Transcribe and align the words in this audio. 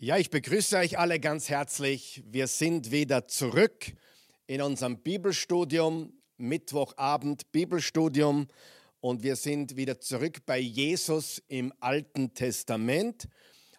Ja, 0.00 0.16
ich 0.16 0.30
begrüße 0.30 0.76
euch 0.76 0.96
alle 0.96 1.18
ganz 1.18 1.48
herzlich. 1.48 2.22
Wir 2.24 2.46
sind 2.46 2.92
wieder 2.92 3.26
zurück 3.26 3.92
in 4.46 4.62
unserem 4.62 4.98
Bibelstudium, 4.98 6.12
Mittwochabend 6.36 7.50
Bibelstudium 7.50 8.46
und 9.00 9.24
wir 9.24 9.34
sind 9.34 9.74
wieder 9.74 9.98
zurück 9.98 10.46
bei 10.46 10.60
Jesus 10.60 11.42
im 11.48 11.72
Alten 11.80 12.32
Testament. 12.32 13.26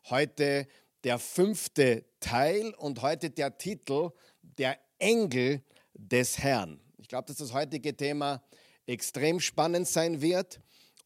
Heute 0.10 0.68
der 1.06 1.20
fünfte 1.20 2.04
Teil 2.20 2.74
und 2.74 3.02
heute 3.02 3.30
der 3.30 3.58
Titel 3.58 4.12
Der 4.42 4.78
Engel 4.98 5.64
des 5.94 6.38
Herrn. 6.38 6.82
Ich 6.98 7.08
glaube, 7.08 7.28
dass 7.28 7.38
das 7.38 7.54
heutige 7.54 7.96
Thema 7.96 8.44
extrem 8.88 9.40
spannend 9.40 9.88
sein 9.88 10.20
wird. 10.20 10.60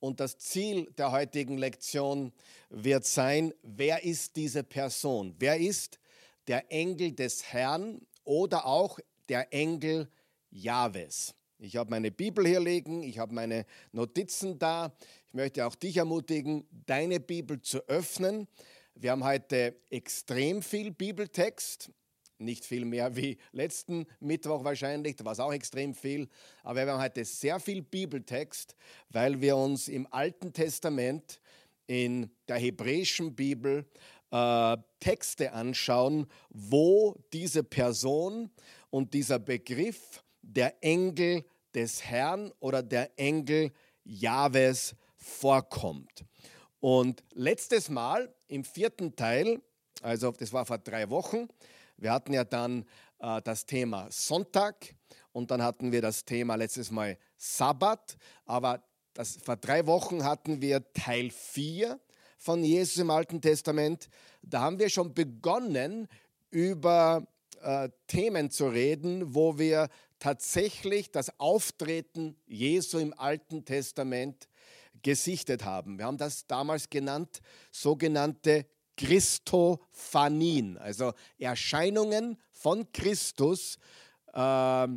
Und 0.03 0.19
das 0.19 0.37
Ziel 0.37 0.91
der 0.97 1.13
heutigen 1.13 1.57
Lektion 1.57 2.33
wird 2.69 3.05
sein, 3.05 3.53
wer 3.61 4.03
ist 4.03 4.35
diese 4.35 4.61
Person? 4.61 5.33
Wer 5.39 5.57
ist 5.57 5.97
der 6.47 6.69
Engel 6.69 7.13
des 7.13 7.53
Herrn 7.53 8.05
oder 8.25 8.65
auch 8.65 8.99
der 9.29 9.53
Engel 9.53 10.09
Jahwes? 10.51 11.35
Ich 11.57 11.77
habe 11.77 11.89
meine 11.89 12.11
Bibel 12.11 12.45
hier 12.45 12.59
liegen, 12.59 13.01
ich 13.01 13.17
habe 13.17 13.33
meine 13.33 13.65
Notizen 13.93 14.59
da. 14.59 14.93
Ich 15.29 15.35
möchte 15.35 15.65
auch 15.65 15.75
dich 15.75 15.95
ermutigen, 15.95 16.67
deine 16.85 17.21
Bibel 17.21 17.61
zu 17.61 17.79
öffnen. 17.87 18.49
Wir 18.95 19.11
haben 19.11 19.23
heute 19.23 19.73
extrem 19.89 20.61
viel 20.61 20.91
Bibeltext 20.91 21.89
nicht 22.37 22.65
viel 22.65 22.85
mehr 22.85 23.15
wie 23.15 23.37
letzten 23.51 24.05
Mittwoch 24.19 24.63
wahrscheinlich, 24.63 25.15
da 25.15 25.25
war 25.25 25.33
es 25.33 25.39
auch 25.39 25.53
extrem 25.53 25.93
viel. 25.93 26.27
Aber 26.63 26.85
wir 26.85 26.91
haben 26.91 27.01
heute 27.01 27.25
sehr 27.25 27.59
viel 27.59 27.81
Bibeltext, 27.81 28.75
weil 29.09 29.41
wir 29.41 29.55
uns 29.55 29.87
im 29.87 30.07
Alten 30.11 30.53
Testament 30.53 31.39
in 31.87 32.29
der 32.47 32.57
hebräischen 32.57 33.35
Bibel 33.35 33.85
äh, 34.31 34.77
Texte 34.99 35.53
anschauen, 35.53 36.27
wo 36.49 37.15
diese 37.33 37.63
Person 37.63 38.49
und 38.89 39.13
dieser 39.13 39.39
Begriff 39.39 40.23
der 40.41 40.83
Engel 40.83 41.45
des 41.73 42.03
Herrn 42.03 42.51
oder 42.59 42.83
der 42.83 43.11
Engel 43.17 43.71
Jahwes 44.03 44.95
vorkommt. 45.15 46.25
Und 46.79 47.23
letztes 47.33 47.89
Mal 47.89 48.33
im 48.47 48.63
vierten 48.65 49.15
Teil, 49.15 49.61
also 50.01 50.31
das 50.31 50.51
war 50.51 50.65
vor 50.65 50.77
drei 50.77 51.09
Wochen, 51.09 51.47
wir 51.97 52.11
hatten 52.11 52.33
ja 52.33 52.43
dann 52.43 52.85
äh, 53.19 53.41
das 53.41 53.65
Thema 53.65 54.07
Sonntag 54.09 54.95
und 55.31 55.51
dann 55.51 55.61
hatten 55.61 55.91
wir 55.91 56.01
das 56.01 56.25
Thema 56.25 56.55
letztes 56.55 56.91
Mal 56.91 57.17
Sabbat, 57.37 58.17
aber 58.45 58.83
das, 59.13 59.37
vor 59.43 59.57
drei 59.57 59.85
Wochen 59.85 60.23
hatten 60.23 60.61
wir 60.61 60.91
Teil 60.93 61.29
4 61.29 61.99
von 62.37 62.63
Jesus 62.63 62.97
im 62.97 63.09
Alten 63.09 63.41
Testament. 63.41 64.09
Da 64.41 64.61
haben 64.61 64.79
wir 64.79 64.89
schon 64.89 65.13
begonnen, 65.13 66.07
über 66.49 67.25
äh, 67.61 67.89
Themen 68.07 68.51
zu 68.51 68.67
reden, 68.67 69.33
wo 69.33 69.57
wir 69.57 69.89
tatsächlich 70.19 71.11
das 71.11 71.39
Auftreten 71.39 72.35
Jesu 72.45 72.97
im 72.97 73.17
Alten 73.17 73.65
Testament 73.65 74.47
gesichtet 75.01 75.65
haben. 75.65 75.97
Wir 75.97 76.05
haben 76.05 76.17
das 76.17 76.47
damals 76.47 76.89
genannt, 76.89 77.41
sogenannte 77.71 78.65
Christophanien, 78.97 80.77
also 80.77 81.13
Erscheinungen 81.37 82.37
von 82.51 82.91
Christus, 82.91 83.77
äh, 84.33 84.87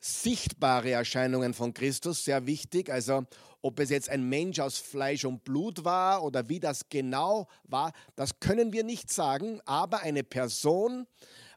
sichtbare 0.00 0.90
Erscheinungen 0.90 1.54
von 1.54 1.74
Christus, 1.74 2.24
sehr 2.24 2.46
wichtig. 2.46 2.90
Also 2.90 3.24
ob 3.62 3.78
es 3.78 3.90
jetzt 3.90 4.08
ein 4.08 4.28
Mensch 4.28 4.58
aus 4.58 4.78
Fleisch 4.78 5.24
und 5.24 5.44
Blut 5.44 5.84
war 5.84 6.22
oder 6.22 6.48
wie 6.48 6.60
das 6.60 6.88
genau 6.88 7.46
war, 7.64 7.92
das 8.16 8.40
können 8.40 8.72
wir 8.72 8.84
nicht 8.84 9.12
sagen, 9.12 9.60
aber 9.66 10.00
eine 10.00 10.24
Person, 10.24 11.06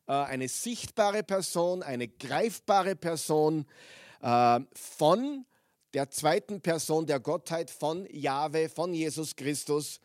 äh, 0.08 0.12
eine 0.12 0.50
sichtbare 0.50 1.23
Person, 1.23 1.81
eine 1.81 2.08
greifbare 2.08 2.95
Person 2.95 3.66
äh, 4.22 4.59
von 4.73 5.45
der 5.94 6.09
zweiten 6.09 6.59
Person 6.59 7.06
der 7.06 7.19
Gottheit, 7.19 7.69
von 7.69 8.07
Jahwe, 8.09 8.68
von 8.68 8.94
Jesus 8.94 9.36
Christus, 9.36 10.00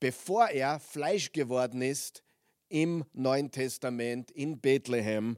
bevor 0.00 0.48
er 0.48 0.80
Fleisch 0.80 1.32
geworden 1.32 1.82
ist 1.82 2.22
im 2.68 3.04
Neuen 3.12 3.50
Testament 3.50 4.30
in 4.30 4.58
Bethlehem 4.58 5.36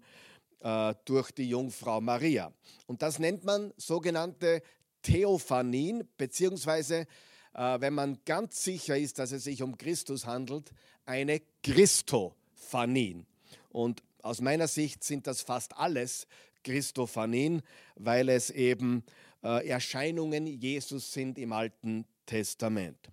äh, 0.60 0.94
durch 1.04 1.32
die 1.32 1.48
Jungfrau 1.48 2.00
Maria. 2.00 2.52
Und 2.86 3.02
das 3.02 3.18
nennt 3.18 3.44
man 3.44 3.72
sogenannte 3.76 4.62
Theophanien, 5.02 6.08
beziehungsweise, 6.16 7.06
äh, 7.54 7.80
wenn 7.80 7.94
man 7.94 8.18
ganz 8.24 8.62
sicher 8.62 8.96
ist, 8.96 9.18
dass 9.18 9.32
es 9.32 9.44
sich 9.44 9.62
um 9.62 9.76
Christus 9.76 10.26
handelt, 10.26 10.70
eine 11.04 11.42
Christophanien. 11.62 13.26
Und 13.70 14.02
aus 14.22 14.40
meiner 14.40 14.68
Sicht 14.68 15.02
sind 15.02 15.26
das 15.26 15.42
fast 15.42 15.76
alles 15.76 16.28
Christophanien, 16.62 17.62
weil 17.96 18.28
es 18.28 18.50
eben 18.50 19.04
äh, 19.42 19.66
Erscheinungen 19.66 20.46
Jesus 20.46 21.12
sind 21.12 21.38
im 21.38 21.52
Alten 21.52 22.04
Testament. 22.26 23.10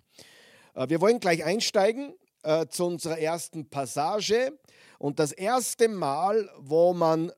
Äh, 0.74 0.88
wir 0.88 1.00
wollen 1.00 1.20
gleich 1.20 1.44
einsteigen 1.44 2.14
äh, 2.42 2.66
zu 2.66 2.86
unserer 2.86 3.18
ersten 3.18 3.68
Passage. 3.68 4.58
Und 4.98 5.18
das 5.18 5.32
erste 5.32 5.88
Mal, 5.88 6.48
wo 6.58 6.92
man 6.92 7.32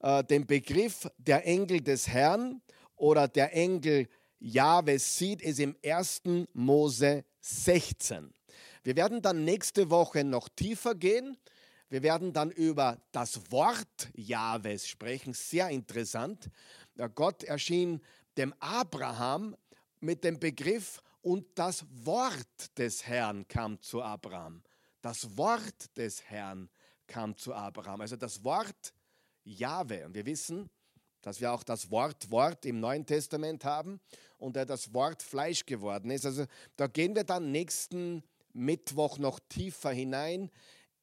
äh, 0.00 0.24
den 0.24 0.46
Begriff 0.46 1.08
der 1.18 1.46
Engel 1.46 1.80
des 1.80 2.08
Herrn 2.08 2.60
oder 2.96 3.28
der 3.28 3.54
Engel 3.54 4.08
Jahwes 4.38 5.18
sieht, 5.18 5.42
ist 5.42 5.60
im 5.60 5.76
1. 5.84 6.22
Mose 6.54 7.24
16. 7.40 8.32
Wir 8.82 8.96
werden 8.96 9.20
dann 9.20 9.44
nächste 9.44 9.90
Woche 9.90 10.24
noch 10.24 10.48
tiefer 10.48 10.94
gehen. 10.94 11.36
Wir 11.90 12.02
werden 12.02 12.32
dann 12.32 12.50
über 12.50 12.98
das 13.12 13.50
Wort 13.50 14.08
Jahwes 14.14 14.88
sprechen. 14.88 15.34
Sehr 15.34 15.68
interessant. 15.68 16.48
Gott 17.14 17.42
erschien 17.42 18.00
dem 18.38 18.54
Abraham 18.60 19.56
mit 20.00 20.24
dem 20.24 20.38
Begriff 20.38 21.02
und 21.22 21.46
das 21.54 21.84
Wort 21.90 22.78
des 22.78 23.06
Herrn 23.06 23.46
kam 23.48 23.80
zu 23.80 24.02
Abraham. 24.02 24.62
Das 25.02 25.36
Wort 25.36 25.96
des 25.96 26.22
Herrn 26.24 26.68
kam 27.06 27.36
zu 27.36 27.54
Abraham. 27.54 28.00
Also 28.00 28.16
das 28.16 28.44
Wort 28.44 28.92
Jahwe. 29.44 30.06
Und 30.06 30.14
wir 30.14 30.26
wissen, 30.26 30.70
dass 31.22 31.40
wir 31.40 31.52
auch 31.52 31.62
das 31.62 31.90
Wort 31.90 32.30
Wort 32.30 32.64
im 32.64 32.80
Neuen 32.80 33.04
Testament 33.04 33.64
haben 33.64 34.00
und 34.38 34.56
er 34.56 34.66
das 34.66 34.94
Wort 34.94 35.22
Fleisch 35.22 35.66
geworden 35.66 36.10
ist. 36.10 36.24
Also 36.24 36.46
da 36.76 36.86
gehen 36.86 37.14
wir 37.14 37.24
dann 37.24 37.50
nächsten 37.50 38.22
Mittwoch 38.52 39.18
noch 39.18 39.38
tiefer 39.48 39.90
hinein 39.90 40.50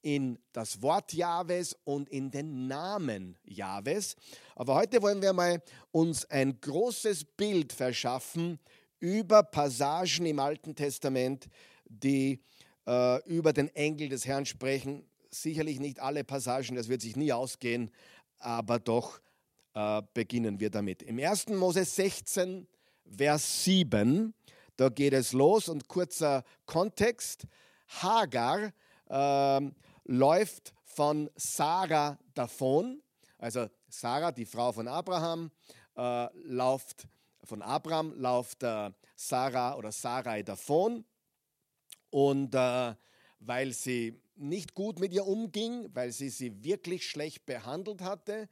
in 0.01 0.39
das 0.53 0.81
Wort 0.81 1.13
Jahwes 1.13 1.75
und 1.83 2.09
in 2.09 2.31
den 2.31 2.67
Namen 2.67 3.37
Jahwes. 3.43 4.15
Aber 4.55 4.75
heute 4.75 5.01
wollen 5.01 5.21
wir 5.21 5.33
mal 5.33 5.61
uns 5.91 6.25
ein 6.25 6.59
großes 6.61 7.25
Bild 7.25 7.73
verschaffen 7.73 8.59
über 8.99 9.43
Passagen 9.43 10.25
im 10.25 10.39
Alten 10.39 10.75
Testament, 10.75 11.47
die 11.85 12.41
äh, 12.87 13.23
über 13.25 13.53
den 13.53 13.73
Engel 13.75 14.09
des 14.09 14.25
Herrn 14.25 14.45
sprechen. 14.45 15.05
Sicherlich 15.29 15.79
nicht 15.79 15.99
alle 15.99 16.23
Passagen, 16.23 16.75
das 16.75 16.89
wird 16.89 17.01
sich 17.01 17.15
nie 17.15 17.33
ausgehen, 17.33 17.91
aber 18.39 18.79
doch 18.79 19.19
äh, 19.73 20.01
beginnen 20.13 20.59
wir 20.59 20.69
damit. 20.69 21.03
Im 21.03 21.19
1. 21.19 21.49
Mose 21.49 21.85
16, 21.85 22.67
Vers 23.05 23.63
7, 23.63 24.33
da 24.75 24.89
geht 24.89 25.13
es 25.13 25.33
los 25.33 25.69
und 25.69 25.87
kurzer 25.87 26.43
Kontext. 26.65 27.45
Hagar 27.87 28.73
äh, 29.09 29.71
läuft 30.05 30.73
von 30.83 31.29
Sarah 31.35 32.17
davon, 32.33 33.01
also 33.37 33.67
Sarah, 33.87 34.31
die 34.31 34.45
Frau 34.45 34.71
von 34.71 34.87
Abraham, 34.87 35.51
äh, 35.95 36.27
läuft 36.43 37.07
von 37.47 37.61
Abraham 37.61 38.13
läuft 38.19 38.63
äh, 38.63 38.91
Sarah 39.15 39.75
oder 39.75 39.91
Sarai 39.91 40.43
davon 40.43 41.05
und 42.09 42.53
äh, 42.53 42.93
weil 43.39 43.73
sie 43.73 44.19
nicht 44.35 44.73
gut 44.73 44.99
mit 44.99 45.13
ihr 45.13 45.25
umging, 45.25 45.89
weil 45.93 46.11
sie 46.11 46.29
sie 46.29 46.63
wirklich 46.63 47.07
schlecht 47.07 47.45
behandelt 47.45 48.01
hatte, 48.01 48.49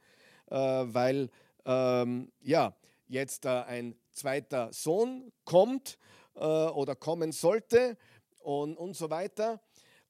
äh, 0.50 0.56
weil 0.56 1.30
ähm, 1.64 2.32
ja, 2.40 2.74
jetzt 3.08 3.44
äh, 3.44 3.48
ein 3.48 3.96
zweiter 4.12 4.72
Sohn 4.72 5.32
kommt 5.44 5.98
äh, 6.34 6.40
oder 6.40 6.96
kommen 6.96 7.32
sollte 7.32 7.96
und, 8.38 8.76
und 8.76 8.96
so 8.96 9.10
weiter. 9.10 9.60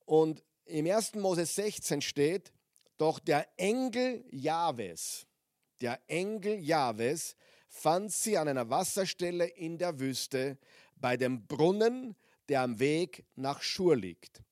Und 0.05 0.45
im 0.65 0.87
1. 0.87 1.15
Mose 1.17 1.47
16 1.47 2.03
steht, 2.03 2.53
doch 2.99 3.19
der 3.19 3.47
Engel 3.57 4.25
Jahwes, 4.31 5.27
der 5.81 6.01
Engel 6.07 6.59
Jahwes 6.59 7.37
fand 7.77 8.11
sie 8.11 8.39
an 8.39 8.49
einer 8.49 8.71
Wasserstelle 8.71 9.47
in 9.47 9.77
der 9.79 10.01
Wüste 10.01 10.57
bei 10.97 11.17
dem 11.17 11.47
Brunnen, 11.47 12.17
der 12.49 12.63
am 12.63 12.79
Weg 12.79 13.25
nach 13.37 13.61
Schur 13.63 13.97
liegt. 13.97 14.43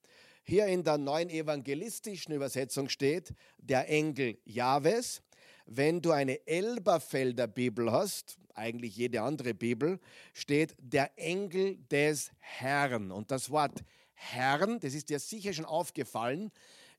Hier 0.42 0.66
in 0.66 0.84
der 0.84 0.98
neuen 0.98 1.30
evangelistischen 1.30 2.34
Übersetzung 2.34 2.90
steht 2.90 3.32
der 3.58 3.88
Engel 3.88 4.36
Jahwes. 4.44 5.22
Wenn 5.64 6.02
du 6.02 6.10
eine 6.10 6.46
Elberfelder 6.46 7.46
Bibel 7.46 7.90
hast, 7.90 8.36
eigentlich 8.52 8.96
jede 8.96 9.22
andere 9.22 9.54
Bibel, 9.54 9.98
steht 10.34 10.76
der 10.78 11.10
Engel 11.16 11.78
des 11.90 12.30
Herrn. 12.40 13.10
Und 13.10 13.30
das 13.30 13.48
Wort 13.48 13.82
Herrn, 14.12 14.78
das 14.80 14.92
ist 14.92 15.08
dir 15.08 15.18
sicher 15.18 15.54
schon 15.54 15.64
aufgefallen 15.64 16.52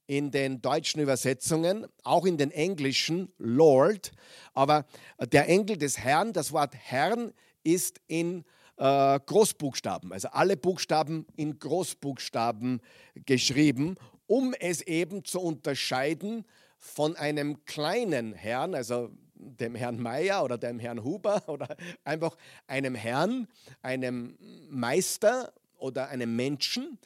in 0.07 0.31
den 0.31 0.61
deutschen 0.61 1.01
Übersetzungen, 1.01 1.87
auch 2.03 2.25
in 2.25 2.37
den 2.37 2.51
englischen 2.51 3.31
Lord, 3.37 4.11
aber 4.53 4.85
der 5.31 5.47
Engel 5.47 5.77
des 5.77 5.97
Herrn, 5.97 6.33
das 6.33 6.51
Wort 6.51 6.75
Herrn 6.75 7.33
ist 7.63 7.99
in 8.07 8.43
äh, 8.77 9.19
Großbuchstaben, 9.19 10.13
also 10.13 10.27
alle 10.29 10.57
Buchstaben 10.57 11.25
in 11.35 11.57
Großbuchstaben 11.59 12.81
geschrieben, 13.25 13.95
um 14.27 14.53
es 14.59 14.81
eben 14.81 15.23
zu 15.23 15.39
unterscheiden 15.39 16.45
von 16.77 17.15
einem 17.15 17.63
kleinen 17.65 18.33
Herrn, 18.33 18.75
also 18.75 19.09
dem 19.35 19.75
Herrn 19.75 19.99
Meier 19.99 20.43
oder 20.43 20.57
dem 20.57 20.79
Herrn 20.79 21.03
Huber 21.03 21.43
oder 21.47 21.75
einfach 22.03 22.35
einem 22.67 22.95
Herrn, 22.95 23.47
einem 23.81 24.37
Meister 24.69 25.53
oder 25.77 26.09
einem 26.09 26.35
Menschen, 26.35 26.99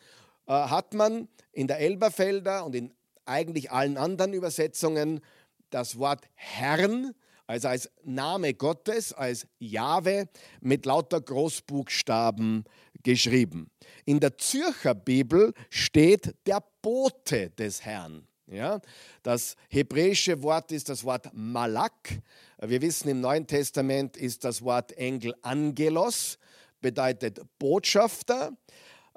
hat 0.50 0.94
man 0.94 1.28
in 1.52 1.68
der 1.68 1.80
Elberfelder 1.80 2.66
und 2.66 2.76
in 2.76 2.94
eigentlich 3.26 3.72
allen 3.72 3.98
anderen 3.98 4.34
Übersetzungen 4.34 5.22
das 5.70 6.00
Wort 6.00 6.28
Herrn, 6.34 7.14
also 7.46 7.68
als 7.68 7.92
Name 8.04 8.54
Gottes, 8.54 9.14
als 9.14 9.48
Jahwe 9.60 10.28
mit 10.62 10.86
lauter 10.86 11.22
Großbuchstaben 11.22 12.66
geschrieben. 13.04 13.70
In 14.06 14.20
der 14.20 14.38
Zürcher 14.38 14.96
Bibel 14.96 15.54
steht 15.70 16.36
der 16.48 16.64
Bote 16.82 17.52
des 17.52 17.86
Herrn. 17.86 18.28
Ja, 18.48 18.82
das 19.22 19.56
hebräische 19.70 20.42
Wort 20.42 20.72
ist 20.72 20.90
das 20.90 21.04
Wort 21.04 21.30
Malak. 21.34 22.20
Wir 22.60 22.82
wissen, 22.82 23.08
im 23.10 23.22
Neuen 23.22 23.46
Testament 23.46 24.18
ist 24.18 24.44
das 24.44 24.64
Wort 24.64 24.92
Engel 24.94 25.36
Angelos, 25.44 26.40
bedeutet 26.82 27.42
Botschafter 27.60 28.58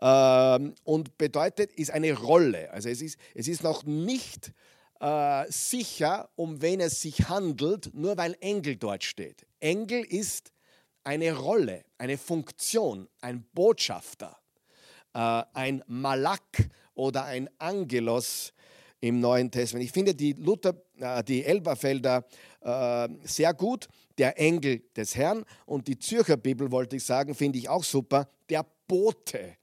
äh, 0.03 0.73
und 0.83 1.17
bedeutet, 1.17 1.73
ist 1.73 1.93
eine 1.93 2.13
Rolle. 2.13 2.71
Also 2.73 2.89
es 2.89 3.01
ist, 3.01 3.19
es 3.35 3.47
ist 3.47 3.63
noch 3.63 3.85
nicht 3.85 4.53
äh, 5.01 5.45
sicher, 5.49 6.29
um 6.35 6.61
wen 6.61 6.81
es 6.81 7.01
sich 7.01 7.29
handelt, 7.29 7.95
nur 7.95 8.17
weil 8.17 8.37
Engel 8.41 8.77
dort 8.77 9.05
steht. 9.05 9.47
Engel 9.61 10.05
ist 10.05 10.53
eine 11.05 11.37
Rolle, 11.37 11.85
eine 11.99 12.19
Funktion, 12.19 13.09
ein 13.21 13.45
Botschafter, 13.55 14.37
äh, 15.15 15.43
ein 15.55 15.85
Malak 15.87 16.69
oder 16.95 17.25
ein 17.25 17.49
Angelos 17.59 18.53
im 19.01 19.21
Neuen 19.21 19.51
Testament. 19.51 19.85
Ich 19.85 19.93
finde 19.93 20.15
die 20.15 20.33
Luther, 20.33 20.75
äh, 20.99 21.23
die 21.23 21.45
Elberfelder 21.45 22.25
äh, 22.61 23.09
sehr 23.23 23.55
gut. 23.55 23.89
Der 24.19 24.39
Engel 24.39 24.83
des 24.97 25.15
Herrn 25.15 25.45
und 25.65 25.87
die 25.87 25.99
Zürcher 25.99 26.37
Bibel, 26.37 26.71
wollte 26.71 26.97
ich 26.97 27.05
sagen, 27.05 27.35
finde 27.35 27.59
ich 27.59 27.69
auch 27.69 27.85
super. 27.85 28.29
Der 28.51 28.67
Bote, 28.87 29.57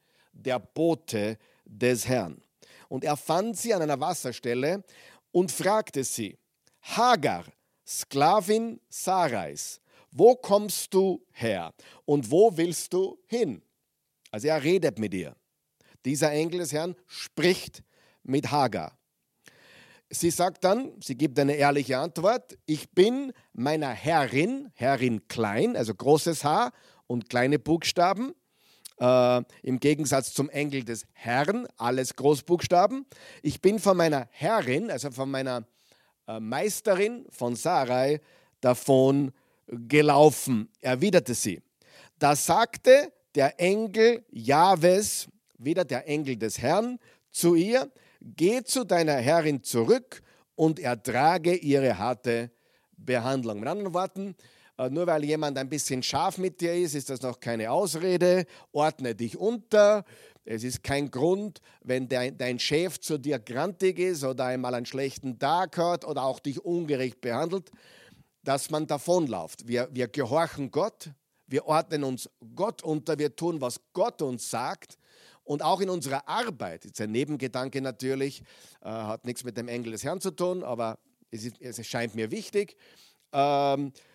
der 0.46 0.60
Bote 0.60 1.38
des 1.66 2.08
Herrn. 2.08 2.42
Und 2.88 3.04
er 3.04 3.18
fand 3.18 3.58
sie 3.58 3.74
an 3.74 3.82
einer 3.82 4.00
Wasserstelle 4.00 4.84
und 5.32 5.52
fragte 5.52 6.04
sie, 6.04 6.38
Hagar, 6.82 7.46
Sklavin 7.86 8.80
Sarais, 8.90 9.80
wo 10.12 10.36
kommst 10.36 10.94
du 10.94 11.24
her 11.32 11.74
und 12.06 12.30
wo 12.32 12.56
willst 12.56 12.94
du 12.94 13.20
hin? 13.28 13.62
Also 14.32 14.48
er 14.48 14.64
redet 14.64 14.98
mit 15.00 15.14
ihr. 15.14 15.36
Dieser 16.06 16.32
Engel 16.32 16.60
des 16.60 16.74
Herrn 16.74 16.96
spricht 17.08 17.84
mit 18.24 18.52
Hagar. 18.52 18.98
Sie 20.10 20.32
sagt 20.32 20.64
dann, 20.64 20.92
sie 21.02 21.16
gibt 21.16 21.38
eine 21.38 21.54
ehrliche 21.54 22.00
Antwort, 22.00 22.58
ich 22.66 22.90
bin 22.92 23.32
meiner 23.54 23.90
Herrin, 23.90 24.72
Herrin 24.74 25.28
klein, 25.28 25.78
also 25.78 25.94
großes 25.94 26.44
H 26.44 26.72
und 27.06 27.30
kleine 27.30 27.60
Buchstaben, 27.60 28.34
äh, 29.00 29.42
im 29.64 29.80
Gegensatz 29.80 30.34
zum 30.34 30.50
Engel 30.50 30.84
des 30.84 31.06
Herrn, 31.14 31.68
alles 31.78 32.16
Großbuchstaben. 32.16 33.06
Ich 33.42 33.62
bin 33.62 33.80
von 33.80 33.98
meiner 33.98 34.28
Herrin, 34.32 34.92
also 34.92 35.12
von 35.12 35.32
meiner 35.32 35.66
äh, 36.28 36.40
Meisterin 36.40 37.26
von 37.30 37.56
Sarai, 37.56 38.22
davon 38.62 39.32
gelaufen, 39.68 40.70
erwiderte 40.82 41.34
sie. 41.34 41.62
Da 42.18 42.36
sagte 42.36 43.14
der 43.36 43.60
Engel 43.60 44.26
Jahwes, 44.32 45.28
wieder 45.58 45.86
der 45.86 46.08
Engel 46.08 46.38
des 46.38 46.60
Herrn, 46.60 47.00
zu 47.32 47.56
ihr, 47.56 47.92
geh 48.22 48.64
zu 48.64 48.84
deiner 48.84 49.16
Herrin 49.16 49.64
zurück 49.64 50.22
und 50.56 50.80
ertrage 50.80 51.56
ihre 51.56 51.98
harte 51.98 52.52
Behandlung. 52.98 53.60
Mit 53.60 53.70
anderen 53.70 53.94
Worten, 53.94 54.36
nur 54.88 55.08
weil 55.08 55.26
jemand 55.26 55.58
ein 55.58 55.68
bisschen 55.68 56.02
scharf 56.02 56.38
mit 56.38 56.62
dir 56.62 56.74
ist, 56.74 56.96
ist 56.96 57.10
das 57.10 57.22
noch 57.22 57.40
keine 57.40 57.70
Ausrede. 57.70 58.46
Ordne 58.72 59.14
dich 59.16 59.38
unter. 59.38 60.06
Es 60.46 60.64
ist 60.64 60.84
kein 60.84 61.12
Grund, 61.12 61.60
wenn 61.84 62.08
dein, 62.08 62.60
Chef 62.60 63.00
zu 63.00 63.18
dir 63.18 63.40
grantig 63.40 64.00
ist 64.00 64.24
oder 64.24 64.46
einmal 64.46 64.74
einen 64.74 64.86
schlechten 64.86 65.38
Tag 65.38 65.78
hat 65.78 66.06
oder 66.06 66.24
auch 66.24 66.40
dich 66.40 66.64
ungerecht 66.64 67.20
behandelt, 67.20 67.72
dass 68.44 68.70
man 68.70 68.88
davonläuft. 68.88 69.68
Wir, 69.68 69.90
wir 69.92 70.08
gehorchen 70.08 70.72
Gott, 70.72 71.12
wir 71.46 71.66
ordnen 71.66 72.04
uns 72.04 72.30
Gott 72.56 72.82
unter, 72.82 73.20
wir 73.20 73.36
tun, 73.36 73.60
was 73.60 73.82
Gott 73.92 74.22
uns 74.22 74.50
sagt 74.50 74.98
und 75.44 75.62
auch 75.62 75.82
in 75.82 75.90
unserer 75.90 76.28
Arbeit, 76.28 76.86
jetzt 76.86 77.02
ein 77.02 77.12
Nebengedanke 77.12 77.82
natürlich, 77.82 78.42
äh, 78.82 78.90
hat 78.90 79.26
nichts 79.26 79.44
mit 79.44 79.58
dem 79.58 79.68
Engel 79.68 79.92
des 79.92 80.04
Herrn 80.04 80.22
zu 80.22 80.32
tun, 80.32 80.64
aber 80.64 81.00
es, 81.32 81.44
ist, 81.44 81.60
es 81.60 81.86
scheint 81.86 82.16
mir 82.16 82.32
wichtig, 82.32 82.78
ähm, 83.34 83.88
äh, 83.88 84.09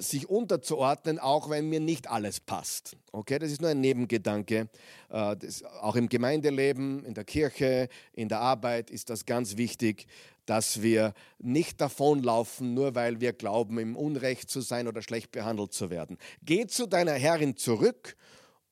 sich 0.00 0.28
unterzuordnen, 0.28 1.18
auch 1.18 1.50
wenn 1.50 1.68
mir 1.68 1.80
nicht 1.80 2.10
alles 2.10 2.40
passt. 2.40 2.96
Okay, 3.12 3.38
das 3.38 3.52
ist 3.52 3.60
nur 3.60 3.70
ein 3.70 3.80
Nebengedanke. 3.80 4.68
Äh, 5.10 5.36
das, 5.36 5.62
auch 5.64 5.96
im 5.96 6.08
Gemeindeleben, 6.08 7.04
in 7.04 7.14
der 7.14 7.24
Kirche, 7.24 7.88
in 8.12 8.28
der 8.28 8.40
Arbeit 8.40 8.90
ist 8.90 9.10
das 9.10 9.26
ganz 9.26 9.56
wichtig, 9.56 10.06
dass 10.46 10.82
wir 10.82 11.14
nicht 11.38 11.80
davonlaufen, 11.80 12.74
nur 12.74 12.94
weil 12.94 13.20
wir 13.20 13.32
glauben, 13.32 13.78
im 13.78 13.96
Unrecht 13.96 14.50
zu 14.50 14.60
sein 14.60 14.88
oder 14.88 15.02
schlecht 15.02 15.32
behandelt 15.32 15.72
zu 15.72 15.90
werden. 15.90 16.18
Geh 16.42 16.66
zu 16.66 16.86
deiner 16.86 17.12
Herrin 17.12 17.56
zurück 17.56 18.16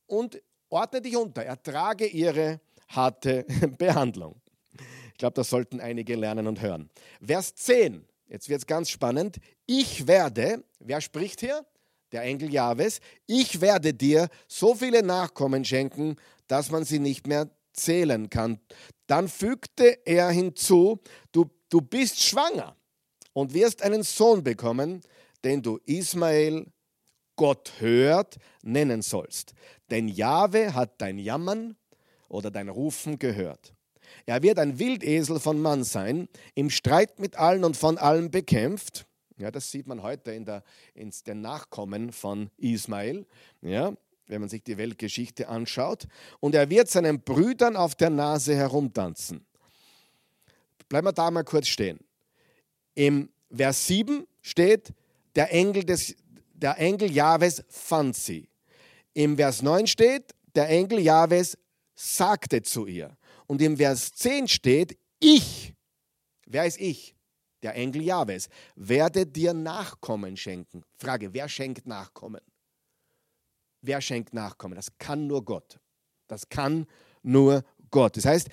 und 0.07 0.41
Ordne 0.73 1.03
dich 1.03 1.19
unter, 1.19 1.45
ertrage 1.45 2.07
ihre 2.07 2.59
harte 2.89 3.45
Behandlung. 3.79 4.41
Ich 5.09 5.19
glaube, 5.19 5.35
das 5.35 5.51
sollten 5.51 5.81
einige 5.81 6.17
lernen 6.17 6.47
und 6.47 6.63
hören. 6.63 6.89
Vers 7.23 7.55
10, 7.57 8.03
jetzt 8.27 8.49
wird 8.49 8.61
es 8.61 8.67
ganz 8.67 8.91
spannend. 8.91 9.37
Ich 9.67 10.07
werde, 10.07 10.65
wer 10.79 11.01
spricht 11.01 11.41
hier? 11.41 11.65
Der 12.13 12.23
Engel 12.23 12.53
Jahwes. 12.53 13.01
Ich 13.27 13.61
werde 13.61 13.95
dir 13.95 14.29
so 14.47 14.75
viele 14.75 15.03
Nachkommen 15.03 15.65
schenken, 15.65 16.17
dass 16.47 16.71
man 16.71 16.85
sie 16.85 16.99
nicht 16.99 17.27
mehr 17.27 17.51
zählen 17.73 18.29
kann. 18.29 18.61
Dann 19.07 19.29
fügte 19.29 19.99
er 20.05 20.31
hinzu, 20.31 21.01
du, 21.33 21.47
du 21.71 21.81
bist 21.81 22.23
schwanger 22.23 22.77
und 23.33 23.55
wirst 23.55 23.83
einen 23.83 24.03
Sohn 24.03 24.45
bekommen, 24.45 25.01
den 25.45 25.63
du 25.63 25.79
Ismael 25.87 26.67
Gott 27.37 27.73
hört, 27.79 28.37
nennen 28.63 29.03
sollst. 29.03 29.55
Denn 29.91 30.09
Jahwe 30.09 30.75
hat 30.75 31.01
dein 31.01 31.19
Jammern 31.19 31.77
oder 32.29 32.51
dein 32.51 32.69
Rufen 32.69 33.19
gehört. 33.19 33.75
Er 34.27 34.43
wird 34.43 34.59
ein 34.59 34.79
Wildesel 34.79 35.41
von 35.41 35.61
Mann 35.61 35.85
sein, 35.85 36.29
im 36.55 36.71
Streit 36.71 37.19
mit 37.19 37.37
allen 37.37 37.65
und 37.65 37.77
von 37.77 37.99
allen 37.99 38.31
bekämpft. 38.31 39.07
Ja, 39.39 39.51
das 39.51 39.71
sieht 39.71 39.87
man 39.87 40.03
heute 40.03 40.33
in, 40.33 40.45
der, 40.45 40.63
in 40.95 41.13
den 41.27 41.41
Nachkommen 41.41 42.13
von 42.13 42.51
Ismael, 42.59 43.27
ja, 43.61 43.93
wenn 44.27 44.41
man 44.41 44.49
sich 44.49 44.63
die 44.63 44.79
Weltgeschichte 44.79 45.49
anschaut. 45.49 46.07
Und 46.41 46.55
er 46.55 46.71
wird 46.71 46.89
seinen 46.89 47.21
Brüdern 47.21 47.77
auf 47.77 47.95
der 47.95 48.11
Nase 48.11 48.55
herumtanzen. 48.55 49.45
Bleiben 50.89 51.07
wir 51.07 51.13
da 51.13 51.31
mal 51.31 51.45
kurz 51.45 51.69
stehen. 51.69 51.99
Im 52.95 53.31
Vers 53.51 53.87
7 53.87 54.27
steht, 54.43 54.93
der 55.35 55.53
Engel 55.53 55.85
des, 55.85 56.15
der 56.53 56.79
Engel 56.79 57.11
Jahwes 57.11 57.65
fand 57.69 58.15
sie. 58.15 58.49
Im 59.15 59.37
Vers 59.37 59.63
9 59.63 59.87
steht, 59.87 60.35
der 60.55 60.69
Engel 60.69 61.01
Jahwes 61.01 61.57
sagte 61.95 62.63
zu 62.63 62.87
ihr. 62.87 63.17
Und 63.47 63.63
im 63.63 63.77
Vers 63.77 64.13
10 64.15 64.49
steht, 64.49 64.99
ich, 65.19 65.75
wer 66.47 66.67
ist 66.67 66.81
ich? 66.81 67.15
Der 67.63 67.77
Engel 67.77 68.03
Jahwes, 68.03 68.49
werde 68.75 69.25
dir 69.25 69.55
Nachkommen 69.55 70.37
schenken. 70.37 70.83
Frage, 70.99 71.33
wer 71.33 71.49
schenkt 71.49 71.87
Nachkommen? 71.87 72.41
Wer 73.83 74.01
schenkt 74.01 74.35
Nachkommen? 74.35 74.75
Das 74.75 74.89
kann 74.99 75.27
nur 75.27 75.45
Gott. 75.45 75.79
Das 76.27 76.49
kann 76.49 76.87
nur 77.23 77.65
Gott. 77.91 78.17
Das 78.17 78.25
heißt, 78.25 78.49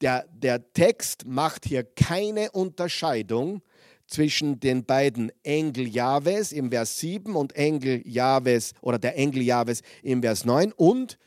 der, 0.00 0.26
der 0.32 0.72
Text 0.72 1.26
macht 1.26 1.64
hier 1.64 1.82
keine 1.82 2.50
Unterscheidung 2.52 3.62
zwischen 4.06 4.60
den 4.60 4.84
beiden 4.84 5.32
Engel 5.42 5.88
Jahwes 5.88 6.52
im 6.52 6.70
Vers 6.70 6.98
7 6.98 7.34
und 7.34 7.56
Engel 7.56 8.06
Jahwes 8.06 8.74
oder 8.82 8.98
der 8.98 9.16
Engel 9.16 9.42
Jahwes 9.42 9.82
im 10.02 10.22
Vers 10.22 10.44
9 10.44 10.72
und 10.72 11.18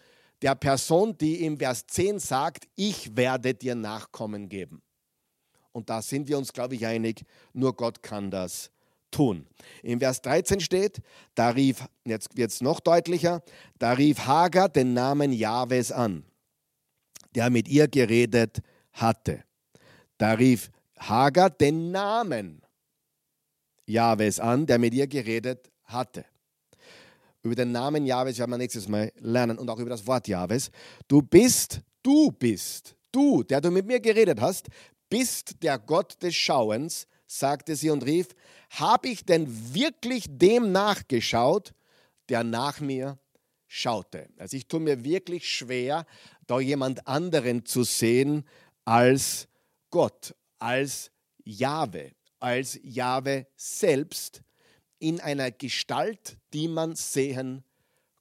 der 0.42 0.56
Person, 0.56 1.18
die 1.18 1.44
im 1.44 1.58
Vers 1.58 1.86
10 1.88 2.20
sagt, 2.20 2.68
ich 2.76 3.16
werde 3.16 3.54
dir 3.54 3.76
Nachkommen 3.76 4.50
geben. 4.50 4.82
Und 5.72 5.90
da 5.90 6.02
sind 6.02 6.28
wir 6.28 6.38
uns, 6.38 6.54
glaube 6.54 6.76
ich, 6.76 6.86
einig, 6.86 7.24
nur 7.54 7.76
Gott 7.76 8.02
kann 8.02 8.32
das 8.32 8.72
tun. 9.12 9.48
Im 9.84 10.00
Vers 10.00 10.22
13 10.22 10.60
steht, 10.60 11.02
da 11.36 11.50
rief, 11.50 11.86
jetzt 12.06 12.36
wird 12.36 12.52
es 12.52 12.62
noch 12.62 12.80
deutlicher, 12.80 13.44
da 13.80 13.94
rief 13.94 14.20
Hagar 14.20 14.70
den 14.70 14.94
Namen 14.94 15.32
Jahwes 15.32 15.92
an. 15.92 16.24
der 17.36 17.52
mit 17.52 17.68
ihr 17.68 17.88
geredet 17.88 18.62
hatte. 18.94 19.44
Da 20.18 20.34
rief 20.34 20.72
Hagar 20.98 21.52
den 21.52 21.92
Namen 21.92 22.64
Jahwes 23.86 24.40
an, 24.40 24.66
der 24.66 24.80
mit 24.80 24.94
ihr 24.96 25.08
geredet 25.08 25.70
hatte. 25.84 26.26
Über 27.44 27.56
den 27.56 27.72
Namen 27.72 28.06
Jahwes 28.06 28.40
werden 28.40 28.52
wir 28.52 28.58
nächstes 28.58 28.88
Mal 28.88 29.12
lernen 29.20 29.58
und 29.58 29.70
auch 29.70 29.80
über 29.80 29.90
das 29.90 30.06
Wort 30.06 30.28
Jahwes. 30.28 30.72
Du 31.08 31.22
bist, 31.22 31.82
du 32.04 32.32
bist, 32.32 32.96
du, 33.12 33.44
der 33.44 33.62
du 33.62 33.72
mit 33.72 33.86
mir 33.86 34.00
geredet 34.00 34.42
hast, 34.42 34.68
bist 35.10 35.64
der 35.64 35.80
Gott 35.80 36.22
des 36.22 36.36
Schauens, 36.36 37.08
sagte 37.26 37.76
sie 37.76 37.90
und 37.90 38.06
rief, 38.06 38.28
habe 38.72 39.10
ich 39.10 39.26
denn 39.26 39.74
wirklich 39.74 40.26
dem 40.28 40.72
nachgeschaut, 40.72 41.74
der 42.30 42.44
nach 42.44 42.80
mir 42.80 43.18
schaute? 43.68 44.30
Also 44.38 44.58
ich 44.58 44.68
tue 44.68 44.80
mir 44.80 45.04
wirklich 45.04 45.50
schwer, 45.50 46.06
da 46.48 46.60
jemand 46.60 47.08
anderen 47.08 47.66
zu 47.66 47.84
sehen 47.84 48.46
als 48.86 49.48
Gott, 49.90 50.36
als 50.60 51.12
Jahwe, 51.44 52.12
als 52.40 52.80
Jahwe 52.84 53.48
selbst 53.56 54.42
in 55.00 55.20
einer 55.20 55.52
Gestalt, 55.52 56.38
die 56.54 56.68
man 56.68 56.96
sehen 56.96 57.64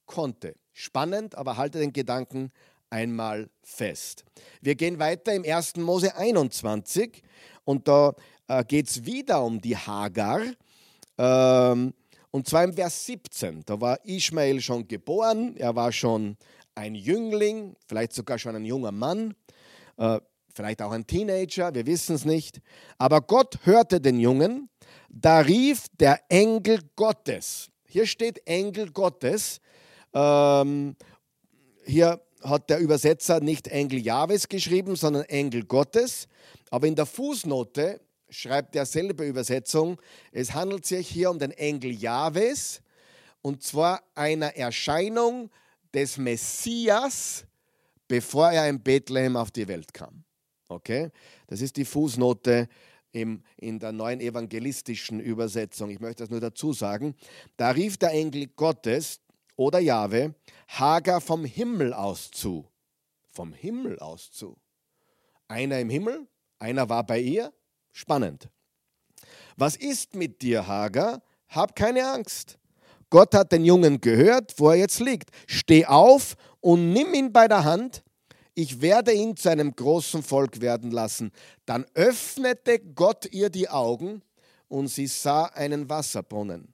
konnte. 0.05 0.55
Spannend, 0.73 1.35
aber 1.35 1.57
halte 1.57 1.79
den 1.79 1.93
Gedanken 1.93 2.51
einmal 2.89 3.49
fest. 3.61 4.23
Wir 4.61 4.75
gehen 4.75 4.99
weiter 4.99 5.33
im 5.33 5.43
1. 5.43 5.77
Mose 5.77 6.15
21 6.15 7.21
und 7.65 7.87
da 7.87 8.13
äh, 8.47 8.63
geht 8.63 8.89
es 8.89 9.05
wieder 9.05 9.43
um 9.43 9.59
die 9.59 9.75
Hagar. 9.75 10.41
Ähm, 11.17 11.93
und 12.31 12.47
zwar 12.47 12.63
im 12.63 12.73
Vers 12.73 13.05
17. 13.05 13.63
Da 13.65 13.79
war 13.81 14.03
Ismael 14.05 14.61
schon 14.61 14.87
geboren, 14.87 15.55
er 15.57 15.75
war 15.75 15.91
schon 15.91 16.37
ein 16.75 16.95
Jüngling, 16.95 17.75
vielleicht 17.87 18.13
sogar 18.13 18.37
schon 18.37 18.55
ein 18.55 18.65
junger 18.65 18.91
Mann, 18.91 19.33
äh, 19.97 20.19
vielleicht 20.53 20.81
auch 20.81 20.91
ein 20.91 21.07
Teenager, 21.07 21.73
wir 21.73 21.85
wissen 21.85 22.15
es 22.15 22.25
nicht. 22.25 22.61
Aber 22.97 23.21
Gott 23.21 23.59
hörte 23.63 23.99
den 23.99 24.19
Jungen, 24.19 24.69
da 25.09 25.39
rief 25.39 25.85
der 25.99 26.21
Engel 26.29 26.79
Gottes. 26.95 27.69
Hier 27.87 28.05
steht 28.05 28.45
Engel 28.45 28.91
Gottes. 28.91 29.59
Ähm, 30.13 30.95
hier 31.85 32.21
hat 32.43 32.69
der 32.69 32.79
Übersetzer 32.79 33.39
nicht 33.39 33.67
Engel 33.67 33.99
Jahwes 33.99 34.47
geschrieben, 34.47 34.95
sondern 34.95 35.23
Engel 35.23 35.65
Gottes. 35.65 36.27
Aber 36.69 36.87
in 36.87 36.95
der 36.95 37.05
Fußnote 37.05 38.01
schreibt 38.29 38.75
derselbe 38.75 39.25
Übersetzung, 39.25 39.99
es 40.31 40.53
handelt 40.53 40.85
sich 40.85 41.07
hier 41.07 41.31
um 41.31 41.39
den 41.39 41.51
Engel 41.51 41.91
Jahwes 41.91 42.81
und 43.41 43.63
zwar 43.63 44.03
einer 44.15 44.55
Erscheinung 44.57 45.49
des 45.93 46.17
Messias, 46.17 47.45
bevor 48.07 48.51
er 48.51 48.67
in 48.67 48.81
Bethlehem 48.81 49.37
auf 49.37 49.51
die 49.51 49.67
Welt 49.67 49.93
kam. 49.93 50.23
Okay? 50.67 51.09
Das 51.47 51.61
ist 51.61 51.77
die 51.77 51.85
Fußnote 51.85 52.67
im, 53.17 53.43
in 53.57 53.79
der 53.79 53.91
neuen 53.91 54.21
evangelistischen 54.21 55.19
Übersetzung. 55.19 55.89
Ich 55.89 55.99
möchte 55.99 56.23
das 56.23 56.29
nur 56.29 56.39
dazu 56.39 56.73
sagen. 56.73 57.15
Da 57.57 57.71
rief 57.71 57.97
der 57.97 58.11
Engel 58.11 58.47
Gottes 58.47 59.19
oder 59.55 59.79
Jahwe 59.79 60.35
Hagar 60.67 61.19
vom 61.19 61.43
Himmel 61.45 61.93
aus 61.93 62.31
zu. 62.31 62.69
Vom 63.29 63.53
Himmel 63.53 63.99
aus 63.99 64.31
zu. 64.31 64.57
Einer 65.47 65.79
im 65.79 65.89
Himmel, 65.89 66.27
einer 66.59 66.89
war 66.89 67.05
bei 67.05 67.19
ihr. 67.19 67.53
Spannend. 67.91 68.49
Was 69.55 69.75
ist 69.75 70.15
mit 70.15 70.41
dir, 70.41 70.67
Hagar? 70.67 71.23
Hab 71.49 71.75
keine 71.75 72.07
Angst. 72.11 72.59
Gott 73.09 73.33
hat 73.33 73.51
den 73.51 73.65
Jungen 73.65 74.01
gehört, 74.01 74.53
wo 74.57 74.69
er 74.69 74.75
jetzt 74.75 74.99
liegt. 74.99 75.31
Steh 75.47 75.85
auf 75.85 76.35
und 76.59 76.91
nimm 76.91 77.13
ihn 77.13 77.31
bei 77.31 77.47
der 77.47 77.63
Hand 77.63 78.03
ich 78.57 78.81
werde 78.81 79.13
ihn 79.13 79.37
zu 79.37 79.49
einem 79.49 79.75
großen 79.75 80.23
Volk 80.23 80.61
werden 80.61 80.89
lassen. 80.89 81.31
Dann 81.67 81.85
öffnete 81.93 82.79
Gott 82.79 83.31
ihr 83.31 83.51
die 83.51 83.69
Augen 83.69 84.23
und 84.67 84.87
sie 84.87 85.05
sah 85.05 85.43
einen 85.43 85.87
Wasserbrunnen. 85.91 86.73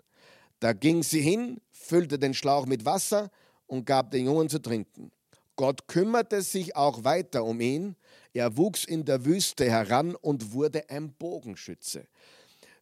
Da 0.61 0.71
ging 0.71 1.03
sie 1.03 1.19
hin, 1.19 1.59
füllte 1.71 2.17
den 2.17 2.33
Schlauch 2.33 2.65
mit 2.67 2.85
Wasser 2.85 3.29
und 3.67 3.85
gab 3.85 4.11
den 4.11 4.27
Jungen 4.27 4.47
zu 4.47 4.59
trinken. 4.59 5.11
Gott 5.57 5.89
kümmerte 5.89 6.41
sich 6.41 6.73
auch 6.73 7.03
weiter 7.03 7.43
um 7.43 7.59
ihn. 7.59 7.97
Er 8.31 8.55
wuchs 8.55 8.85
in 8.85 9.03
der 9.03 9.25
Wüste 9.25 9.69
heran 9.69 10.15
und 10.15 10.53
wurde 10.53 10.89
ein 10.89 11.11
Bogenschütze. 11.11 12.07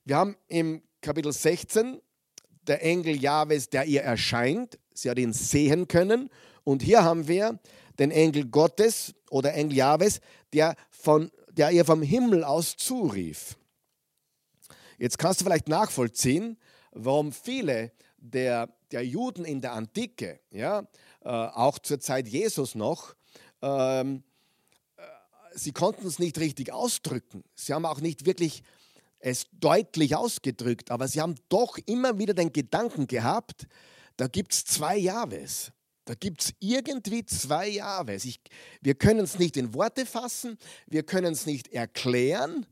Wir 0.05 0.17
haben 0.17 0.37
im 0.47 0.83
Kapitel 1.01 1.33
16 1.33 1.99
der 2.67 2.83
Engel 2.83 3.19
Jahwes, 3.19 3.67
der 3.67 3.85
ihr 3.85 4.03
erscheint. 4.03 4.77
Sie 4.93 5.09
hat 5.09 5.17
ihn 5.17 5.33
sehen 5.33 5.87
können. 5.87 6.29
Und 6.63 6.83
hier 6.83 7.03
haben 7.03 7.27
wir 7.27 7.59
den 8.01 8.09
Engel 8.09 8.47
Gottes 8.47 9.13
oder 9.29 9.53
Engel 9.53 9.77
Jahwes, 9.77 10.21
der, 10.53 10.75
von, 10.89 11.31
der 11.51 11.69
ihr 11.69 11.85
vom 11.85 12.01
Himmel 12.01 12.43
aus 12.43 12.75
zurief. 12.75 13.57
Jetzt 14.97 15.19
kannst 15.19 15.41
du 15.41 15.45
vielleicht 15.45 15.69
nachvollziehen, 15.69 16.57
warum 16.91 17.31
viele 17.31 17.91
der, 18.17 18.69
der 18.91 19.05
Juden 19.05 19.45
in 19.45 19.61
der 19.61 19.73
Antike, 19.73 20.39
ja, 20.49 20.79
äh, 21.23 21.29
auch 21.29 21.77
zur 21.77 21.99
Zeit 21.99 22.27
Jesus 22.27 22.73
noch, 22.73 23.15
ähm, 23.61 24.23
äh, 24.97 25.01
sie 25.53 25.71
konnten 25.71 26.07
es 26.07 26.17
nicht 26.17 26.39
richtig 26.39 26.73
ausdrücken. 26.73 27.43
Sie 27.53 27.71
haben 27.71 27.85
auch 27.85 28.01
nicht 28.01 28.25
wirklich 28.25 28.63
es 29.19 29.45
deutlich 29.53 30.15
ausgedrückt, 30.15 30.89
aber 30.89 31.07
sie 31.07 31.21
haben 31.21 31.35
doch 31.49 31.77
immer 31.85 32.17
wieder 32.17 32.33
den 32.33 32.51
Gedanken 32.51 33.05
gehabt, 33.05 33.67
da 34.17 34.25
gibt 34.25 34.53
es 34.53 34.65
zwei 34.65 34.97
Jahwes. 34.97 35.71
Da 36.05 36.15
gibt 36.15 36.41
es 36.41 36.53
irgendwie 36.59 37.25
zwei 37.25 37.67
Jahwes. 37.67 38.27
Wir 38.81 38.95
können 38.95 39.21
es 39.21 39.37
nicht 39.37 39.55
in 39.57 39.73
Worte 39.73 40.05
fassen, 40.05 40.57
wir 40.87 41.03
können 41.03 41.33
es 41.33 41.45
nicht 41.45 41.67
erklären, 41.69 42.65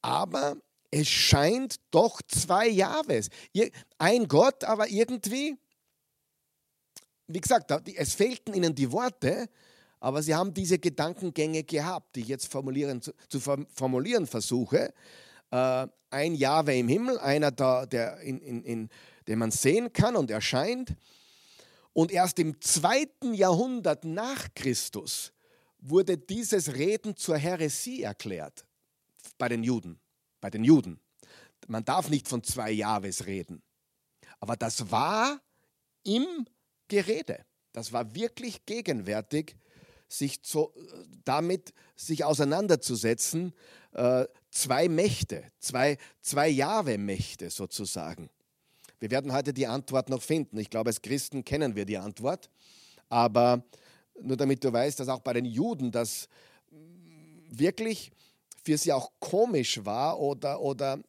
aber 0.00 0.56
es 0.90 1.08
scheint 1.08 1.76
doch 1.90 2.20
zwei 2.22 2.68
Jahwes. 2.68 3.28
Ein 3.98 4.28
Gott, 4.28 4.64
aber 4.64 4.88
irgendwie, 4.88 5.56
wie 7.26 7.40
gesagt, 7.40 7.70
es 7.96 8.14
fehlten 8.14 8.54
ihnen 8.54 8.74
die 8.74 8.90
Worte, 8.92 9.48
aber 10.00 10.22
sie 10.22 10.34
haben 10.34 10.52
diese 10.52 10.78
Gedankengänge 10.78 11.62
gehabt, 11.62 12.16
die 12.16 12.20
ich 12.20 12.28
jetzt 12.28 12.50
formulieren, 12.50 13.00
zu, 13.00 13.12
zu 13.28 13.38
formulieren 13.40 14.26
versuche. 14.26 14.92
Äh, 15.50 15.86
ein 16.10 16.34
Jahwe 16.34 16.76
im 16.76 16.88
Himmel, 16.88 17.18
einer 17.18 17.52
da, 17.52 17.86
der 17.86 18.18
in, 18.20 18.40
in, 18.40 18.64
in, 18.64 18.88
den 19.28 19.38
man 19.38 19.50
sehen 19.50 19.92
kann 19.92 20.16
und 20.16 20.30
erscheint. 20.30 20.96
Und 21.92 22.10
erst 22.10 22.38
im 22.38 22.60
zweiten 22.60 23.34
Jahrhundert 23.34 24.04
nach 24.04 24.48
Christus 24.54 25.32
wurde 25.78 26.16
dieses 26.16 26.74
Reden 26.74 27.16
zur 27.16 27.36
Häresie 27.36 28.02
erklärt 28.02 28.64
bei 29.36 29.48
den 29.48 29.62
Juden. 29.62 30.00
Bei 30.40 30.50
den 30.50 30.64
Juden. 30.64 31.00
Man 31.66 31.84
darf 31.84 32.08
nicht 32.08 32.28
von 32.28 32.42
zwei 32.42 32.70
Jahres 32.70 33.26
reden. 33.26 33.62
Aber 34.40 34.56
das 34.56 34.90
war 34.90 35.40
im 36.04 36.46
Gerede. 36.88 37.44
Das 37.72 37.92
war 37.92 38.14
wirklich 38.14 38.66
gegenwärtig, 38.66 39.56
sich 40.08 40.42
zu, 40.42 40.72
damit 41.24 41.72
sich 41.96 42.24
auseinanderzusetzen. 42.24 43.54
Äh, 43.92 44.26
zwei 44.50 44.88
Mächte, 44.88 45.44
zwei, 45.58 45.96
zwei 46.20 46.48
Jahwe-Mächte 46.48 47.50
sozusagen. 47.50 48.30
Wir 49.02 49.10
werden 49.10 49.32
heute 49.32 49.52
die 49.52 49.66
Antwort 49.66 50.08
noch 50.10 50.22
finden. 50.22 50.58
Ich 50.58 50.70
glaube, 50.70 50.90
als 50.90 51.02
Christen 51.02 51.44
kennen 51.44 51.74
wir 51.74 51.84
die 51.84 51.98
Antwort. 51.98 52.48
Aber 53.08 53.64
nur 54.20 54.36
damit 54.36 54.62
du 54.62 54.72
weißt, 54.72 55.00
dass 55.00 55.08
auch 55.08 55.18
bei 55.18 55.32
den 55.32 55.44
Juden 55.44 55.90
das 55.90 56.28
wirklich 57.50 58.12
für 58.62 58.78
sie 58.78 58.92
auch 58.92 59.10
komisch 59.18 59.84
war 59.84 60.20
oder, 60.20 60.60
oder, 60.60 61.00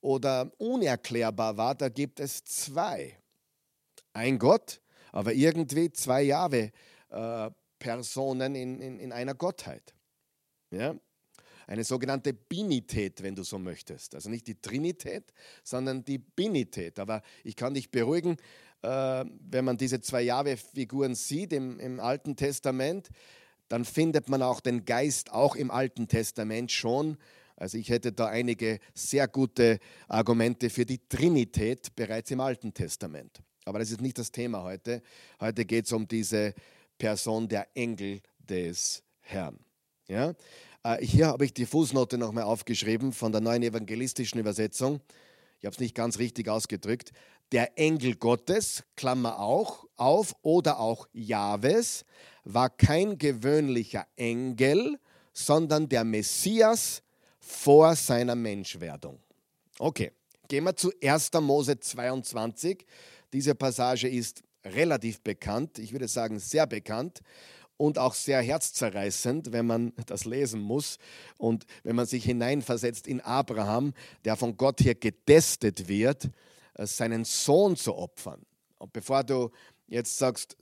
oder 0.00 0.52
unerklärbar 0.58 1.56
war, 1.56 1.74
da 1.74 1.88
gibt 1.88 2.20
es 2.20 2.44
zwei. 2.44 3.18
Ein 4.12 4.38
Gott, 4.38 4.80
aber 5.10 5.32
irgendwie 5.32 5.90
zwei 5.90 6.22
Jahwe 6.22 6.70
äh, 7.10 7.50
in, 7.82 8.54
in, 8.54 9.00
in 9.00 9.12
einer 9.12 9.34
Gottheit. 9.34 9.96
Ja? 10.70 10.94
Eine 11.72 11.84
sogenannte 11.84 12.34
Binität, 12.34 13.22
wenn 13.22 13.34
du 13.34 13.44
so 13.44 13.58
möchtest. 13.58 14.14
Also 14.14 14.28
nicht 14.28 14.46
die 14.46 14.60
Trinität, 14.60 15.32
sondern 15.64 16.04
die 16.04 16.18
Binität. 16.18 16.98
Aber 16.98 17.22
ich 17.44 17.56
kann 17.56 17.72
dich 17.72 17.90
beruhigen, 17.90 18.36
äh, 18.82 19.24
wenn 19.40 19.64
man 19.64 19.78
diese 19.78 20.02
zwei 20.02 20.20
Jahwe-Figuren 20.20 21.14
sieht 21.14 21.54
im, 21.54 21.80
im 21.80 21.98
Alten 21.98 22.36
Testament, 22.36 23.08
dann 23.68 23.86
findet 23.86 24.28
man 24.28 24.42
auch 24.42 24.60
den 24.60 24.84
Geist 24.84 25.32
auch 25.32 25.56
im 25.56 25.70
Alten 25.70 26.08
Testament 26.08 26.70
schon. 26.70 27.16
Also 27.56 27.78
ich 27.78 27.88
hätte 27.88 28.12
da 28.12 28.26
einige 28.26 28.78
sehr 28.92 29.26
gute 29.26 29.78
Argumente 30.08 30.68
für 30.68 30.84
die 30.84 31.00
Trinität 31.08 31.96
bereits 31.96 32.30
im 32.30 32.40
Alten 32.40 32.74
Testament. 32.74 33.42
Aber 33.64 33.78
das 33.78 33.90
ist 33.90 34.02
nicht 34.02 34.18
das 34.18 34.30
Thema 34.30 34.62
heute. 34.62 35.00
Heute 35.40 35.64
geht 35.64 35.86
es 35.86 35.92
um 35.92 36.06
diese 36.06 36.52
Person 36.98 37.48
der 37.48 37.66
Engel 37.74 38.20
des 38.38 39.02
Herrn. 39.20 39.58
Ja? 40.06 40.34
Äh, 40.84 41.04
hier 41.04 41.28
habe 41.28 41.44
ich 41.44 41.54
die 41.54 41.66
Fußnote 41.66 42.18
nochmal 42.18 42.44
aufgeschrieben 42.44 43.12
von 43.12 43.32
der 43.32 43.40
neuen 43.40 43.62
evangelistischen 43.62 44.40
Übersetzung. 44.40 45.00
Ich 45.60 45.66
habe 45.66 45.74
es 45.74 45.80
nicht 45.80 45.94
ganz 45.94 46.18
richtig 46.18 46.48
ausgedrückt. 46.48 47.12
Der 47.52 47.78
Engel 47.78 48.16
Gottes, 48.16 48.82
Klammer 48.96 49.38
auch, 49.38 49.86
auf, 49.96 50.34
oder 50.42 50.80
auch 50.80 51.06
Jahwes, 51.12 52.04
war 52.44 52.70
kein 52.70 53.18
gewöhnlicher 53.18 54.06
Engel, 54.16 54.98
sondern 55.32 55.88
der 55.88 56.04
Messias 56.04 57.02
vor 57.38 57.94
seiner 57.94 58.34
Menschwerdung. 58.34 59.20
Okay, 59.78 60.12
gehen 60.48 60.64
wir 60.64 60.74
zu 60.74 60.92
1. 61.02 61.30
Mose 61.40 61.78
22. 61.78 62.86
Diese 63.32 63.54
Passage 63.54 64.08
ist 64.08 64.42
relativ 64.64 65.20
bekannt, 65.20 65.78
ich 65.78 65.92
würde 65.92 66.08
sagen 66.08 66.38
sehr 66.38 66.66
bekannt 66.66 67.20
und 67.82 67.98
auch 67.98 68.14
sehr 68.14 68.40
herzzerreißend, 68.40 69.50
wenn 69.50 69.66
man 69.66 69.92
das 70.06 70.24
lesen 70.24 70.60
muss 70.60 70.98
und 71.36 71.66
wenn 71.82 71.96
man 71.96 72.06
sich 72.06 72.24
hineinversetzt 72.24 73.08
in 73.08 73.20
Abraham, 73.20 73.92
der 74.24 74.36
von 74.36 74.56
Gott 74.56 74.80
hier 74.80 74.94
getestet 74.94 75.88
wird, 75.88 76.30
äh, 76.74 76.86
seinen 76.86 77.24
Sohn 77.24 77.74
zu 77.74 77.96
opfern. 77.96 78.46
Und 78.78 78.92
bevor 78.92 79.24
du 79.24 79.50
jetzt 79.88 80.16
sagst, 80.16 80.56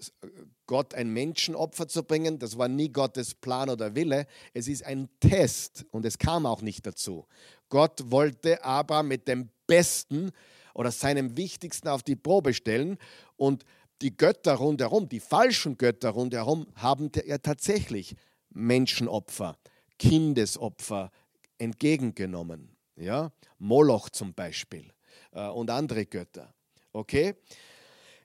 Gott 0.67 0.95
ein 0.95 1.11
Menschenopfer 1.11 1.89
zu 1.89 2.05
bringen, 2.05 2.39
das 2.39 2.57
war 2.57 2.69
nie 2.69 2.89
Gottes 2.89 3.35
Plan 3.35 3.69
oder 3.69 3.95
Wille. 3.95 4.27
Es 4.55 4.67
ist 4.67 4.87
ein 4.87 5.11
Test 5.21 5.85
und 5.91 6.07
es 6.07 6.17
kam 6.17 6.47
auch 6.47 6.62
nicht 6.62 6.87
dazu. 6.87 7.27
Gott 7.69 8.11
wollte 8.11 8.65
Abraham 8.65 9.09
mit 9.09 9.29
dem 9.29 9.50
Besten 9.67 10.33
oder 10.73 10.91
seinem 10.91 11.37
Wichtigsten 11.37 11.89
auf 11.89 12.03
die 12.03 12.17
Probe 12.17 12.55
stellen 12.55 12.97
und 13.37 13.67
die 14.02 14.16
Götter 14.16 14.54
rundherum, 14.54 15.09
die 15.09 15.21
falschen 15.21 15.76
Götter 15.76 16.11
rundherum, 16.11 16.66
haben 16.75 17.11
ja 17.25 17.38
tatsächlich 17.38 18.16
Menschenopfer, 18.50 19.57
Kindesopfer 19.99 21.11
entgegengenommen. 21.59 22.76
Ja? 22.97 23.33
Moloch 23.59 24.09
zum 24.09 24.35
Beispiel 24.35 24.92
äh, 25.33 25.49
und 25.49 25.71
andere 25.71 26.07
Götter. 26.07 26.52
Okay? 26.92 27.35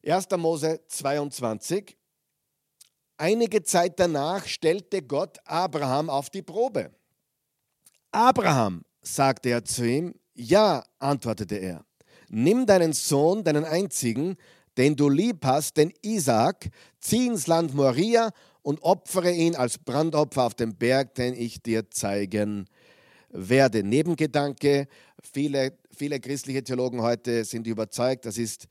1. 0.05 0.29
Mose 0.37 0.81
22. 0.87 1.97
Einige 3.17 3.63
Zeit 3.63 3.99
danach 3.99 4.45
stellte 4.45 5.01
Gott 5.01 5.37
Abraham 5.45 6.09
auf 6.09 6.29
die 6.29 6.41
Probe. 6.41 6.91
Abraham, 8.11 8.83
sagte 9.01 9.49
er 9.49 9.63
zu 9.63 9.85
ihm, 9.85 10.15
ja, 10.33 10.83
antwortete 10.99 11.55
er, 11.55 11.85
nimm 12.29 12.65
deinen 12.65 12.93
Sohn, 12.93 13.43
deinen 13.43 13.63
einzigen, 13.63 14.35
den 14.77 14.95
du 14.95 15.09
lieb 15.09 15.45
hast, 15.45 15.77
den 15.77 15.93
Isaak, 16.01 16.69
zieh 16.99 17.27
ins 17.27 17.47
Land 17.47 17.73
Moria 17.73 18.31
und 18.61 18.81
opfere 18.83 19.31
ihn 19.31 19.55
als 19.55 19.77
Brandopfer 19.77 20.43
auf 20.43 20.55
dem 20.55 20.75
Berg, 20.75 21.15
den 21.15 21.33
ich 21.33 21.61
dir 21.61 21.89
zeigen 21.91 22.67
werde. 23.29 23.83
Nebengedanke, 23.83 24.87
viele, 25.21 25.77
viele 25.91 26.19
christliche 26.19 26.63
Theologen 26.63 27.01
heute 27.01 27.45
sind 27.45 27.67
überzeugt, 27.67 28.25
das 28.25 28.37
ist 28.37 28.67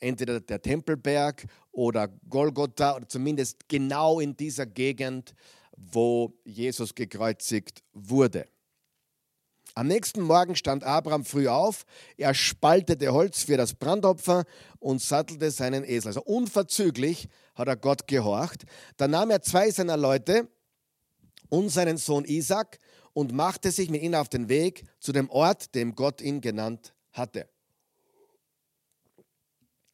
entweder 0.00 0.40
der 0.40 0.60
Tempelberg 0.60 1.46
oder 1.72 2.08
Golgotha 2.28 2.96
oder 2.96 3.08
zumindest 3.08 3.68
genau 3.68 4.20
in 4.20 4.36
dieser 4.36 4.66
Gegend, 4.66 5.34
wo 5.76 6.32
Jesus 6.44 6.94
gekreuzigt 6.94 7.82
wurde. 7.92 8.46
Am 9.80 9.86
nächsten 9.86 10.20
Morgen 10.20 10.56
stand 10.56 10.84
Abraham 10.84 11.24
früh 11.24 11.48
auf, 11.48 11.86
er 12.18 12.34
spaltete 12.34 13.14
Holz 13.14 13.44
für 13.44 13.56
das 13.56 13.72
Brandopfer 13.72 14.44
und 14.78 15.00
sattelte 15.00 15.50
seinen 15.50 15.84
Esel. 15.84 16.08
Also 16.08 16.20
unverzüglich 16.20 17.30
hat 17.54 17.66
er 17.66 17.76
Gott 17.76 18.06
gehorcht. 18.06 18.66
Dann 18.98 19.12
nahm 19.12 19.30
er 19.30 19.40
zwei 19.40 19.70
seiner 19.70 19.96
Leute 19.96 20.48
und 21.48 21.70
seinen 21.70 21.96
Sohn 21.96 22.26
Isaac 22.26 22.78
und 23.14 23.32
machte 23.32 23.70
sich 23.70 23.88
mit 23.88 24.02
ihnen 24.02 24.16
auf 24.16 24.28
den 24.28 24.50
Weg 24.50 24.84
zu 24.98 25.12
dem 25.12 25.30
Ort, 25.30 25.74
dem 25.74 25.94
Gott 25.94 26.20
ihn 26.20 26.42
genannt 26.42 26.92
hatte. 27.12 27.48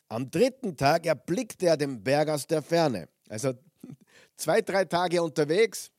Am 0.09 0.33
dritten 0.33 0.77
Tag 0.77 1.07
erblickte 1.07 1.67
er 1.67 1.77
den 1.77 2.03
Berg 2.03 2.29
aus 2.29 2.49
der 2.49 2.63
Ferne. 2.63 3.09
Also 3.29 3.53
zwei, 4.37 4.63
drei 4.63 4.85
Tage 4.85 5.23
unterwegs 5.23 5.93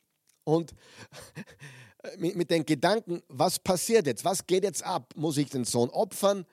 und 0.44 0.76
mit, 2.18 2.36
mit 2.36 2.52
den 2.52 2.66
Gedanken, 2.66 3.22
was 3.28 3.60
passiert 3.60 4.08
jetzt? 4.08 4.26
Was 4.26 4.46
geht 4.46 4.64
jetzt 4.64 4.84
ab? 4.84 5.14
Muss 5.16 5.38
ich 5.38 5.50
den 5.50 5.66
Sohn 5.66 5.90
opfern? 5.90 6.46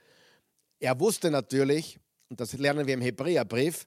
Er 0.80 0.98
wusste 1.00 1.30
natürlich, 1.30 1.98
und 2.28 2.40
das 2.40 2.52
lernen 2.54 2.86
wir 2.86 2.94
im 2.94 3.00
Hebräerbrief, 3.00 3.86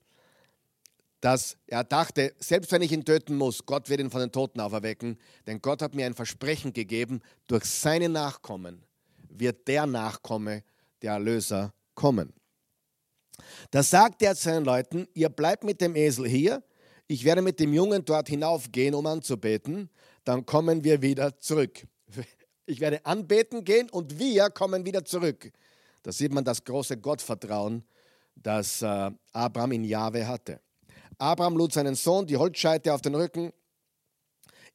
dass 1.20 1.58
er 1.66 1.84
dachte, 1.84 2.34
selbst 2.40 2.72
wenn 2.72 2.82
ich 2.82 2.92
ihn 2.92 3.04
töten 3.04 3.36
muss, 3.36 3.66
Gott 3.66 3.90
wird 3.90 4.00
ihn 4.00 4.12
von 4.12 4.22
den 4.22 4.32
Toten 4.32 4.60
auferwecken, 4.60 5.18
denn 5.48 5.62
Gott 5.62 5.82
hat 5.82 5.96
mir 5.96 6.06
ein 6.06 6.14
Versprechen 6.14 6.74
gegeben, 6.74 7.22
durch 7.48 7.66
seine 7.66 8.08
Nachkommen 8.08 8.84
wird 9.30 9.68
der 9.68 9.86
Nachkomme, 9.86 10.64
der 11.02 11.14
Erlöser, 11.14 11.74
kommen. 11.96 12.34
Da 13.72 13.84
sagte 13.84 14.26
er 14.26 14.36
zu 14.36 14.44
seinen 14.44 14.66
Leuten, 14.66 15.08
ihr 15.14 15.30
bleibt 15.30 15.64
mit 15.64 15.82
dem 15.82 15.96
Esel 15.96 16.28
hier, 16.28 16.64
ich 17.08 17.24
werde 17.24 17.42
mit 17.42 17.60
dem 17.60 17.74
Jungen 17.74 18.04
dort 18.04 18.28
hinaufgehen, 18.28 18.94
um 18.94 19.06
anzubeten, 19.06 19.90
dann 20.28 20.46
kommen 20.46 20.84
wir 20.84 21.02
wieder 21.02 21.38
zurück. 21.40 21.88
Ich 22.70 22.82
werde 22.82 23.06
anbeten 23.06 23.64
gehen 23.64 23.90
und 23.90 24.20
wir 24.20 24.50
kommen 24.50 24.86
wieder 24.86 25.06
zurück. 25.06 25.54
Da 26.04 26.12
sieht 26.12 26.34
man 26.34 26.44
das 26.44 26.66
große 26.66 26.98
Gottvertrauen, 26.98 27.82
das 28.36 28.82
äh, 28.82 29.10
Abraham 29.32 29.72
in 29.72 29.84
Jahwe 29.86 30.28
hatte. 30.28 30.60
Abraham 31.18 31.56
lud 31.56 31.72
seinen 31.72 31.96
Sohn 31.96 32.28
die 32.28 32.36
Holzscheite 32.36 32.94
auf 32.94 33.02
den 33.02 33.16
Rücken. 33.16 33.54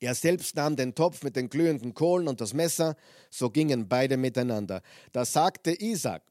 Er 0.01 0.15
selbst 0.15 0.57
nahm 0.57 0.75
den 0.75 0.95
Topf 0.95 1.23
mit 1.23 1.37
den 1.37 1.51
glühenden 1.51 1.93
Kohlen 1.93 2.29
und 2.29 2.41
das 2.41 2.55
Messer, 2.55 2.97
so 3.29 3.51
gingen 3.51 3.87
beide 3.87 4.17
miteinander. 4.17 4.81
Da 5.13 5.27
sagte 5.27 5.73
Isaac, 5.79 6.23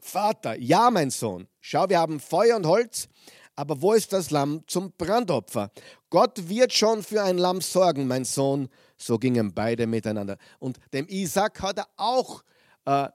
Vater, 0.00 0.58
ja, 0.58 0.90
mein 0.90 1.10
Sohn, 1.10 1.48
schau, 1.62 1.88
wir 1.88 1.98
haben 1.98 2.20
Feuer 2.20 2.56
und 2.56 2.66
Holz, 2.66 3.08
aber 3.56 3.80
wo 3.82 3.92
ist 3.92 4.12
das 4.12 4.30
Lamm 4.30 4.62
zum 4.66 4.92
Brandopfer? 4.92 5.70
Gott 6.08 6.48
wird 6.48 6.72
schon 6.72 7.02
für 7.02 7.22
ein 7.22 7.38
Lamm 7.38 7.60
sorgen, 7.60 8.06
mein 8.06 8.24
Sohn. 8.24 8.68
So 8.96 9.18
gingen 9.18 9.54
beide 9.54 9.86
miteinander. 9.86 10.36
Und 10.58 10.78
dem 10.92 11.06
Isaac 11.08 11.62
hat 11.62 11.78
er 11.78 11.88
auch, 11.96 12.42
äh, 12.86 13.04
äh, 13.04 13.08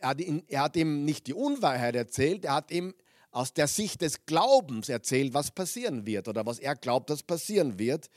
er, 0.00 0.08
hat 0.08 0.20
ihn, 0.20 0.42
er 0.48 0.62
hat 0.62 0.76
ihm 0.76 1.04
nicht 1.04 1.26
die 1.26 1.34
Unwahrheit 1.34 1.94
erzählt, 1.94 2.44
er 2.44 2.54
hat 2.54 2.70
ihm 2.70 2.94
aus 3.30 3.52
der 3.52 3.68
Sicht 3.68 4.00
des 4.00 4.24
Glaubens 4.26 4.88
erzählt, 4.88 5.34
was 5.34 5.50
passieren 5.50 6.06
wird 6.06 6.26
oder 6.28 6.46
was 6.46 6.58
er 6.58 6.74
glaubt, 6.74 7.10
dass 7.10 7.22
passieren 7.22 7.78
wird. 7.78 8.08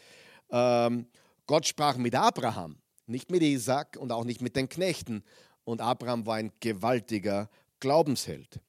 Ähm, 0.49 1.07
Gott 1.45 1.67
sprach 1.67 1.97
mit 1.97 2.15
Abraham, 2.15 2.77
nicht 3.05 3.29
mit 3.29 3.41
Isaac 3.41 3.97
und 3.99 4.11
auch 4.11 4.23
nicht 4.23 4.41
mit 4.41 4.55
den 4.55 4.69
Knechten 4.69 5.23
und 5.69 5.81
Abraham 5.81 6.25
war 6.25 6.35
ein 6.35 6.51
gewaltiger 6.59 7.49
Glaubensheld. 7.79 8.59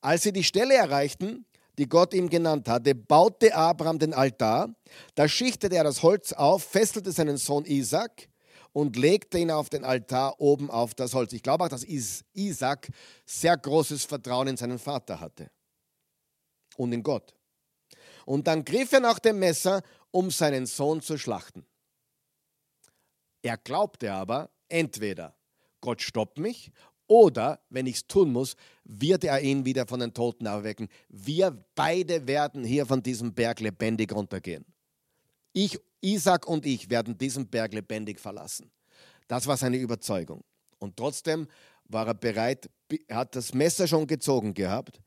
Als 0.00 0.22
sie 0.22 0.32
die 0.32 0.44
Stelle 0.44 0.74
erreichten, 0.74 1.46
die 1.78 1.88
Gott 1.88 2.14
ihm 2.14 2.28
genannt 2.28 2.68
hatte, 2.68 2.94
baute 2.94 3.54
Abraham 3.54 3.98
den 3.98 4.14
Altar, 4.14 4.74
da 5.14 5.28
schichtete 5.28 5.76
er 5.76 5.84
das 5.84 6.02
Holz 6.02 6.32
auf, 6.32 6.62
fesselte 6.62 7.12
seinen 7.12 7.36
Sohn 7.36 7.64
Isaac 7.64 8.28
und 8.72 8.96
legte 8.96 9.38
ihn 9.38 9.50
auf 9.50 9.68
den 9.68 9.84
Altar 9.84 10.40
oben 10.40 10.70
auf 10.70 10.94
das 10.94 11.14
Holz. 11.14 11.32
Ich 11.32 11.42
glaube 11.42 11.64
auch, 11.64 11.68
dass 11.68 11.84
Isaac 11.84 12.88
sehr 13.24 13.56
großes 13.56 14.04
Vertrauen 14.04 14.48
in 14.48 14.56
seinen 14.56 14.78
Vater 14.78 15.20
hatte 15.20 15.50
und 16.76 16.92
in 16.92 17.02
Gott. 17.02 17.34
Und 18.26 18.46
dann 18.46 18.64
griff 18.64 18.92
er 18.92 19.00
nach 19.00 19.18
dem 19.18 19.38
Messer, 19.38 19.82
um 20.10 20.30
seinen 20.30 20.66
Sohn 20.66 21.02
zu 21.02 21.18
schlachten. 21.18 21.66
Er 23.42 23.58
glaubte 23.58 24.12
aber, 24.12 24.50
entweder 24.68 25.36
Gott 25.80 26.00
stoppt 26.00 26.38
mich 26.38 26.72
oder, 27.06 27.60
wenn 27.70 27.86
ich 27.86 27.96
es 27.96 28.06
tun 28.06 28.32
muss, 28.32 28.56
wird 28.84 29.24
er 29.24 29.40
ihn 29.40 29.64
wieder 29.64 29.86
von 29.86 30.00
den 30.00 30.14
Toten 30.14 30.46
erwecken. 30.46 30.88
Wir 31.08 31.64
beide 31.74 32.26
werden 32.26 32.64
hier 32.64 32.86
von 32.86 33.02
diesem 33.02 33.34
Berg 33.34 33.60
lebendig 33.60 34.12
runtergehen. 34.12 34.64
Ich, 35.52 35.78
Isaac 36.00 36.46
und 36.46 36.66
ich 36.66 36.90
werden 36.90 37.16
diesen 37.16 37.48
Berg 37.48 37.74
lebendig 37.74 38.20
verlassen. 38.20 38.70
Das 39.28 39.46
war 39.46 39.56
seine 39.56 39.76
Überzeugung. 39.76 40.42
Und 40.78 40.96
trotzdem 40.96 41.46
war 41.84 42.06
er 42.06 42.14
bereit, 42.14 42.68
er 43.08 43.16
hat 43.16 43.36
das 43.36 43.54
Messer 43.54 43.86
schon 43.86 44.06
gezogen 44.06 44.54
gehabt. 44.54 45.00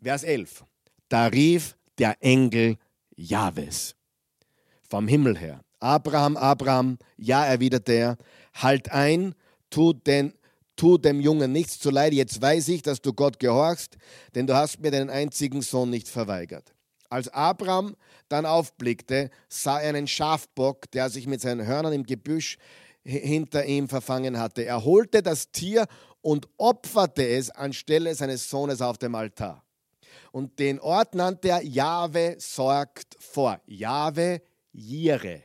Vers 0.00 0.22
11. 0.24 0.64
Da 1.08 1.26
rief 1.26 1.76
der 1.98 2.16
Engel 2.20 2.76
Jahwes 3.14 3.94
vom 4.88 5.08
Himmel 5.08 5.38
her. 5.38 5.60
Abraham, 5.80 6.36
Abraham, 6.36 6.98
ja, 7.16 7.44
erwiderte 7.44 7.92
er, 7.92 8.18
halt 8.54 8.90
ein 8.92 9.34
tu, 9.68 9.92
den, 9.92 10.32
tu 10.82 10.98
dem 10.98 11.20
Jungen 11.20 11.52
nichts 11.52 11.78
zuleide. 11.78 12.16
Jetzt 12.16 12.42
weiß 12.42 12.66
ich, 12.66 12.82
dass 12.82 13.00
du 13.00 13.12
Gott 13.12 13.38
gehorchst, 13.38 13.96
denn 14.34 14.48
du 14.48 14.56
hast 14.56 14.80
mir 14.80 14.90
deinen 14.90 15.10
einzigen 15.10 15.62
Sohn 15.62 15.90
nicht 15.90 16.08
verweigert. 16.08 16.74
Als 17.08 17.28
Abraham 17.28 17.94
dann 18.28 18.46
aufblickte, 18.46 19.30
sah 19.48 19.78
er 19.78 19.90
einen 19.90 20.08
Schafbock, 20.08 20.90
der 20.90 21.08
sich 21.08 21.28
mit 21.28 21.40
seinen 21.40 21.64
Hörnern 21.64 21.92
im 21.92 22.02
Gebüsch 22.02 22.58
hinter 23.04 23.64
ihm 23.64 23.88
verfangen 23.88 24.40
hatte. 24.40 24.64
Er 24.64 24.84
holte 24.84 25.22
das 25.22 25.52
Tier 25.52 25.86
und 26.20 26.48
opferte 26.56 27.28
es 27.28 27.50
anstelle 27.50 28.12
seines 28.16 28.50
Sohnes 28.50 28.82
auf 28.82 28.98
dem 28.98 29.14
Altar. 29.14 29.62
Und 30.32 30.58
den 30.58 30.80
Ort 30.80 31.14
nannte 31.14 31.50
er 31.50 31.62
Jahwe 31.62 32.34
sorgt 32.40 33.16
vor. 33.20 33.60
Jahwe 33.66 34.42
Jire. 34.72 35.42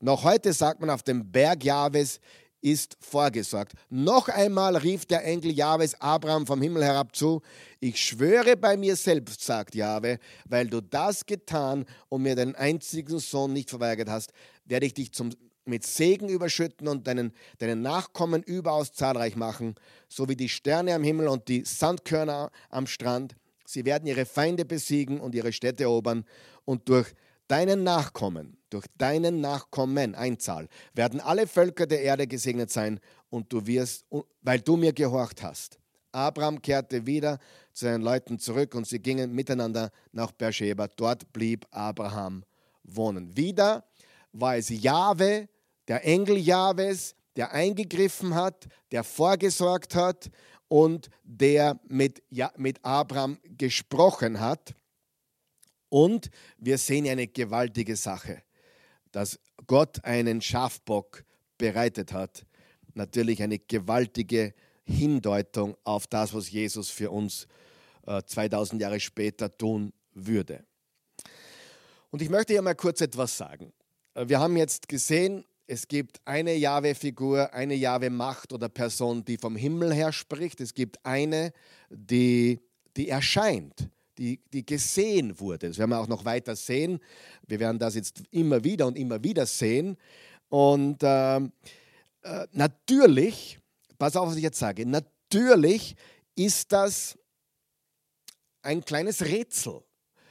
Noch 0.00 0.22
heute 0.22 0.52
sagt 0.52 0.80
man 0.80 0.90
auf 0.90 1.02
dem 1.02 1.28
Berg 1.32 1.64
Jahwes 1.64 2.20
ist 2.60 2.96
vorgesorgt. 3.00 3.72
Noch 3.88 4.28
einmal 4.28 4.76
rief 4.76 5.06
der 5.06 5.24
Engel 5.24 5.52
Jahwes 5.52 6.00
Abraham 6.00 6.46
vom 6.46 6.60
Himmel 6.60 6.84
herab 6.84 7.14
zu, 7.16 7.42
ich 7.80 8.00
schwöre 8.00 8.56
bei 8.56 8.76
mir 8.76 8.96
selbst, 8.96 9.42
sagt 9.42 9.74
Jahwe, 9.74 10.18
weil 10.46 10.68
du 10.68 10.80
das 10.80 11.26
getan 11.26 11.86
und 12.08 12.22
mir 12.22 12.36
deinen 12.36 12.54
einzigen 12.54 13.18
Sohn 13.18 13.52
nicht 13.52 13.70
verweigert 13.70 14.08
hast, 14.08 14.32
werde 14.64 14.86
ich 14.86 14.94
dich 14.94 15.12
zum, 15.12 15.30
mit 15.64 15.86
Segen 15.86 16.28
überschütten 16.28 16.88
und 16.88 17.06
deinen, 17.06 17.32
deinen 17.58 17.82
Nachkommen 17.82 18.42
überaus 18.42 18.92
zahlreich 18.92 19.36
machen, 19.36 19.74
so 20.08 20.28
wie 20.28 20.36
die 20.36 20.48
Sterne 20.48 20.94
am 20.94 21.02
Himmel 21.02 21.28
und 21.28 21.48
die 21.48 21.64
Sandkörner 21.64 22.50
am 22.68 22.86
Strand. 22.86 23.36
Sie 23.64 23.84
werden 23.84 24.06
ihre 24.06 24.26
Feinde 24.26 24.64
besiegen 24.64 25.20
und 25.20 25.34
ihre 25.34 25.52
Städte 25.52 25.84
erobern 25.84 26.24
und 26.64 26.88
durch 26.88 27.12
deinen 27.48 27.82
Nachkommen, 27.84 28.56
durch 28.70 28.86
deinen 28.96 29.40
Nachkommen, 29.40 30.14
Einzahl, 30.14 30.68
werden 30.94 31.20
alle 31.20 31.46
Völker 31.46 31.86
der 31.86 32.02
Erde 32.02 32.26
gesegnet 32.26 32.70
sein 32.70 33.00
und 33.28 33.52
du 33.52 33.66
wirst, 33.66 34.04
weil 34.42 34.60
du 34.60 34.76
mir 34.76 34.92
gehorcht 34.92 35.42
hast. 35.42 35.78
Abraham 36.12 36.60
kehrte 36.60 37.06
wieder 37.06 37.38
zu 37.72 37.84
seinen 37.84 38.02
Leuten 38.02 38.38
zurück 38.38 38.74
und 38.74 38.86
sie 38.86 38.98
gingen 38.98 39.32
miteinander 39.32 39.90
nach 40.12 40.32
Beersheba. 40.32 40.88
Dort 40.88 41.32
blieb 41.32 41.66
Abraham 41.70 42.44
wohnen. 42.82 43.36
Wieder 43.36 43.84
war 44.32 44.56
es 44.56 44.68
Jahwe, 44.68 45.48
der 45.88 46.04
Engel 46.04 46.38
Jahwes, 46.38 47.14
der 47.36 47.52
eingegriffen 47.52 48.34
hat, 48.34 48.66
der 48.90 49.04
vorgesorgt 49.04 49.94
hat 49.94 50.30
und 50.68 51.10
der 51.24 51.80
mit, 51.88 52.22
ja, 52.30 52.52
mit 52.56 52.84
Abraham 52.84 53.38
gesprochen 53.56 54.40
hat. 54.40 54.74
Und 55.88 56.30
wir 56.58 56.78
sehen 56.78 57.08
eine 57.08 57.26
gewaltige 57.26 57.96
Sache, 57.96 58.42
dass 59.12 59.38
Gott 59.66 60.04
einen 60.04 60.40
Schafbock 60.40 61.24
bereitet 61.58 62.12
hat. 62.12 62.44
Natürlich 62.94 63.42
eine 63.42 63.58
gewaltige 63.58 64.54
Hindeutung 64.84 65.76
auf 65.84 66.06
das, 66.06 66.34
was 66.34 66.50
Jesus 66.50 66.90
für 66.90 67.10
uns 67.10 67.46
äh, 68.06 68.22
2000 68.24 68.82
Jahre 68.82 69.00
später 69.00 69.56
tun 69.56 69.92
würde. 70.12 70.64
Und 72.10 72.22
ich 72.22 72.28
möchte 72.28 72.52
hier 72.52 72.62
mal 72.62 72.74
kurz 72.74 73.00
etwas 73.00 73.36
sagen. 73.36 73.72
Äh, 74.14 74.28
wir 74.28 74.40
haben 74.40 74.56
jetzt 74.56 74.88
gesehen, 74.88 75.44
es 75.66 75.86
gibt 75.86 76.20
eine 76.24 76.54
Jahwe-Figur, 76.54 77.54
eine 77.54 77.74
Jahwe-Macht 77.74 78.52
oder 78.52 78.68
Person, 78.68 79.24
die 79.24 79.36
vom 79.36 79.54
Himmel 79.54 79.94
her 79.94 80.12
spricht. 80.12 80.60
Es 80.60 80.74
gibt 80.74 81.04
eine, 81.04 81.52
die, 81.90 82.60
die 82.96 83.08
erscheint 83.08 83.88
die, 84.20 84.38
die 84.52 84.64
gesehen 84.64 85.40
wurde. 85.40 85.68
Das 85.68 85.78
werden 85.78 85.90
wir 85.90 85.98
auch 85.98 86.06
noch 86.06 86.26
weiter 86.26 86.54
sehen. 86.54 87.00
Wir 87.46 87.58
werden 87.58 87.78
das 87.78 87.94
jetzt 87.94 88.22
immer 88.30 88.62
wieder 88.62 88.86
und 88.86 88.98
immer 88.98 89.24
wieder 89.24 89.46
sehen. 89.46 89.96
Und 90.50 90.98
ähm, 91.00 91.52
äh, 92.22 92.46
natürlich, 92.52 93.58
pass 93.98 94.16
auf, 94.16 94.28
was 94.28 94.36
ich 94.36 94.42
jetzt 94.42 94.58
sage, 94.58 94.84
natürlich 94.84 95.96
ist 96.36 96.70
das 96.70 97.18
ein 98.60 98.84
kleines 98.84 99.22
Rätsel. 99.22 99.82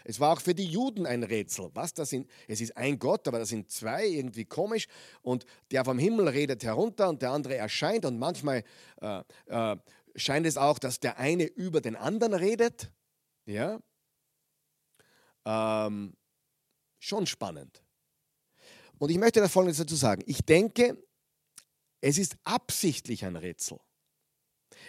Es 0.04 0.20
war 0.20 0.34
auch 0.34 0.42
für 0.42 0.54
die 0.54 0.66
Juden 0.66 1.08
ein 1.08 1.24
Rätsel. 1.24 1.72
Was 1.74 1.94
das 1.94 2.12
sind, 2.12 2.30
es 2.48 2.62
ist 2.62 2.78
ein 2.78 3.00
Gott, 3.00 3.28
aber 3.28 3.40
das 3.40 3.50
sind 3.50 3.72
zwei, 3.72 4.06
irgendwie 4.06 4.46
komisch. 4.46 4.88
Und 5.22 5.46
der 5.72 5.84
vom 5.84 5.98
Himmel 5.98 6.28
redet 6.28 6.64
herunter 6.64 7.10
und 7.10 7.24
der 7.24 7.32
andere 7.32 7.56
erscheint. 7.56 8.06
Und 8.06 8.20
manchmal 8.20 8.64
äh, 9.02 9.24
äh, 9.48 9.78
scheint 10.16 10.46
es 10.46 10.58
auch, 10.58 10.78
dass 10.78 11.00
der 11.00 11.18
eine 11.18 11.46
über 11.46 11.82
den 11.82 11.96
anderen 11.96 12.36
redet. 12.36 12.92
Ja? 13.50 13.80
Ähm, 15.44 16.16
schon 17.00 17.26
spannend. 17.26 17.84
Und 19.00 19.10
ich 19.10 19.18
möchte 19.18 19.40
da 19.40 19.50
Folgendes 19.50 19.80
dazu 19.80 19.96
sagen. 19.96 20.22
Ich 20.28 20.42
denke, 20.46 21.02
es 22.00 22.18
ist 22.20 22.38
absichtlich 22.44 23.26
ein 23.26 23.36
Rätsel. 23.36 23.80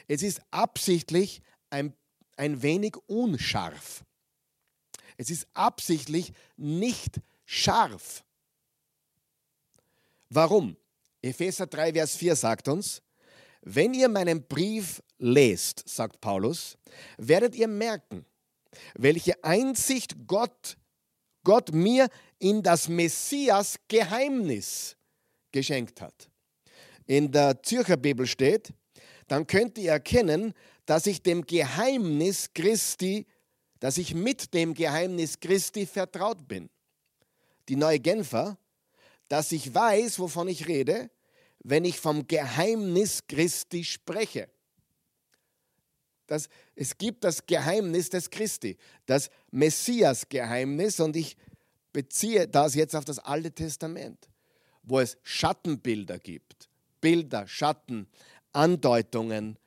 Es 0.08 0.22
ist 0.22 0.42
absichtlich 0.50 1.40
ein, 1.70 1.96
ein 2.36 2.60
wenig 2.60 2.96
unscharf. 3.06 4.04
Es 5.16 5.30
ist 5.30 5.48
absichtlich 5.54 6.32
nicht 6.56 7.20
scharf. 7.46 8.24
Warum? 10.28 10.76
Epheser 11.22 11.66
3, 11.66 11.94
Vers 11.94 12.16
4 12.16 12.36
sagt 12.36 12.68
uns, 12.68 13.02
wenn 13.62 13.94
ihr 13.94 14.08
meinen 14.08 14.46
Brief 14.46 15.02
lest, 15.18 15.88
sagt 15.88 16.20
Paulus, 16.20 16.76
werdet 17.18 17.54
ihr 17.54 17.68
merken, 17.68 18.24
welche 18.94 19.42
Einsicht 19.44 20.26
Gott, 20.26 20.76
Gott 21.44 21.72
mir 21.72 22.08
in 22.38 22.62
das 22.62 22.88
Messias-Geheimnis 22.88 24.96
geschenkt 25.52 26.00
hat. 26.00 26.30
In 27.06 27.30
der 27.30 27.62
Zürcher 27.62 27.96
Bibel 27.96 28.26
steht, 28.26 28.72
dann 29.26 29.46
könnt 29.46 29.78
ihr 29.78 29.92
erkennen, 29.92 30.54
dass 30.86 31.06
ich 31.06 31.22
dem 31.22 31.46
Geheimnis 31.46 32.52
Christi, 32.52 33.26
dass 33.78 33.98
ich 33.98 34.14
mit 34.14 34.54
dem 34.54 34.74
Geheimnis 34.74 35.40
Christi 35.40 35.86
vertraut 35.86 36.46
bin. 36.46 36.68
Die 37.68 37.76
neue 37.76 38.00
Genfer, 38.00 38.58
dass 39.28 39.52
ich 39.52 39.74
weiß, 39.74 40.18
wovon 40.18 40.48
ich 40.48 40.66
rede, 40.66 41.10
wenn 41.62 41.84
ich 41.84 42.00
vom 42.00 42.26
Geheimnis 42.26 43.26
Christi 43.26 43.84
spreche 43.84 44.48
dass 46.30 46.48
es 46.76 46.96
gibt 46.96 47.24
das 47.24 47.44
Geheimnis 47.44 48.08
des 48.08 48.30
Christi, 48.30 48.76
das 49.06 49.30
Messias-Geheimnis 49.50 51.00
und 51.00 51.16
ich 51.16 51.36
beziehe 51.92 52.46
das 52.46 52.76
jetzt 52.76 52.94
auf 52.94 53.04
das 53.04 53.18
Alte 53.18 53.50
Testament, 53.50 54.28
wo 54.84 55.00
es 55.00 55.18
Schattenbilder 55.24 56.20
gibt, 56.20 56.68
Bilder, 57.00 57.48
Schatten, 57.48 58.06
Andeutungen, 58.52 59.58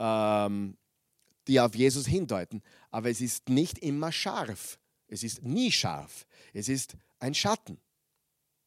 ähm, 0.00 0.76
die 1.46 1.60
auf 1.60 1.76
Jesus 1.76 2.06
hindeuten. 2.06 2.62
Aber 2.90 3.10
es 3.10 3.20
ist 3.20 3.48
nicht 3.48 3.78
immer 3.78 4.10
scharf. 4.10 4.80
Es 5.06 5.22
ist 5.22 5.44
nie 5.44 5.70
scharf. 5.70 6.26
Es 6.52 6.68
ist 6.68 6.96
ein 7.20 7.34
Schatten. 7.34 7.78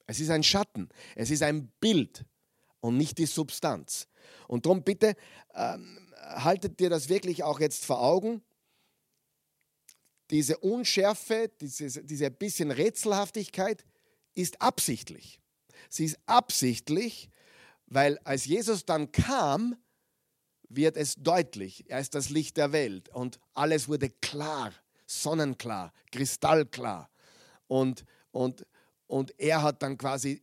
Es 0.08 0.22
ist 0.22 0.30
ein 0.30 0.44
Schatten. 0.44 0.88
Es 1.16 1.30
ist 1.30 1.44
ein 1.44 1.70
Bild 1.82 2.24
und 2.80 2.96
nicht 2.96 3.18
die 3.18 3.26
Substanz. 3.26 4.08
Und 4.48 4.66
darum 4.66 4.84
bitte 4.84 5.16
ähm, 5.54 6.11
haltet 6.22 6.80
dir 6.80 6.90
das 6.90 7.10
wirklich 7.10 7.44
auch 7.44 7.60
jetzt 7.60 7.86
vor 7.86 8.02
Augen. 8.02 8.42
Diese 10.30 10.58
Unschärfe, 10.58 11.52
diese, 11.60 12.04
diese 12.04 12.32
bisschen 12.32 12.72
Rätselhaftigkeit 12.72 13.84
ist 14.34 14.62
absichtlich. 14.62 15.40
Sie 15.90 16.06
ist 16.06 16.20
absichtlich, 16.26 17.30
weil 17.88 18.18
als 18.20 18.46
Jesus 18.46 18.86
dann 18.86 19.12
kam, 19.12 19.76
wird 20.70 20.96
es 20.96 21.16
deutlich. 21.16 21.90
Er 21.90 22.00
ist 22.00 22.16
das 22.16 22.30
Licht 22.30 22.58
der 22.58 22.72
Welt 22.72 23.10
und 23.10 23.40
alles 23.54 23.90
wurde 23.90 24.10
klar, 24.10 24.72
sonnenklar, 25.06 25.92
kristallklar. 26.12 27.10
Und, 27.68 28.06
und, 28.32 28.66
und 29.08 29.38
er 29.38 29.62
hat 29.64 29.84
dann 29.84 29.98
quasi, 29.98 30.42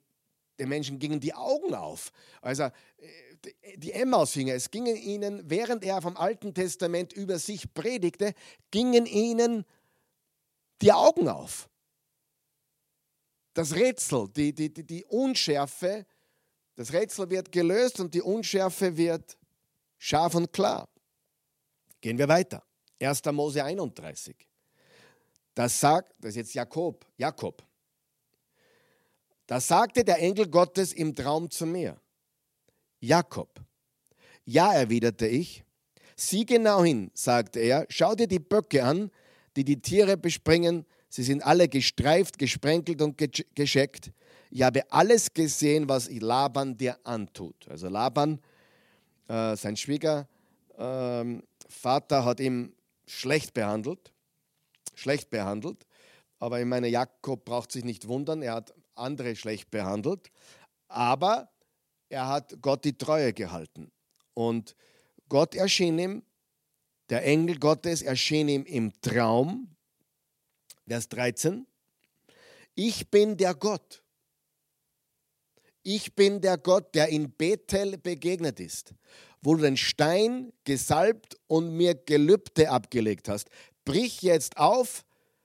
den 0.59 0.69
Menschen 0.69 0.99
gingen 0.99 1.21
die 1.21 1.35
Augen 1.35 1.75
auf. 1.75 2.13
Also 2.43 2.65
äh, 2.65 3.28
die 3.77 3.93
Emmausjünger, 3.93 4.55
es 4.55 4.71
gingen 4.71 4.97
ihnen, 4.97 5.49
während 5.49 5.85
er 5.85 6.03
vom 6.03 6.17
Alten 6.17 6.55
Testament 6.55 7.13
über 7.13 7.39
sich 7.39 7.73
predigte, 7.73 8.35
gingen 8.71 9.07
ihnen 9.07 9.65
die 10.83 10.93
Augen 10.93 11.29
auf. 11.29 11.69
Das 13.55 13.75
Rätsel, 13.75 14.29
die, 14.29 14.55
die, 14.55 14.73
die, 14.73 14.85
die 14.85 15.05
Unschärfe, 15.05 16.07
das 16.77 16.93
Rätsel 16.93 17.29
wird 17.31 17.51
gelöst 17.51 17.99
und 17.99 18.15
die 18.15 18.23
Unschärfe 18.23 18.97
wird 18.97 19.37
scharf 19.97 20.35
und 20.35 20.53
klar. 20.53 20.89
Gehen 22.01 22.19
wir 22.19 22.29
weiter. 22.29 22.63
1. 23.01 23.25
Mose 23.33 23.65
31. 23.65 24.37
Das 25.55 25.81
sagt, 25.81 26.15
das 26.21 26.31
ist 26.31 26.37
jetzt 26.37 26.55
Jakob, 26.55 27.05
Jakob. 27.17 27.65
Da 29.47 29.61
sagte 29.61 30.05
der 30.05 30.19
Engel 30.19 30.49
Gottes 30.49 30.93
im 30.93 31.15
Traum 31.15 31.51
zu 31.51 31.67
mir. 31.67 32.01
Jakob. 33.01 33.61
Ja, 34.45 34.73
erwiderte 34.73 35.27
ich. 35.27 35.65
Sieh 36.17 36.45
genau 36.45 36.83
hin, 36.83 37.11
sagte 37.15 37.61
er, 37.61 37.87
schau 37.89 38.15
dir 38.15 38.27
die 38.27 38.41
Böcke 38.41 38.83
an, 38.83 39.11
die 39.57 39.65
die 39.65 39.81
Tiere 39.81 40.17
bespringen. 40.17 40.85
Sie 41.09 41.23
sind 41.23 41.43
alle 41.43 41.69
gestreift, 41.69 42.39
gesprenkelt 42.39 43.01
und 43.03 43.17
gescheckt. 43.55 44.11
Ich 44.51 44.63
habe 44.63 44.91
alles 44.91 45.33
gesehen, 45.33 45.89
was 45.89 46.11
Laban 46.11 46.77
dir 46.77 46.99
antut. 47.05 47.69
Also 47.69 47.89
Laban, 47.89 48.41
äh, 49.29 49.55
sein 49.57 49.77
Schwiegervater, 49.77 50.29
ähm, 51.21 51.43
äh, 51.81 52.15
hat 52.23 52.41
ihn 52.41 52.75
schlecht 53.07 53.55
behandelt. 53.55 54.13
Schlecht 54.95 55.31
behandelt. 55.31 55.87
Aber 56.39 56.61
ich 56.61 56.67
meine, 56.67 56.89
Jakob 56.89 57.45
braucht 57.45 57.73
sich 57.73 57.85
nicht 57.85 58.09
wundern, 58.09 58.43
er 58.43 58.55
hat 58.55 58.75
andere 58.95 59.37
schlecht 59.37 59.71
behandelt. 59.71 60.31
Aber 60.89 61.49
er 62.09 62.29
hat 62.29 62.61
Gott 62.61 62.85
die 62.85 62.97
Treue 62.97 63.33
gehalten. 63.33 63.91
Und 64.35 64.75
Gott 65.29 65.55
erschien 65.55 65.99
ihm, 65.99 66.23
der 67.11 67.25
Engel 67.25 67.59
Gottes 67.59 68.03
erschien 68.03 68.49
ihm 68.49 68.65
im 68.65 68.93
Traum, 69.01 69.75
Vers 70.87 71.09
13, 71.09 71.67
ich 72.75 73.11
bin 73.11 73.37
der 73.37 73.55
Gott. 73.55 74.03
ich 75.83 76.15
bin 76.15 76.41
der 76.41 76.59
Gott, 76.59 76.95
der 76.95 77.09
in 77.09 77.31
Bethel 77.31 77.97
begegnet 77.97 78.61
ist, 78.61 78.95
wo 79.41 79.55
du 79.55 79.63
den 79.63 79.77
Stein 79.77 80.53
gesalbt 80.65 81.39
und 81.47 81.73
mir 81.73 81.95
Gelübde 81.95 82.71
abgelegt 82.71 83.29
hast. 83.29 83.49
Brich 83.85 84.21
jetzt 84.21 84.59
auf, 84.59 85.05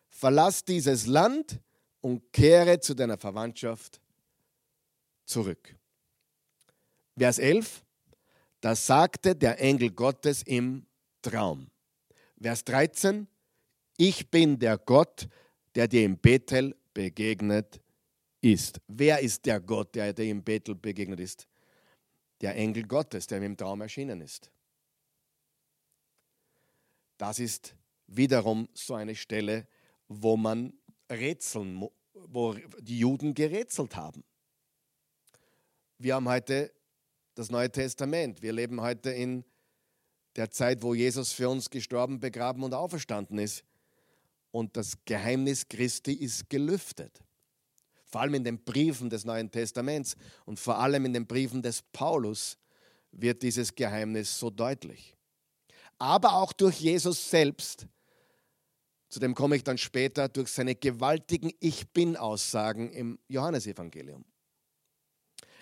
verlass 0.10 0.66
dieses 0.66 1.08
Land 1.08 1.62
und 2.02 2.34
kehre 2.34 2.80
zu 2.80 2.94
deiner 2.94 3.18
Verwandtschaft 3.18 4.02
zurück. 5.26 5.78
Vers 7.18 7.38
11, 7.38 7.84
da 8.62 8.76
sagte 8.76 9.36
der 9.36 9.60
Engel 9.60 9.92
Gottes 9.92 10.42
im 10.44 10.86
Traum. 11.22 11.70
Vers 12.42 12.64
13, 12.66 13.28
ich 13.98 14.30
bin 14.32 14.58
der 14.58 14.78
Gott, 14.78 15.28
der 15.76 15.88
dir 15.88 16.06
in 16.06 16.18
Bethel 16.18 16.76
begegnet 16.94 17.82
ist. 18.42 18.82
Wer 18.88 19.20
ist 19.20 19.46
der 19.46 19.60
Gott, 19.60 19.96
der 19.96 20.14
dir 20.14 20.30
in 20.30 20.44
Bethel 20.44 20.76
begegnet 20.76 21.20
ist? 21.20 21.48
Der 22.42 22.56
Engel 22.56 22.84
Gottes, 22.84 23.28
der 23.28 23.38
ihm 23.38 23.44
im 23.44 23.58
Traum 23.58 23.82
erschienen 23.82 24.22
ist. 24.22 24.52
Das 27.18 27.40
ist 27.40 27.76
wiederum 28.08 28.68
so 28.74 28.96
eine 28.96 29.16
Stelle, 29.16 29.68
wo 30.08 30.36
man 30.36 30.74
rätseln, 31.10 31.88
wo 32.14 32.54
die 32.80 33.00
Juden 33.00 33.34
gerätselt 33.34 33.96
haben. 33.96 34.24
Wir 36.00 36.16
haben 36.16 36.28
heute 36.28 36.74
das 37.36 37.50
Neue 37.50 37.72
Testament. 37.72 38.42
Wir 38.42 38.54
leben 38.54 38.82
heute 38.82 39.10
in 39.10 39.44
der 40.36 40.52
Zeit, 40.52 40.82
wo 40.82 40.94
Jesus 40.94 41.32
für 41.32 41.50
uns 41.50 41.70
gestorben, 41.70 42.20
begraben 42.20 42.64
und 42.64 42.74
auferstanden 42.74 43.40
ist. 43.40 43.64
Und 44.52 44.78
das 44.78 44.94
Geheimnis 45.06 45.68
Christi 45.68 46.14
ist 46.14 46.50
gelüftet. 46.50 47.20
Vor 48.06 48.22
allem 48.22 48.36
in 48.36 48.44
den 48.44 48.64
Briefen 48.64 49.10
des 49.10 49.26
Neuen 49.26 49.50
Testaments 49.50 50.16
und 50.46 50.60
vor 50.60 50.78
allem 50.78 51.06
in 51.06 51.14
den 51.14 51.26
Briefen 51.26 51.62
des 51.62 51.82
Paulus 51.82 52.58
wird 53.12 53.42
dieses 53.42 53.74
Geheimnis 53.74 54.38
so 54.38 54.50
deutlich. 54.50 55.16
Aber 55.98 56.34
auch 56.34 56.54
durch 56.54 56.80
Jesus 56.80 57.30
selbst, 57.30 57.88
zu 59.10 59.20
dem 59.20 59.34
komme 59.34 59.56
ich 59.56 59.64
dann 59.64 59.78
später, 59.78 60.28
durch 60.30 60.50
seine 60.50 60.76
gewaltigen 60.76 61.52
Ich 61.60 61.90
bin-Aussagen 61.90 62.92
im 62.92 63.20
Johannesevangelium. 63.28 64.26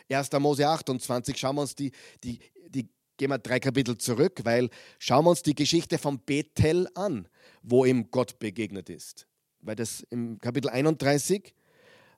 1. 0.10 0.32
Mose 0.40 0.68
28, 0.68 1.38
schauen 1.38 1.56
wir 1.56 1.62
uns 1.62 1.76
die, 1.76 1.92
die, 2.24 2.40
die 2.70 2.90
gehen 3.18 3.30
wir 3.30 3.38
drei 3.38 3.60
Kapitel 3.60 3.98
zurück, 3.98 4.42
weil 4.44 4.70
schauen 5.00 5.26
wir 5.26 5.30
uns 5.32 5.44
die 5.44 5.56
Geschichte 5.56 5.98
von 5.98 6.20
Bethel 6.20 6.88
an, 6.96 7.28
wo 7.62 7.86
ihm 7.86 8.10
Gott 8.12 8.40
begegnet 8.40 8.90
ist. 8.90 9.28
Weil 9.60 9.76
das 9.76 10.02
im 10.10 10.40
Kapitel 10.40 10.70
31 10.70 11.54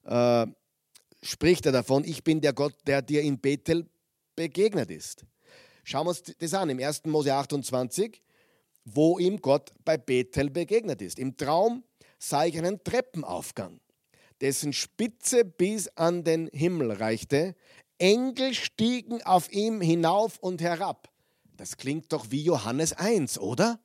äh, 0.06 0.48
spricht 1.22 1.66
er 1.66 1.72
davon, 1.72 2.04
ich 2.06 2.24
bin 2.24 2.42
der 2.42 2.54
Gott, 2.54 2.76
der 2.88 3.02
dir 3.02 3.22
in 3.22 3.40
Bethel 3.40 3.86
begegnet 4.36 4.92
ist. 4.92 5.26
Schauen 5.84 6.06
wir 6.06 6.10
uns 6.10 6.24
das 6.24 6.54
an, 6.54 6.70
im 6.70 6.80
1. 6.80 7.06
Mose 7.06 7.34
28, 7.34 8.22
wo 8.86 9.20
ihm 9.20 9.42
Gott 9.42 9.72
bei 9.84 9.98
Bethel 9.98 10.50
begegnet 10.50 11.02
ist. 11.02 11.20
Im 11.20 11.36
Traum 11.36 11.84
sah 12.18 12.46
ich 12.46 12.58
einen 12.58 12.84
Treppenaufgang, 12.84 13.80
dessen 14.42 14.74
Spitze 14.74 15.46
bis 15.46 15.88
an 15.90 16.24
den 16.24 16.50
Himmel 16.54 16.92
reichte. 16.92 17.56
Engel 17.98 18.54
stiegen 18.54 19.22
auf 19.24 19.52
ihm 19.52 19.82
hinauf 19.82 20.38
und 20.40 20.62
herab. 20.62 21.10
Das 21.58 21.78
klingt 21.78 22.12
doch 22.12 22.32
wie 22.32 22.44
Johannes 22.44 22.94
1, 22.94 23.40
oder? 23.40 23.80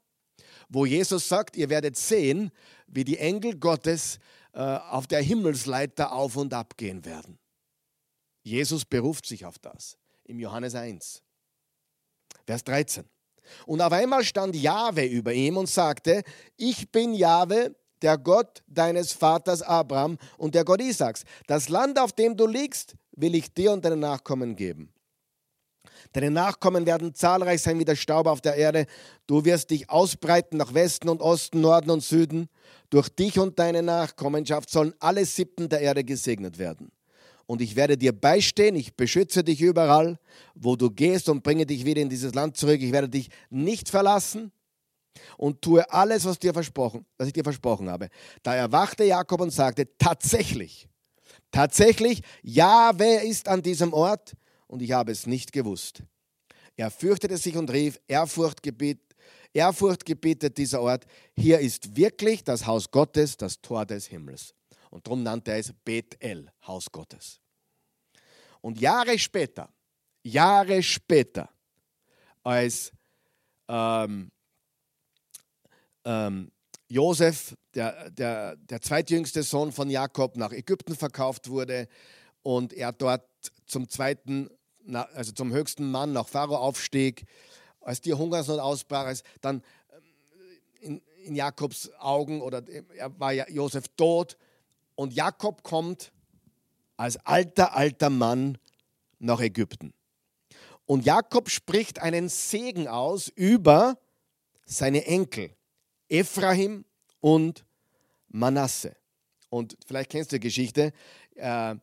Wo 0.69 0.85
Jesus 0.87 1.29
sagt, 1.29 1.57
ihr 1.57 1.69
werdet 1.69 1.97
sehen, 1.97 2.51
wie 2.87 3.05
die 3.05 3.19
Engel 3.19 3.59
Gottes 3.59 4.19
äh, 4.53 4.61
auf 4.61 5.07
der 5.07 5.23
Himmelsleiter 5.23 6.13
auf 6.13 6.37
und 6.37 6.53
ab 6.55 6.77
gehen 6.77 7.05
werden. 7.05 7.39
Jesus 8.43 8.85
beruft 8.85 9.27
sich 9.27 9.45
auf 9.45 9.59
das 9.59 9.99
im 10.25 10.41
Johannes 10.41 10.75
1, 10.75 11.23
Vers 12.47 12.65
13. 12.65 13.05
Und 13.67 13.81
auf 13.81 13.93
einmal 13.93 14.25
stand 14.25 14.57
Jahwe 14.57 15.05
über 15.05 15.33
ihm 15.33 15.57
und 15.57 15.69
sagte, 15.69 16.23
ich 16.57 16.91
bin 16.91 17.15
Jahwe, 17.15 17.75
der 18.03 18.19
Gott 18.19 18.63
deines 18.67 19.13
Vaters 19.13 19.63
Abraham 19.63 20.19
und 20.37 20.55
der 20.55 20.65
Gott 20.65 20.81
Isaaks. 20.81 21.25
Das 21.47 21.69
Land, 21.69 21.99
auf 21.99 22.13
dem 22.13 22.37
du 22.37 22.47
liegst, 22.47 22.95
will 23.13 23.35
ich 23.35 23.53
dir 23.53 23.73
und 23.73 23.85
deinen 23.85 24.01
Nachkommen 24.01 24.57
geben. 24.57 24.93
Deine 26.13 26.31
Nachkommen 26.31 26.87
werden 26.87 27.15
zahlreich 27.15 27.61
sein 27.61 27.79
wie 27.79 27.85
der 27.85 27.97
Staub 27.97 28.27
auf 28.27 28.41
der 28.41 28.55
Erde. 28.55 28.87
Du 29.27 29.45
wirst 29.45 29.71
dich 29.71 29.91
ausbreiten 29.91 30.57
nach 30.57 30.75
Westen 30.75 31.09
und 31.09 31.21
Osten, 31.21 31.61
Norden 31.61 31.91
und 31.91 32.03
Süden. 32.03 32.49
Durch 32.91 33.09
dich 33.09 33.39
und 33.39 33.59
deine 33.59 33.83
Nachkommenschaft 33.83 34.71
sollen 34.71 34.95
alle 35.01 35.27
Sippen 35.27 35.69
der 35.69 35.81
Erde 35.81 36.05
gesegnet 36.05 36.59
werden. 36.59 36.91
Und 37.47 37.63
ich 37.63 37.77
werde 37.77 37.97
dir 37.97 38.13
beistehen, 38.13 38.77
ich 38.77 38.95
beschütze 38.95 39.43
dich 39.43 39.61
überall, 39.61 40.19
wo 40.55 40.77
du 40.77 40.91
gehst 40.91 41.29
und 41.29 41.43
bringe 41.43 41.67
dich 41.67 41.85
wieder 41.85 42.03
in 42.03 42.11
dieses 42.11 42.35
Land 42.35 42.57
zurück. 42.57 42.81
Ich 42.81 42.93
werde 42.93 43.09
dich 43.09 43.31
nicht 43.51 43.89
verlassen 43.89 44.53
und 45.37 45.63
tue 45.63 45.91
alles, 45.93 46.25
was, 46.25 46.39
dir 46.39 46.53
versprochen, 46.53 47.07
was 47.17 47.29
ich 47.29 47.33
dir 47.33 47.45
versprochen 47.45 47.91
habe. 47.91 48.09
Da 48.43 48.55
erwachte 48.55 49.05
Jakob 49.05 49.41
und 49.41 49.51
sagte, 49.51 49.89
tatsächlich, 49.99 50.89
tatsächlich, 51.51 52.23
ja, 52.43 52.93
wer 52.97 53.23
ist 53.23 53.49
an 53.49 53.63
diesem 53.63 53.93
Ort? 53.93 54.35
Und 54.67 54.83
ich 54.83 54.93
habe 54.93 55.13
es 55.13 55.27
nicht 55.27 55.53
gewusst. 55.53 56.03
Er 56.77 56.91
fürchtete 56.91 57.37
sich 57.37 57.57
und 57.57 57.71
rief, 57.73 57.99
Ehrfurcht 58.07 58.63
gebet, 58.63 59.01
Ehrfurcht 59.53 60.05
gebietet 60.05 60.59
dieser 60.59 60.81
Ort, 60.81 61.07
hier 61.37 61.59
ist 61.59 61.97
wirklich 61.97 62.45
das 62.45 62.67
Haus 62.67 62.91
Gottes, 62.91 63.37
das 63.37 63.61
Tor 63.61 63.87
des 63.87 64.07
Himmels. 64.07 64.55
Und 64.91 65.07
darum 65.07 65.23
nannte 65.23 65.53
er 65.53 65.59
es 65.59 65.73
Bethel, 65.85 66.51
Haus 66.67 66.91
Gottes. 66.91 67.41
Und 68.61 68.81
Jahre 68.81 69.19
später, 69.19 69.73
Jahre 70.23 70.83
später, 70.83 71.49
als 72.43 72.93
ähm, 73.69 74.31
ähm, 76.05 76.51
Josef, 76.89 77.55
der, 77.75 78.11
der, 78.11 78.57
der 78.57 78.81
zweitjüngste 78.81 79.43
Sohn 79.43 79.73
von 79.73 79.91
Jakob, 79.91 80.37
nach 80.37 80.53
Ägypten 80.53 80.97
verkauft 80.97 81.49
wurde 81.51 81.89
und 82.43 82.73
er 82.73 82.93
dort 82.93 83.25
zum 83.67 83.89
zweiten, 83.89 84.49
also 85.15 85.33
zum 85.33 85.53
höchsten 85.53 85.91
Mann 85.91 86.13
nach 86.13 86.27
Pharao 86.27 86.57
aufstieg, 86.57 87.25
als 87.81 88.01
die 88.01 88.15
Hungersnot 88.15 88.59
ausbrach, 88.59 89.07
als 89.07 89.23
dann 89.41 89.63
ähm, 89.91 90.03
in, 90.81 91.03
in 91.25 91.37
Jakobs 91.37 91.91
Augen 91.99 92.41
oder 92.41 92.63
er 92.97 93.19
war 93.21 93.33
ja 93.33 93.49
Josef 93.49 93.89
tot 93.97 94.37
und 94.95 95.13
Jakob 95.13 95.63
kommt 95.63 96.13
als 96.97 97.17
alter, 97.25 97.75
alter 97.75 98.11
Mann 98.11 98.59
nach 99.19 99.41
Ägypten. 99.41 99.93
Und 100.87 101.05
Jakob 101.05 101.51
spricht 101.51 102.01
einen 102.01 102.29
Segen 102.29 102.89
aus 102.89 103.29
über 103.29 103.99
seine 104.65 105.05
Enkel, 105.05 105.55
Ephraim 106.09 106.85
und 107.21 107.65
Manasse. 108.29 108.97
Und 109.51 109.77
vielleicht 109.87 110.11
kennst 110.11 110.33
du 110.33 110.37
die 110.37 110.41
Geschichte. 110.41 110.93
Äh, 111.35 111.77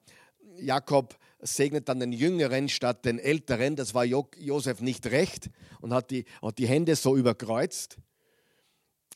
Jakob 0.58 1.18
segnet 1.40 1.90
dann 1.90 2.00
den 2.00 2.12
Jüngeren 2.12 2.70
statt 2.70 3.06
den 3.06 3.20
Älteren. 3.20 3.76
Das 3.76 3.94
war 3.94 4.06
jo 4.06 4.28
Josef 4.38 4.82
nicht 4.82 5.08
recht 5.08 5.50
und 5.82 5.94
hat 5.94 6.12
die, 6.12 6.26
hat 6.42 6.58
die 6.58 6.68
Hände 6.68 6.96
so 6.96 7.16
überkreuzt. 7.16 7.98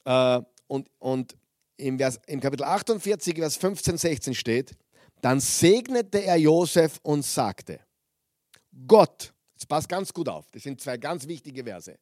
Äh, 0.05 0.41
und 0.67 0.89
und 0.99 1.35
im, 1.79 1.97
Vers, 1.97 2.19
im 2.27 2.39
Kapitel 2.39 2.63
48, 2.63 3.35
Vers 3.35 3.57
15, 3.57 3.97
16 3.97 4.35
steht, 4.35 4.75
dann 5.21 5.39
segnete 5.39 6.23
er 6.23 6.37
Josef 6.37 6.99
und 7.03 7.23
sagte, 7.23 7.79
Gott, 8.87 9.33
das 9.55 9.65
passt 9.65 9.89
ganz 9.89 10.13
gut 10.13 10.29
auf, 10.29 10.49
das 10.51 10.63
sind 10.63 10.79
zwei 10.79 10.97
ganz 10.97 11.27
wichtige 11.27 11.63
Verse, 11.63 11.97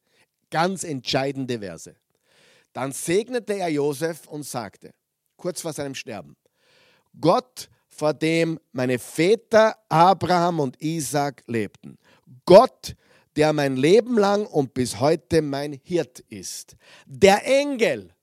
ganz 0.50 0.84
entscheidende 0.84 1.58
Verse. 1.60 1.94
Dann 2.78 2.92
segnete 2.92 3.54
er 3.54 3.70
Josef 3.70 4.28
und 4.28 4.44
sagte, 4.44 4.94
kurz 5.36 5.62
vor 5.62 5.72
seinem 5.72 5.96
Sterben, 5.96 6.36
Gott 7.20 7.68
vor 7.88 8.14
dem 8.14 8.60
meine 8.70 9.00
Väter 9.00 9.76
Abraham 9.88 10.60
und 10.60 10.80
Isaac 10.80 11.42
lebten. 11.48 11.98
Gott, 12.44 12.94
der 13.34 13.52
mein 13.52 13.76
Leben 13.76 14.16
lang 14.16 14.46
und 14.46 14.74
bis 14.74 15.00
heute 15.00 15.42
mein 15.42 15.72
Hirt 15.72 16.20
ist. 16.28 16.76
Der 17.04 17.44
Engel, 17.44 18.14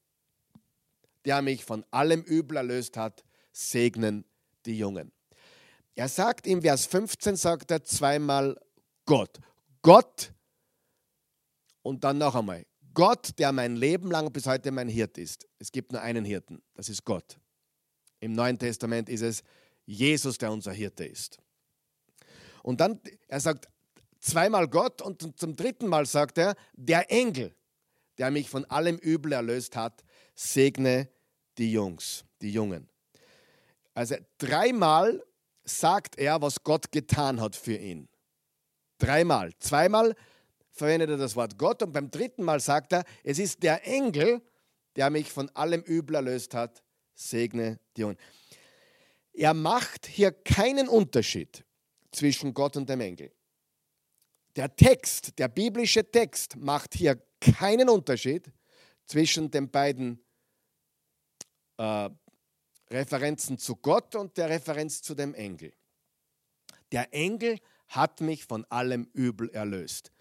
der 1.26 1.42
mich 1.42 1.66
von 1.66 1.84
allem 1.92 2.22
Übel 2.22 2.56
erlöst 2.56 2.96
hat, 2.96 3.26
segnen 3.52 4.24
die 4.66 4.78
Jungen. 4.78 5.12
Er 5.96 6.08
sagt 6.08 6.48
im 6.48 6.62
Vers 6.62 6.86
15, 6.86 7.36
sagt 7.36 7.72
er 7.72 7.84
zweimal 7.84 8.58
Gott. 9.04 9.38
Gott 9.82 10.32
und 11.82 12.06
dann 12.06 12.20
noch 12.20 12.36
einmal. 12.36 12.66
Gott, 12.96 13.38
der 13.38 13.52
mein 13.52 13.76
Leben 13.76 14.10
lang 14.10 14.32
bis 14.32 14.48
heute 14.48 14.72
mein 14.72 14.88
Hirt 14.88 15.20
ist. 15.20 15.48
Es 15.60 15.72
gibt 15.72 15.92
nur 15.92 16.02
einen 16.02 16.26
Hirten, 16.26 16.64
das 16.74 16.90
ist 16.90 17.06
Gott. 17.06 17.38
Im 18.20 18.34
Neuen 18.34 18.58
Testament 18.58 19.10
ist 19.10 19.22
es 19.22 19.44
Jesus, 19.86 20.40
der 20.40 20.52
unser 20.52 20.72
Hirte 20.72 21.06
ist. 21.06 21.38
Und 22.64 22.82
dann, 22.82 23.00
er 23.28 23.40
sagt 23.40 23.68
zweimal 24.20 24.68
Gott 24.68 25.02
und 25.04 25.38
zum 25.38 25.56
dritten 25.56 25.88
Mal 25.88 26.08
sagt 26.08 26.40
er, 26.40 26.56
der 26.74 27.12
Engel, 27.12 27.56
der 28.18 28.32
mich 28.32 28.50
von 28.50 28.66
allem 28.66 28.98
Übel 28.98 29.34
erlöst 29.34 29.76
hat, 29.76 30.04
segne 30.34 31.08
die 31.60 31.72
Jungs, 31.72 32.26
die 32.42 32.52
Jungen. 32.52 32.90
Also 33.94 34.16
dreimal 34.38 35.24
sagt 35.64 36.18
er, 36.18 36.42
was 36.42 36.64
Gott 36.64 36.92
getan 36.92 37.40
hat 37.40 37.56
für 37.56 37.76
ihn. 37.76 38.08
Dreimal. 38.98 39.52
Zweimal 39.60 40.16
verwendet 40.76 41.10
er 41.10 41.18
das 41.18 41.36
Wort 41.36 41.58
Gott 41.58 41.82
und 41.82 41.94
beim 41.94 42.12
dritten 42.12 42.44
Mal 42.44 42.60
sagt 42.60 42.94
er, 42.94 43.04
es 43.24 43.40
ist 43.40 43.64
der 43.64 43.88
Engel, 43.88 44.42
der 44.96 45.10
mich 45.10 45.32
von 45.32 45.50
allem 45.56 45.82
Übel 45.82 46.16
erlöst 46.16 46.54
hat. 46.54 46.84
Segne 47.14 47.80
dir. 47.96 48.16
Er 49.34 49.54
macht 49.54 50.06
hier 50.06 50.32
keinen 50.32 50.88
Unterschied 50.88 51.66
zwischen 52.12 52.54
Gott 52.54 52.78
und 52.78 52.90
dem 52.90 53.02
Engel. 53.02 53.32
Der 54.56 54.74
Text, 54.76 55.38
der 55.40 55.48
biblische 55.48 56.10
Text 56.10 56.56
macht 56.58 56.94
hier 56.94 57.22
keinen 57.40 57.90
Unterschied 57.90 58.52
zwischen 59.06 59.52
den 59.52 59.70
beiden 59.70 60.24
äh, 61.78 62.10
Referenzen 62.90 63.58
zu 63.58 63.76
Gott 63.76 64.16
und 64.16 64.38
der 64.38 64.50
Referenz 64.50 65.02
zu 65.02 65.16
dem 65.16 65.34
Engel. 65.34 65.74
Der 66.92 67.14
Engel 67.14 67.60
hat 67.88 68.22
mich 68.22 68.46
von 68.46 68.66
allem 68.66 69.10
Übel 69.14 69.50
erlöst. 69.50 70.12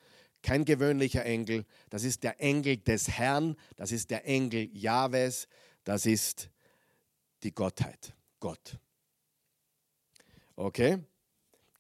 Kein 0.45 0.67
gewöhnlicher 0.67 1.25
Engel, 1.25 1.65
das 1.89 2.05
ist 2.05 2.23
der 2.23 2.39
Engel 2.39 2.77
des 2.77 3.09
Herrn, 3.09 3.57
das 3.77 3.93
ist 3.93 4.11
der 4.11 4.27
Engel 4.27 4.69
Jahwes, 4.77 5.49
das 5.85 6.05
ist 6.05 6.51
die 7.43 7.55
Gottheit, 7.55 8.13
Gott. 8.41 8.79
Okay, 10.55 10.99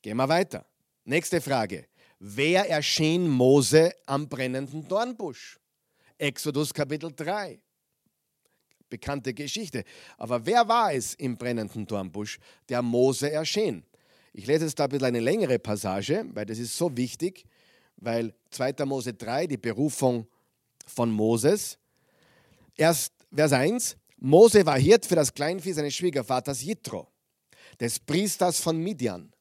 gehen 0.00 0.16
wir 0.16 0.27
weiter. 0.31 0.64
Nächste 1.05 1.42
Frage. 1.42 1.88
Wer 2.18 2.70
erschien 2.70 3.29
Mose 3.29 3.92
am 4.07 4.31
brennenden 4.31 4.88
Dornbusch? 4.88 5.59
Exodus 6.16 6.72
Kapitel 6.72 7.12
3 7.14 7.61
bekannte 8.88 9.35
Geschichte. 9.35 9.85
Aber 10.16 10.46
wer 10.46 10.66
war 10.66 10.94
es 10.94 11.12
im 11.14 11.37
brennenden 11.37 11.85
Dornbusch, 11.85 12.38
der 12.70 12.81
Mose 12.81 13.31
erschien? 13.31 13.85
Ich 14.33 14.46
lese 14.46 14.64
jetzt 14.64 14.79
da 14.79 14.85
ein 14.85 14.90
bisschen 14.90 15.05
eine 15.05 15.20
längere 15.20 15.59
Passage, 15.59 16.24
weil 16.33 16.46
das 16.46 16.59
ist 16.59 16.74
so 16.79 16.96
wichtig, 16.96 17.44
weil 17.96 18.35
2. 18.50 18.85
Mose 18.85 19.14
3, 19.14 19.46
die 19.46 19.57
Berufung 19.57 20.26
von 20.87 21.11
Moses. 21.11 21.78
Erst 22.76 23.12
Vers 23.35 23.52
1, 23.52 23.96
Mose 24.18 24.64
war 24.64 24.78
Hirt 24.78 25.07
für 25.07 25.16
das 25.16 25.33
Kleinvieh 25.33 25.72
seines 25.72 25.94
Schwiegervaters 25.94 26.62
Jitro, 26.62 27.09
des 27.80 27.98
Priesters 27.98 28.61
von 28.61 28.78
Midian. 28.78 29.33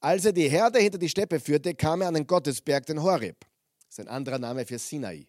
Als 0.00 0.24
er 0.24 0.32
die 0.32 0.48
Herde 0.48 0.78
hinter 0.78 0.98
die 0.98 1.08
Steppe 1.08 1.40
führte, 1.40 1.74
kam 1.74 2.02
er 2.02 2.08
an 2.08 2.14
den 2.14 2.26
Gottesberg, 2.26 2.84
den 2.86 3.02
Horeb. 3.02 3.40
Das 3.86 3.98
ist 3.98 4.00
ein 4.00 4.08
anderer 4.08 4.38
Name 4.38 4.66
für 4.66 4.78
Sinai. 4.78 5.26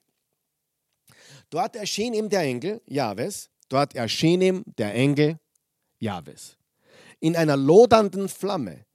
Dort 1.50 1.76
erschien 1.76 2.14
ihm 2.14 2.30
der 2.30 2.42
Engel, 2.42 2.82
Jahwes, 2.86 3.50
Dort 3.70 3.96
erschien 3.96 4.42
ihm 4.42 4.64
der 4.78 4.94
Engel 4.94 5.40
Jahwes 6.00 6.58
in 7.20 7.36
einer 7.36 7.58
lodernden 7.58 8.30
Flamme, 8.30 8.86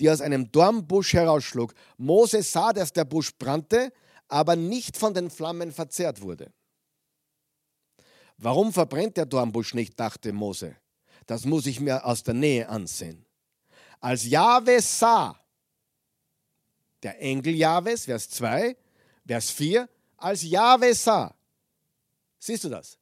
die 0.00 0.10
aus 0.10 0.20
einem 0.20 0.50
Dornbusch 0.50 1.12
herausschlug. 1.12 1.74
Mose 1.96 2.42
sah, 2.42 2.72
dass 2.72 2.92
der 2.92 3.04
Busch 3.04 3.34
brannte, 3.36 3.92
aber 4.28 4.56
nicht 4.56 4.96
von 4.96 5.14
den 5.14 5.30
Flammen 5.30 5.72
verzehrt 5.72 6.20
wurde. 6.20 6.52
Warum 8.36 8.72
verbrennt 8.72 9.16
der 9.16 9.26
Dornbusch 9.26 9.74
nicht, 9.74 9.98
dachte 9.98 10.32
Mose. 10.32 10.76
Das 11.26 11.44
muss 11.44 11.66
ich 11.66 11.80
mir 11.80 12.04
aus 12.04 12.22
der 12.22 12.34
Nähe 12.34 12.68
ansehen. 12.68 13.24
Als 14.00 14.24
Jahwe 14.24 14.80
sah, 14.82 15.38
der 17.02 17.20
Engel 17.20 17.54
Jahwes, 17.54 18.06
Vers 18.06 18.28
2, 18.30 18.76
Vers 19.26 19.50
4, 19.50 19.88
als 20.16 20.42
Jahwe 20.42 20.94
sah. 20.94 21.34
Siehst 22.38 22.64
du 22.64 22.68
das? 22.68 22.98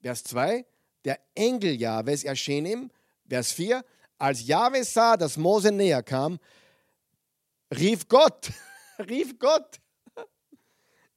Vers 0.00 0.22
2, 0.24 0.64
der 1.04 1.18
Engel 1.34 1.80
Jahwes 1.80 2.24
erschien 2.24 2.66
ihm. 2.66 2.90
Vers 3.28 3.52
4, 3.52 3.84
als 4.18 4.46
Jahwe 4.46 4.84
sah, 4.84 5.16
dass 5.16 5.36
Mose 5.36 5.72
näher 5.72 6.02
kam, 6.02 6.38
rief 7.76 8.08
Gott, 8.08 8.50
rief 8.98 9.38
Gott 9.38 9.80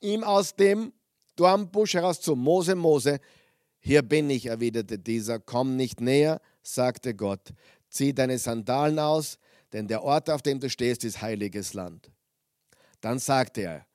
ihm 0.01 0.23
aus 0.23 0.55
dem 0.55 0.93
Dornbusch 1.35 1.93
heraus 1.93 2.21
zu 2.21 2.35
Mose, 2.35 2.75
Mose, 2.75 3.19
hier 3.79 4.01
bin 4.01 4.29
ich, 4.29 4.45
erwiderte 4.45 4.99
dieser, 4.99 5.39
komm 5.39 5.75
nicht 5.75 6.01
näher, 6.01 6.41
sagte 6.62 7.15
Gott, 7.15 7.53
zieh 7.89 8.13
deine 8.13 8.38
Sandalen 8.38 8.99
aus, 8.99 9.39
denn 9.71 9.88
der 9.88 10.03
Ort, 10.03 10.29
auf 10.29 10.41
dem 10.41 10.59
du 10.59 10.69
stehst, 10.69 11.03
ist 11.03 11.21
heiliges 11.21 11.73
Land. 11.73 12.12
Dann 13.01 13.19
sagte 13.19 13.62
er, 13.62 13.85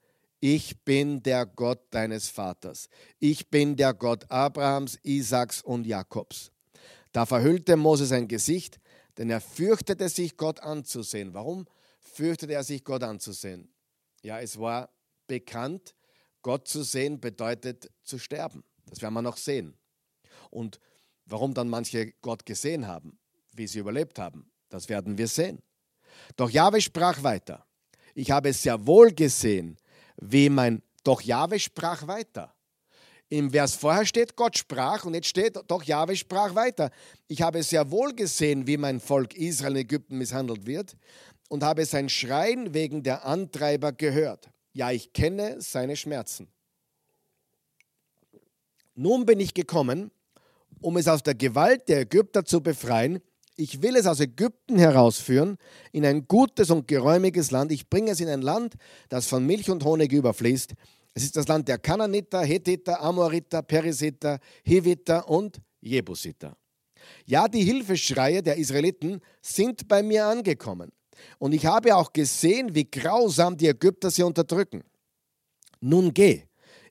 ich 0.41 0.83
bin 0.85 1.23
der 1.23 1.47
Gott 1.47 1.81
deines 1.91 2.29
Vaters. 2.29 2.89
Ich 3.19 3.49
bin 3.49 3.77
der 3.77 3.95
Gott 3.95 4.31
Abrahams, 4.31 4.99
Isaaks 5.03 5.63
und 5.63 5.87
Jakobs. 5.87 6.51
Da 7.13 7.25
verhüllte 7.25 7.77
Mose 7.77 8.07
sein 8.07 8.29
Gesicht, 8.29 8.79
denn 9.19 9.31
er 9.31 9.41
fürchtete 9.41 10.09
sich, 10.09 10.37
Gott 10.37 10.61
anzusehen. 10.61 11.35
Warum 11.35 11.67
fürchtete 12.01 12.53
er 12.53 12.65
sich, 12.65 12.85
Gott 12.85 13.03
anzusehen? 13.03 13.73
Ja, 14.23 14.41
es 14.41 14.59
war 14.59 14.91
bekannt, 15.27 15.95
Gott 16.43 16.69
zu 16.69 16.83
sehen 16.83 17.21
bedeutet 17.21 17.91
zu 18.03 18.19
sterben. 18.19 18.65
Das 18.87 19.01
werden 19.01 19.15
wir 19.15 19.23
noch 19.23 19.37
sehen. 19.37 19.77
Und 20.51 20.79
warum 21.27 21.55
dann 21.55 21.69
manche 21.69 22.13
Gott 22.21 22.45
gesehen 22.45 22.87
haben, 22.87 23.19
wie 23.53 23.67
sie 23.67 23.79
überlebt 23.79 24.19
haben, 24.19 24.51
das 24.69 24.89
werden 24.89 25.17
wir 25.17 25.29
sehen. 25.29 25.63
Doch 26.37 26.51
Jahwe 26.51 26.81
sprach 26.81 27.23
weiter. 27.23 27.67
Ich 28.15 28.31
habe 28.31 28.51
es 28.51 28.63
sehr 28.63 28.87
wohl 28.87 29.13
gesehen, 29.13 29.77
wie 30.17 30.49
mein, 30.49 30.83
doch 31.03 31.21
Jahwe 31.21 31.59
sprach 31.59 32.07
weiter. 32.07 32.55
Im 33.39 33.51
Vers 33.51 33.75
vorher 33.75 34.07
steht, 34.07 34.37
Gott 34.37 34.57
sprach 34.57 35.05
und 35.05 35.15
jetzt 35.15 35.27
steht, 35.27 35.59
doch 35.67 35.83
Jahwe 35.83 36.15
sprach 36.15 36.55
weiter. 36.55 36.93
Ich 37.27 37.43
habe 37.43 37.65
sehr 37.65 37.91
wohl 37.91 38.15
gesehen, 38.15 38.69
wie 38.69 38.77
mein 38.77 39.01
Volk 39.01 39.35
Israel 39.35 39.73
in 39.73 39.79
Ägypten 39.79 40.19
misshandelt 40.19 40.67
wird 40.67 40.97
und 41.49 41.65
habe 41.65 41.85
sein 41.85 42.09
Schreien 42.09 42.75
wegen 42.75 43.03
der 43.03 43.27
Antreiber 43.27 43.91
gehört. 43.91 44.51
Ja, 44.73 44.93
ich 44.93 45.13
kenne 45.13 45.57
seine 45.61 45.97
Schmerzen. 45.97 46.47
Nun 48.95 49.27
bin 49.27 49.41
ich 49.41 49.53
gekommen, 49.53 50.13
um 50.81 50.97
es 50.97 51.09
aus 51.09 51.25
der 51.25 51.35
Gewalt 51.35 51.89
der 51.89 52.03
Ägypter 52.03 52.45
zu 52.45 52.61
befreien 52.61 53.21
ich 53.57 53.83
will 53.83 53.95
es 53.95 54.07
aus 54.07 54.19
Ägypten 54.19 54.79
herausführen 54.79 55.59
in 55.93 56.05
ein 56.05 56.27
gutes 56.27 56.71
und 56.71 56.89
geräumiges 56.89 57.53
Land. 57.53 57.71
Ich 57.71 57.89
bringe 57.89 58.11
es 58.11 58.19
in 58.19 58.29
ein 58.29 58.43
Land, 58.43 58.75
das 59.09 59.29
von 59.29 59.47
Milch 59.47 59.71
und 59.71 59.85
Honig 59.85 60.11
überfließt. 60.13 60.75
Es 61.15 61.23
ist 61.23 61.37
das 61.37 61.47
Land 61.47 61.69
der 61.69 61.79
Kananiter, 61.79 62.43
Hethiter, 62.43 63.01
Amoriter, 63.01 63.63
Perisiter, 63.63 64.41
Hiviter 64.65 65.29
und 65.29 65.61
Jebusiter. 65.81 66.57
Ja, 67.25 67.47
die 67.47 67.63
Hilfeschreie 67.63 68.43
der 68.43 68.57
Israeliten 68.57 69.21
sind 69.41 69.87
bei 69.87 70.03
mir 70.03 70.27
angekommen. 70.27 70.91
Und 71.39 71.53
ich 71.53 71.67
habe 71.67 71.95
auch 71.95 72.13
gesehen, 72.13 72.75
wie 72.75 72.91
grausam 72.91 73.57
die 73.57 73.69
Ägypter 73.69 74.11
sie 74.11 74.25
unterdrücken. 74.25 74.83
Nun 75.81 76.13
geh, 76.13 76.43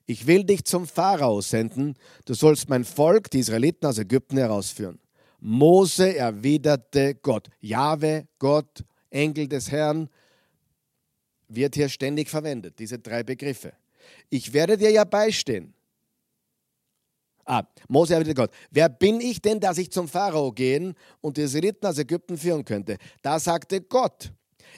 ich 0.06 0.26
will 0.26 0.44
dich 0.44 0.64
zum 0.64 0.86
Pharao 0.86 1.42
senden, 1.42 1.94
du 2.24 2.32
sollst 2.34 2.68
mein 2.68 2.84
Volk, 2.84 3.30
die 3.30 3.40
Israeliten 3.40 3.86
aus 3.86 3.98
Ägypten 3.98 4.38
herausführen. 4.38 4.98
Mose 5.40 6.16
erwiderte 6.16 7.16
Gott. 7.16 7.48
Jahwe, 7.60 8.26
Gott, 8.38 8.84
Engel 9.10 9.48
des 9.48 9.70
Herrn, 9.70 10.08
wird 11.48 11.74
hier 11.74 11.90
ständig 11.90 12.30
verwendet, 12.30 12.78
diese 12.78 12.98
drei 12.98 13.22
Begriffe. 13.22 13.74
Ich 14.30 14.52
werde 14.52 14.76
dir 14.76 14.90
ja 14.90 15.04
beistehen. 15.04 15.74
Ah, 17.46 17.64
Mose 17.88 18.14
erwiderte 18.14 18.34
Gott. 18.34 18.50
Wer 18.70 18.88
bin 18.88 19.20
ich 19.20 19.42
denn, 19.42 19.60
dass 19.60 19.76
ich 19.78 19.90
zum 19.90 20.08
Pharao 20.08 20.52
gehen 20.52 20.94
und 21.20 21.36
die 21.36 21.42
Israeliten 21.42 21.86
aus 21.86 21.98
Ägypten 21.98 22.38
führen 22.38 22.64
könnte? 22.64 22.96
Da 23.20 23.38
sagte 23.38 23.82
Gott, 23.82 24.32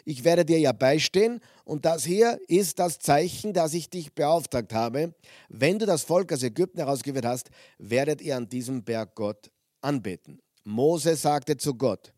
ich 0.05 0.25
werde 0.25 0.45
dir 0.45 0.59
ja 0.59 0.73
beistehen 0.73 1.41
und 1.65 1.85
das 1.85 2.05
hier 2.05 2.39
ist 2.49 2.79
das 2.79 2.99
Zeichen, 2.99 3.53
dass 3.53 3.73
ich 3.73 3.89
dich 3.89 4.13
beauftragt 4.15 4.73
habe. 4.73 5.15
Wenn 5.49 5.79
du 5.79 5.87
das 5.87 6.03
Volk 6.03 6.33
aus 6.33 6.43
Ägypten 6.43 6.79
herausgeführt 6.79 7.25
hast, 7.25 7.51
werdet 7.79 8.21
ihr 8.21 8.37
an 8.37 8.49
diesem 8.49 8.83
Berg 8.83 9.15
Gott 9.15 9.51
anbeten. 9.81 10.41
Mose 10.65 11.15
sagte 11.15 11.57
zu 11.57 11.75
Gott, 11.75 12.13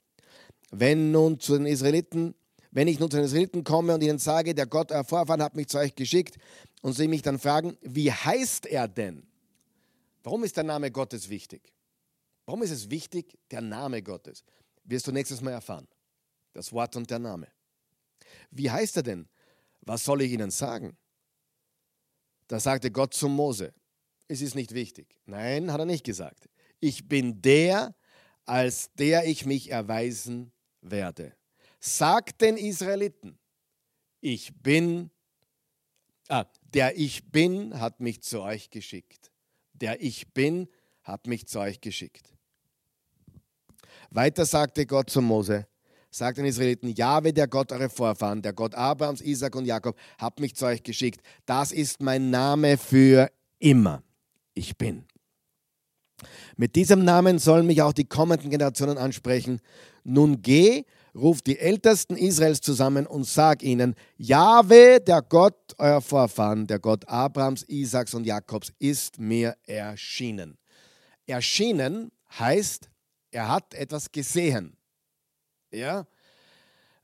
wenn 0.70 1.10
nun 1.12 1.38
zu 1.38 1.56
den 1.56 1.66
Israeliten, 1.66 2.34
wenn 2.78 2.86
ich 2.86 3.00
nun 3.00 3.10
zu 3.10 3.16
den 3.16 3.26
Israeliten 3.26 3.64
komme 3.64 3.92
und 3.92 4.04
ihnen 4.04 4.20
sage, 4.20 4.54
der 4.54 4.68
Gott 4.68 4.92
euer 4.92 5.02
Vorfahren 5.02 5.42
hat 5.42 5.56
mich 5.56 5.66
zu 5.66 5.78
euch 5.78 5.96
geschickt 5.96 6.36
und 6.80 6.92
sie 6.92 7.08
mich 7.08 7.22
dann 7.22 7.40
fragen, 7.40 7.76
wie 7.82 8.12
heißt 8.12 8.66
er 8.66 8.86
denn? 8.86 9.26
Warum 10.22 10.44
ist 10.44 10.56
der 10.56 10.62
Name 10.62 10.92
Gottes 10.92 11.28
wichtig? 11.28 11.72
Warum 12.46 12.62
ist 12.62 12.70
es 12.70 12.88
wichtig, 12.88 13.36
der 13.50 13.62
Name 13.62 14.00
Gottes? 14.00 14.44
Wirst 14.84 15.08
du 15.08 15.10
nächstes 15.10 15.40
Mal 15.40 15.50
erfahren. 15.50 15.88
Das 16.52 16.72
Wort 16.72 16.94
und 16.94 17.10
der 17.10 17.18
Name. 17.18 17.48
Wie 18.52 18.70
heißt 18.70 18.98
er 18.98 19.02
denn? 19.02 19.28
Was 19.80 20.04
soll 20.04 20.22
ich 20.22 20.30
ihnen 20.30 20.52
sagen? 20.52 20.96
Da 22.46 22.60
sagte 22.60 22.92
Gott 22.92 23.12
zu 23.12 23.28
Mose, 23.28 23.74
es 24.28 24.40
ist 24.40 24.54
nicht 24.54 24.72
wichtig. 24.72 25.16
Nein, 25.26 25.72
hat 25.72 25.80
er 25.80 25.84
nicht 25.84 26.04
gesagt. 26.04 26.48
Ich 26.78 27.08
bin 27.08 27.42
der, 27.42 27.96
als 28.46 28.92
der 28.94 29.26
ich 29.26 29.46
mich 29.46 29.72
erweisen 29.72 30.52
werde. 30.80 31.34
Sagt 31.80 32.40
den 32.40 32.56
Israeliten, 32.56 33.38
ich 34.20 34.52
bin, 34.62 35.10
ah, 36.28 36.44
der 36.74 36.98
ich 36.98 37.30
bin 37.30 37.78
hat 37.78 38.00
mich 38.00 38.22
zu 38.22 38.42
euch 38.42 38.70
geschickt. 38.70 39.30
Der 39.72 40.02
ich 40.02 40.32
bin 40.32 40.68
hat 41.02 41.26
mich 41.26 41.46
zu 41.46 41.60
euch 41.60 41.80
geschickt. 41.80 42.34
Weiter 44.10 44.44
sagte 44.44 44.86
Gott 44.86 45.10
zu 45.10 45.22
Mose, 45.22 45.66
sagt 46.10 46.38
den 46.38 46.46
Israeliten, 46.46 46.88
Jahwe, 46.88 47.32
der 47.32 47.46
Gott 47.46 47.72
eure 47.72 47.88
Vorfahren, 47.88 48.42
der 48.42 48.52
Gott 48.52 48.74
Abrahams, 48.74 49.20
Isaac 49.20 49.54
und 49.54 49.64
Jakob, 49.64 49.96
hat 50.18 50.40
mich 50.40 50.56
zu 50.56 50.66
euch 50.66 50.82
geschickt. 50.82 51.20
Das 51.46 51.72
ist 51.72 52.00
mein 52.00 52.30
Name 52.30 52.76
für 52.76 53.30
immer. 53.58 54.02
Ich 54.54 54.76
bin. 54.76 55.06
Mit 56.56 56.74
diesem 56.74 57.04
Namen 57.04 57.38
sollen 57.38 57.66
mich 57.66 57.82
auch 57.82 57.92
die 57.92 58.06
kommenden 58.06 58.50
Generationen 58.50 58.98
ansprechen. 58.98 59.60
Nun 60.02 60.42
geh, 60.42 60.84
ruf 61.18 61.42
die 61.42 61.58
Ältesten 61.58 62.16
Israels 62.16 62.60
zusammen 62.60 63.06
und 63.06 63.24
sag 63.24 63.62
ihnen, 63.62 63.94
Jahwe, 64.16 65.00
der 65.00 65.22
Gott 65.22 65.74
eurer 65.78 66.00
Vorfahren, 66.00 66.66
der 66.66 66.78
Gott 66.78 67.08
Abrahams, 67.08 67.64
Isaaks 67.64 68.14
und 68.14 68.24
Jakobs, 68.24 68.72
ist 68.78 69.18
mir 69.18 69.56
erschienen. 69.66 70.58
Erschienen 71.26 72.10
heißt, 72.38 72.88
er 73.30 73.48
hat 73.48 73.74
etwas 73.74 74.10
gesehen. 74.10 74.76
Ja? 75.70 76.06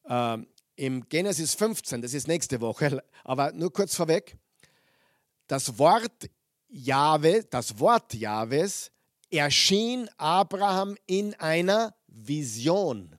Ähm, 0.08 0.46
Im 0.76 1.08
Genesis 1.08 1.54
15, 1.54 2.02
das 2.02 2.14
ist 2.14 2.28
nächste 2.28 2.60
Woche, 2.60 3.02
aber 3.24 3.52
nur 3.52 3.72
kurz 3.72 3.94
vorweg, 3.94 4.36
das 5.46 5.78
Wort 5.78 6.30
Jahwe, 6.68 7.44
das 7.50 7.78
Wort 7.78 8.14
Jahwes 8.14 8.90
erschien 9.30 10.08
Abraham 10.16 10.96
in 11.06 11.34
einer 11.34 11.94
Vision. 12.06 13.16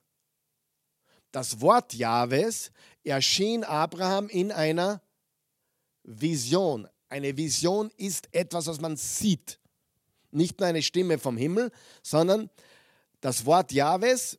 Das 1.36 1.60
Wort 1.60 1.92
Jahwes 1.92 2.70
erschien 3.04 3.62
Abraham 3.62 4.30
in 4.30 4.50
einer 4.50 5.02
Vision. 6.02 6.88
Eine 7.10 7.36
Vision 7.36 7.90
ist 7.98 8.32
etwas, 8.32 8.68
was 8.68 8.80
man 8.80 8.96
sieht. 8.96 9.60
Nicht 10.30 10.58
nur 10.58 10.66
eine 10.66 10.80
Stimme 10.80 11.18
vom 11.18 11.36
Himmel, 11.36 11.72
sondern 12.02 12.48
das 13.20 13.44
Wort 13.44 13.70
Jahwes 13.72 14.38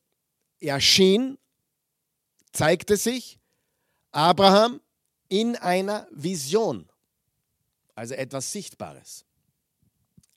erschien, 0.59 1.37
zeigte 2.51 2.97
sich 2.97 3.37
Abraham 4.11 4.81
in 5.29 5.55
einer 5.55 6.07
Vision. 6.09 6.89
Also 7.93 8.15
etwas 8.15 8.51
Sichtbares 8.51 9.23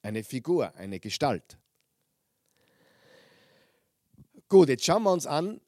eine 0.03 0.23
Figur, 0.23 0.75
eine 0.75 1.01
Gestalt. 1.01 1.57
Gut, 4.47 4.69
jetzt 4.69 4.85
schauen 4.85 5.05
wir 5.05 5.13
uns 5.13 5.25
an, 5.25 5.59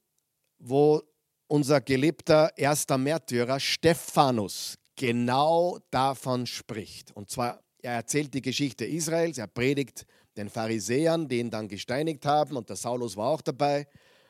wo 0.63 1.03
unser 1.49 1.81
geliebter 1.81 2.51
erster 2.57 2.97
Märtyrer 2.97 3.59
Stephanus 3.59 4.79
genau 4.97 5.79
davon 5.91 6.47
spricht. 6.47 7.11
Und 7.13 7.31
zwar, 7.31 7.61
er 7.83 7.95
erzählt 7.95 8.33
die 8.33 8.43
Geschichte 8.43 8.85
Israels, 8.85 9.39
er 9.39 9.49
predigt 9.49 10.07
den 10.37 10.49
Pharisäern, 10.49 11.29
die 11.29 11.41
ihn 11.41 11.51
dann 11.51 11.69
gesteinigt 11.69 12.25
haben, 12.25 12.57
und 12.57 12.69
der 12.69 12.77
Saulus 12.77 13.17
war 13.17 13.29
auch 13.29 13.43
dabei, 13.43 13.89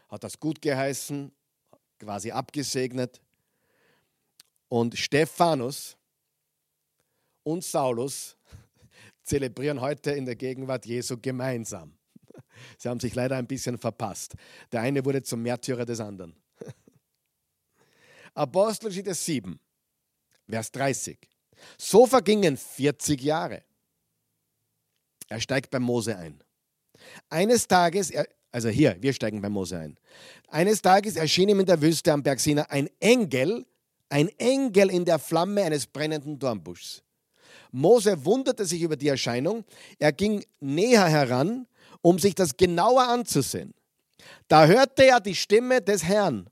hat 0.08 0.24
das 0.24 0.40
gut 0.40 0.60
geheißen, 0.62 1.30
quasi 1.98 2.32
abgesegnet. 2.32 3.20
Und 4.68 4.96
Stephanus 4.98 5.96
und 7.42 7.62
Saulus 7.62 8.36
zelebrieren 9.22 9.82
heute 9.82 10.12
in 10.12 10.24
der 10.24 10.36
Gegenwart 10.36 10.86
Jesu 10.86 11.18
gemeinsam. 11.20 11.92
Sie 12.78 12.88
haben 12.88 13.00
sich 13.00 13.14
leider 13.14 13.36
ein 13.36 13.46
bisschen 13.46 13.78
verpasst. 13.78 14.34
Der 14.70 14.80
eine 14.80 15.04
wurde 15.04 15.22
zum 15.22 15.42
Märtyrer 15.42 15.84
des 15.84 16.00
anderen. 16.00 16.34
Apostelgeschichte 18.34 19.14
7, 19.14 19.58
Vers 20.48 20.72
30. 20.72 21.18
So 21.78 22.06
vergingen 22.06 22.56
40 22.56 23.20
Jahre. 23.20 23.62
Er 25.28 25.40
steigt 25.40 25.70
bei 25.70 25.78
Mose 25.78 26.16
ein. 26.16 26.42
Eines 27.30 27.66
Tages, 27.66 28.12
also 28.50 28.68
hier, 28.68 28.96
wir 29.00 29.12
steigen 29.12 29.40
bei 29.40 29.48
Mose 29.48 29.78
ein. 29.78 29.98
Eines 30.48 30.82
Tages 30.82 31.16
erschien 31.16 31.48
ihm 31.48 31.60
in 31.60 31.66
der 31.66 31.80
Wüste 31.80 32.12
am 32.12 32.22
Berg 32.22 32.40
Sinai 32.40 32.68
ein 32.68 32.90
Engel, 33.00 33.64
ein 34.08 34.28
Engel 34.38 34.90
in 34.90 35.04
der 35.04 35.18
Flamme 35.18 35.62
eines 35.62 35.86
brennenden 35.86 36.38
Dornbuschs. 36.38 37.02
Mose 37.70 38.24
wunderte 38.24 38.66
sich 38.66 38.82
über 38.82 38.96
die 38.96 39.08
Erscheinung. 39.08 39.64
Er 39.98 40.12
ging 40.12 40.44
näher 40.60 41.08
heran, 41.08 41.66
um 42.02 42.18
sich 42.18 42.34
das 42.34 42.56
genauer 42.56 43.08
anzusehen. 43.08 43.72
Da 44.48 44.66
hörte 44.66 45.06
er 45.06 45.20
die 45.20 45.34
Stimme 45.34 45.80
des 45.80 46.04
Herrn. 46.04 46.48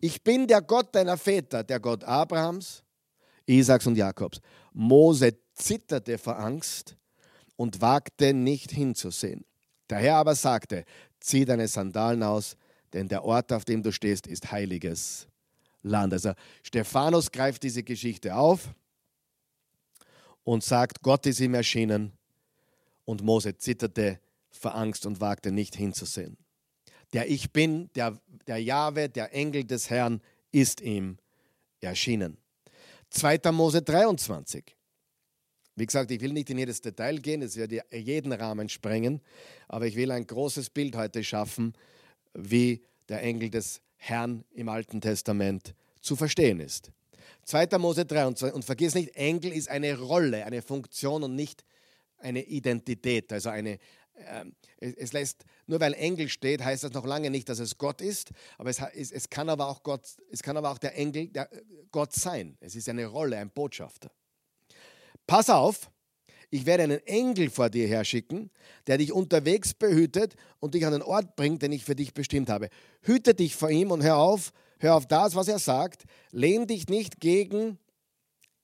Ich 0.00 0.22
bin 0.22 0.46
der 0.46 0.62
Gott 0.62 0.94
deiner 0.94 1.16
Väter, 1.16 1.64
der 1.64 1.80
Gott 1.80 2.04
Abrahams, 2.04 2.82
Isaaks 3.46 3.86
und 3.86 3.96
Jakobs. 3.96 4.40
Mose 4.72 5.36
zitterte 5.54 6.18
vor 6.18 6.38
Angst 6.38 6.96
und 7.56 7.80
wagte 7.80 8.34
nicht 8.34 8.70
hinzusehen. 8.70 9.44
Der 9.88 9.98
Herr 9.98 10.16
aber 10.16 10.34
sagte, 10.34 10.84
zieh 11.20 11.44
deine 11.44 11.66
Sandalen 11.68 12.22
aus, 12.22 12.56
denn 12.92 13.08
der 13.08 13.24
Ort, 13.24 13.52
auf 13.52 13.64
dem 13.64 13.82
du 13.82 13.92
stehst, 13.92 14.26
ist 14.26 14.50
heiliges 14.50 15.26
Land. 15.82 16.12
Also 16.12 16.32
Stephanus 16.62 17.30
greift 17.30 17.62
diese 17.62 17.82
Geschichte 17.82 18.34
auf 18.34 18.68
und 20.44 20.62
sagt, 20.62 21.02
Gott 21.02 21.26
ist 21.26 21.40
ihm 21.40 21.54
erschienen. 21.54 22.12
Und 23.04 23.22
Mose 23.22 23.56
zitterte 23.56 24.20
vor 24.56 24.74
Angst 24.74 25.06
und 25.06 25.20
wagte 25.20 25.52
nicht 25.52 25.76
hinzusehen. 25.76 26.36
Der 27.12 27.30
Ich 27.30 27.52
Bin, 27.52 27.90
der, 27.94 28.20
der 28.46 28.62
Jahwe, 28.62 29.08
der 29.08 29.32
Engel 29.32 29.64
des 29.64 29.90
Herrn, 29.90 30.20
ist 30.52 30.80
ihm 30.80 31.18
erschienen. 31.80 32.38
2. 33.10 33.52
Mose 33.52 33.82
23. 33.82 34.76
Wie 35.76 35.86
gesagt, 35.86 36.10
ich 36.10 36.20
will 36.20 36.32
nicht 36.32 36.48
in 36.50 36.58
jedes 36.58 36.80
Detail 36.80 37.18
gehen, 37.18 37.42
es 37.42 37.56
wird 37.56 37.72
jeden 37.92 38.32
Rahmen 38.32 38.68
sprengen, 38.68 39.20
aber 39.68 39.86
ich 39.86 39.94
will 39.94 40.10
ein 40.10 40.26
großes 40.26 40.70
Bild 40.70 40.96
heute 40.96 41.22
schaffen, 41.22 41.74
wie 42.32 42.82
der 43.08 43.22
Engel 43.22 43.50
des 43.50 43.80
Herrn 43.96 44.44
im 44.54 44.68
Alten 44.68 45.00
Testament 45.00 45.74
zu 46.00 46.16
verstehen 46.16 46.60
ist. 46.60 46.90
2. 47.44 47.78
Mose 47.78 48.04
23. 48.04 48.54
Und 48.54 48.64
vergiss 48.64 48.94
nicht, 48.94 49.14
Engel 49.16 49.52
ist 49.52 49.68
eine 49.68 49.98
Rolle, 49.98 50.44
eine 50.44 50.62
Funktion 50.62 51.22
und 51.22 51.34
nicht 51.34 51.64
eine 52.18 52.42
Identität. 52.42 53.32
Also 53.32 53.50
eine, 53.50 53.78
es 54.78 55.12
lässt, 55.12 55.44
nur 55.66 55.80
weil 55.80 55.94
Engel 55.94 56.28
steht, 56.28 56.64
heißt 56.64 56.84
das 56.84 56.92
noch 56.92 57.04
lange 57.06 57.30
nicht, 57.30 57.48
dass 57.48 57.58
es 57.58 57.78
Gott 57.78 58.00
ist, 58.00 58.30
aber 58.58 58.70
es, 58.70 58.80
es, 58.94 59.12
es, 59.12 59.30
kann, 59.30 59.48
aber 59.48 59.68
auch 59.68 59.82
Gott, 59.82 60.06
es 60.30 60.42
kann 60.42 60.56
aber 60.56 60.70
auch 60.70 60.78
der 60.78 60.96
Engel 60.96 61.28
der 61.28 61.48
Gott 61.90 62.12
sein. 62.12 62.56
Es 62.60 62.74
ist 62.74 62.88
eine 62.88 63.06
Rolle, 63.06 63.38
ein 63.38 63.50
Botschafter. 63.50 64.10
Pass 65.26 65.50
auf, 65.50 65.90
ich 66.50 66.66
werde 66.66 66.84
einen 66.84 67.06
Engel 67.06 67.50
vor 67.50 67.70
dir 67.70 67.88
herschicken, 67.88 68.50
der 68.86 68.98
dich 68.98 69.12
unterwegs 69.12 69.74
behütet 69.74 70.36
und 70.60 70.74
dich 70.74 70.86
an 70.86 70.92
den 70.92 71.02
Ort 71.02 71.36
bringt, 71.36 71.62
den 71.62 71.72
ich 71.72 71.84
für 71.84 71.96
dich 71.96 72.14
bestimmt 72.14 72.48
habe. 72.48 72.68
Hüte 73.02 73.34
dich 73.34 73.56
vor 73.56 73.70
ihm 73.70 73.90
und 73.90 74.02
hör 74.02 74.16
auf, 74.16 74.52
hör 74.78 74.94
auf 74.94 75.06
das, 75.06 75.34
was 75.34 75.48
er 75.48 75.58
sagt, 75.58 76.04
lehn 76.30 76.66
dich 76.66 76.88
nicht 76.88 77.20
gegen 77.20 77.78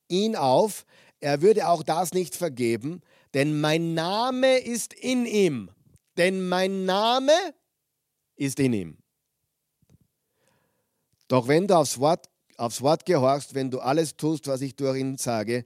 ihn 0.07 0.35
auf, 0.35 0.85
er 1.19 1.41
würde 1.41 1.67
auch 1.67 1.83
das 1.83 2.13
nicht 2.13 2.35
vergeben, 2.35 3.01
denn 3.33 3.59
mein 3.59 3.93
Name 3.93 4.57
ist 4.57 4.93
in 4.93 5.25
ihm. 5.25 5.69
Denn 6.17 6.47
mein 6.47 6.85
Name 6.85 7.33
ist 8.35 8.59
in 8.59 8.73
ihm. 8.73 8.97
Doch 11.27 11.47
wenn 11.47 11.67
du 11.67 11.75
aufs 11.75 11.99
Wort, 11.99 12.29
aufs 12.57 12.81
Wort 12.81 13.05
gehorchst, 13.05 13.55
wenn 13.55 13.71
du 13.71 13.79
alles 13.79 14.15
tust, 14.15 14.47
was 14.47 14.61
ich 14.61 14.75
durch 14.75 14.99
ihn 14.99 15.17
sage, 15.17 15.65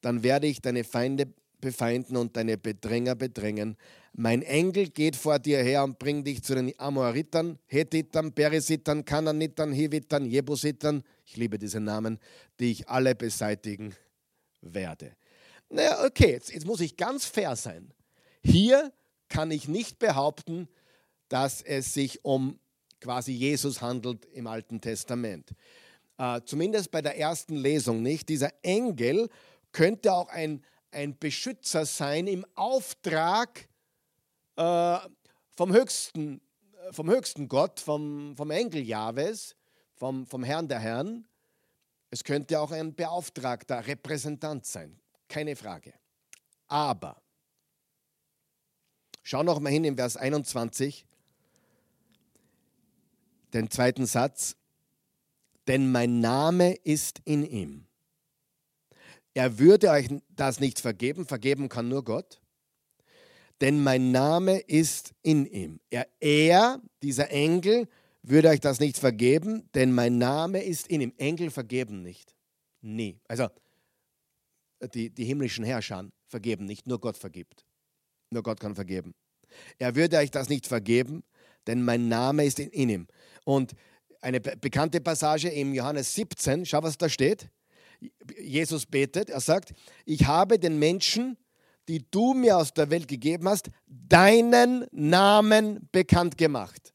dann 0.00 0.22
werde 0.22 0.46
ich 0.46 0.60
deine 0.60 0.84
Feinde 0.84 1.32
befeinden 1.60 2.16
und 2.16 2.36
deine 2.36 2.58
Bedränger 2.58 3.14
bedrängen. 3.14 3.76
Mein 4.12 4.42
Engel 4.42 4.90
geht 4.90 5.16
vor 5.16 5.38
dir 5.38 5.62
her 5.62 5.84
und 5.84 5.98
bringt 5.98 6.26
dich 6.26 6.42
zu 6.42 6.54
den 6.54 6.78
Amoritern, 6.78 7.58
Hethitern, 7.66 8.32
Perisitern, 8.32 9.04
Kananitern, 9.04 9.72
Hivitern, 9.72 10.26
Jebusitern, 10.26 11.02
ich 11.24 11.36
liebe 11.36 11.58
diese 11.58 11.80
Namen, 11.80 12.18
die 12.60 12.72
ich 12.72 12.88
alle 12.88 13.14
beseitigen 13.14 13.94
werde. 14.60 15.16
Naja, 15.72 16.04
okay, 16.04 16.32
jetzt, 16.32 16.52
jetzt 16.52 16.66
muss 16.66 16.80
ich 16.80 16.98
ganz 16.98 17.24
fair 17.24 17.56
sein. 17.56 17.94
Hier 18.44 18.92
kann 19.28 19.50
ich 19.50 19.68
nicht 19.68 19.98
behaupten, 19.98 20.68
dass 21.28 21.62
es 21.62 21.94
sich 21.94 22.22
um 22.26 22.58
quasi 23.00 23.32
Jesus 23.32 23.80
handelt 23.80 24.26
im 24.26 24.46
Alten 24.46 24.82
Testament. 24.82 25.54
Äh, 26.18 26.42
zumindest 26.44 26.90
bei 26.90 27.00
der 27.00 27.18
ersten 27.18 27.56
Lesung 27.56 28.02
nicht. 28.02 28.28
Dieser 28.28 28.52
Engel 28.62 29.30
könnte 29.72 30.12
auch 30.12 30.28
ein, 30.28 30.62
ein 30.90 31.18
Beschützer 31.18 31.86
sein 31.86 32.26
im 32.26 32.44
Auftrag 32.54 33.66
äh, 34.56 34.98
vom, 35.56 35.72
höchsten, 35.72 36.42
äh, 36.86 36.92
vom 36.92 37.08
höchsten 37.08 37.48
Gott, 37.48 37.80
vom, 37.80 38.36
vom 38.36 38.50
Engel 38.50 38.82
Jahwes, 38.82 39.56
vom, 39.94 40.26
vom 40.26 40.44
Herrn 40.44 40.68
der 40.68 40.80
Herren. 40.80 41.26
Es 42.10 42.22
könnte 42.22 42.60
auch 42.60 42.72
ein 42.72 42.94
beauftragter 42.94 43.86
Repräsentant 43.86 44.66
sein, 44.66 45.00
keine 45.32 45.56
Frage. 45.56 45.94
Aber, 46.68 47.22
schau 49.22 49.42
noch 49.42 49.60
mal 49.60 49.70
hin 49.70 49.84
im 49.84 49.96
Vers 49.96 50.18
21, 50.18 51.06
den 53.54 53.70
zweiten 53.70 54.04
Satz, 54.04 54.56
denn 55.66 55.90
mein 55.90 56.20
Name 56.20 56.74
ist 56.74 57.20
in 57.24 57.44
ihm. 57.44 57.86
Er 59.32 59.58
würde 59.58 59.90
euch 59.90 60.08
das 60.28 60.60
nicht 60.60 60.80
vergeben, 60.80 61.24
vergeben 61.24 61.70
kann 61.70 61.88
nur 61.88 62.04
Gott, 62.04 62.42
denn 63.62 63.82
mein 63.82 64.12
Name 64.12 64.58
ist 64.58 65.14
in 65.22 65.46
ihm. 65.46 65.80
Er, 65.88 66.06
er 66.20 66.82
dieser 67.02 67.30
Engel, 67.30 67.88
würde 68.22 68.50
euch 68.50 68.60
das 68.60 68.80
nicht 68.80 68.98
vergeben, 68.98 69.68
denn 69.74 69.92
mein 69.92 70.18
Name 70.18 70.62
ist 70.62 70.88
in 70.88 71.00
ihm. 71.00 71.14
Engel 71.16 71.50
vergeben 71.50 72.02
nicht. 72.02 72.34
Nie. 72.82 73.18
Also 73.28 73.48
die, 74.88 75.10
die 75.10 75.24
himmlischen 75.24 75.64
Herrscher 75.64 76.08
vergeben 76.26 76.64
nicht, 76.64 76.86
nur 76.86 77.00
Gott 77.00 77.16
vergibt. 77.16 77.64
Nur 78.30 78.42
Gott 78.42 78.60
kann 78.60 78.74
vergeben. 78.74 79.14
Er 79.78 79.94
würde 79.94 80.18
euch 80.18 80.30
das 80.30 80.48
nicht 80.48 80.66
vergeben, 80.66 81.22
denn 81.66 81.82
mein 81.82 82.08
Name 82.08 82.44
ist 82.44 82.58
in, 82.58 82.88
ihm. 82.88 83.06
Und 83.44 83.72
eine 84.20 84.40
bekannte 84.40 85.00
Passage 85.00 85.48
im 85.48 85.74
Johannes 85.74 86.14
17, 86.14 86.64
schau, 86.64 86.82
was 86.82 86.96
da 86.96 87.08
steht. 87.08 87.50
Jesus 88.38 88.86
betet, 88.86 89.30
er 89.30 89.40
sagt, 89.40 89.72
ich 90.04 90.26
habe 90.26 90.58
den 90.58 90.78
Menschen, 90.78 91.36
die 91.88 92.08
du 92.10 92.34
mir 92.34 92.56
aus 92.56 92.72
der 92.72 92.90
Welt 92.90 93.08
gegeben 93.08 93.48
hast, 93.48 93.70
deinen 93.86 94.86
Namen 94.92 95.88
bekannt 95.92 96.38
gemacht. 96.38 96.94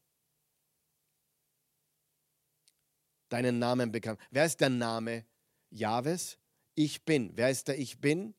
Deinen 3.28 3.58
Namen 3.58 3.92
bekannt. 3.92 4.18
Wer 4.30 4.46
ist 4.46 4.60
der 4.60 4.70
Name 4.70 5.26
Jahwes? 5.70 6.38
Ich 6.78 7.04
bin. 7.04 7.32
Wer 7.34 7.50
ist 7.50 7.66
der 7.66 7.76
Ich 7.76 8.00
bin? 8.00 8.34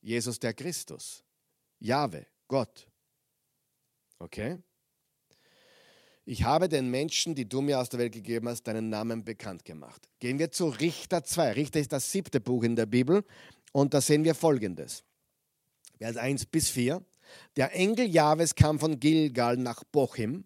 Jesus 0.00 0.38
der 0.38 0.54
Christus. 0.54 1.24
Jahwe, 1.80 2.24
Gott. 2.46 2.86
Okay? 4.20 4.62
Ich 6.24 6.44
habe 6.44 6.68
den 6.68 6.88
Menschen, 6.88 7.34
die 7.34 7.48
du 7.48 7.60
mir 7.60 7.80
aus 7.80 7.88
der 7.88 7.98
Welt 7.98 8.12
gegeben 8.12 8.48
hast, 8.48 8.62
deinen 8.62 8.90
Namen 8.90 9.24
bekannt 9.24 9.64
gemacht. 9.64 10.08
Gehen 10.20 10.38
wir 10.38 10.52
zu 10.52 10.68
Richter 10.68 11.24
2. 11.24 11.54
Richter 11.54 11.80
ist 11.80 11.90
das 11.90 12.12
siebte 12.12 12.40
Buch 12.40 12.62
in 12.62 12.76
der 12.76 12.86
Bibel 12.86 13.24
und 13.72 13.92
da 13.92 14.00
sehen 14.00 14.22
wir 14.22 14.36
folgendes. 14.36 15.02
Vers 15.98 16.16
1 16.16 16.46
bis 16.46 16.68
4. 16.70 17.04
Der 17.56 17.74
Engel 17.74 18.06
Jahwes 18.06 18.54
kam 18.54 18.78
von 18.78 19.00
Gilgal 19.00 19.56
nach 19.56 19.82
Bochim. 19.82 20.44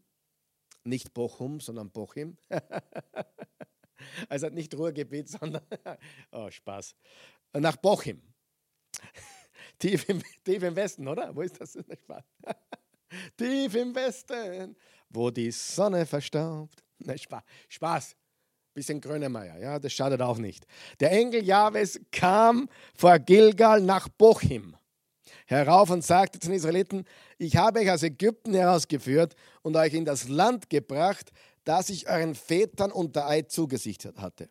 Nicht 0.85 1.13
Bochum, 1.13 1.61
sondern 1.61 1.91
Bochim. 1.91 2.39
also 4.29 4.49
nicht 4.49 4.75
Ruhrgebiet, 4.75 5.29
sondern. 5.41 5.63
oh, 6.33 6.51
Spaß. 6.51 6.95
Nach 7.55 7.77
Bochim. 7.77 8.23
Tief 9.79 10.09
im, 10.09 10.23
tief 10.43 10.63
im 10.63 10.75
Westen, 10.75 11.07
oder? 11.07 11.37
Wo 11.37 11.43
ist 11.43 11.61
das? 11.61 11.77
Tief 13.37 13.75
im 13.75 13.95
Westen, 13.95 14.75
wo 15.11 15.31
die 15.31 15.51
Sonne 15.51 16.07
verstaubt. 16.07 16.83
Ne, 16.99 17.19
Spaß. 17.19 17.43
Spaß. 17.69 18.17
Bisschen 18.73 19.01
Grönemeyer, 19.01 19.59
ja, 19.59 19.79
das 19.79 19.93
schadet 19.93 20.21
auch 20.21 20.39
nicht. 20.39 20.67
Der 21.01 21.11
Engel 21.11 21.45
Jahwes 21.45 22.01
kam 22.11 22.69
vor 22.95 23.19
Gilgal 23.19 23.81
nach 23.81 24.09
Bochim 24.09 24.77
herauf 25.47 25.91
und 25.91 26.05
sagte 26.05 26.39
zu 26.39 26.49
den 26.49 26.57
Israeliten, 26.57 27.05
ich 27.39 27.57
habe 27.57 27.81
euch 27.81 27.91
aus 27.91 28.03
Ägypten 28.03 28.55
herausgeführt 28.55 29.35
und 29.63 29.77
euch 29.77 29.95
in 29.95 30.05
das 30.05 30.29
Land 30.29 30.69
gebracht, 30.69 31.33
das 31.67 31.91
ich 31.91 32.09
euren 32.09 32.35
Vätern 32.35 32.93
unter 32.93 33.27
Eid 33.27 33.51
zugesichert 33.51 34.19
hatte. 34.19 34.49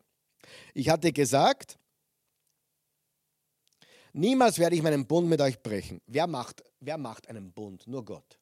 Ich 0.73 0.89
hatte 0.89 1.11
gesagt, 1.11 1.79
niemals 4.13 4.59
werde 4.59 4.75
ich 4.75 4.83
meinen 4.83 5.07
Bund 5.07 5.27
mit 5.27 5.41
euch 5.41 5.61
brechen. 5.63 6.01
Wer 6.05 6.27
macht, 6.27 6.63
wer 6.81 6.97
macht 6.97 7.27
einen 7.29 7.51
Bund? 7.51 7.87
Nur 7.87 8.05
Gott. 8.05 8.37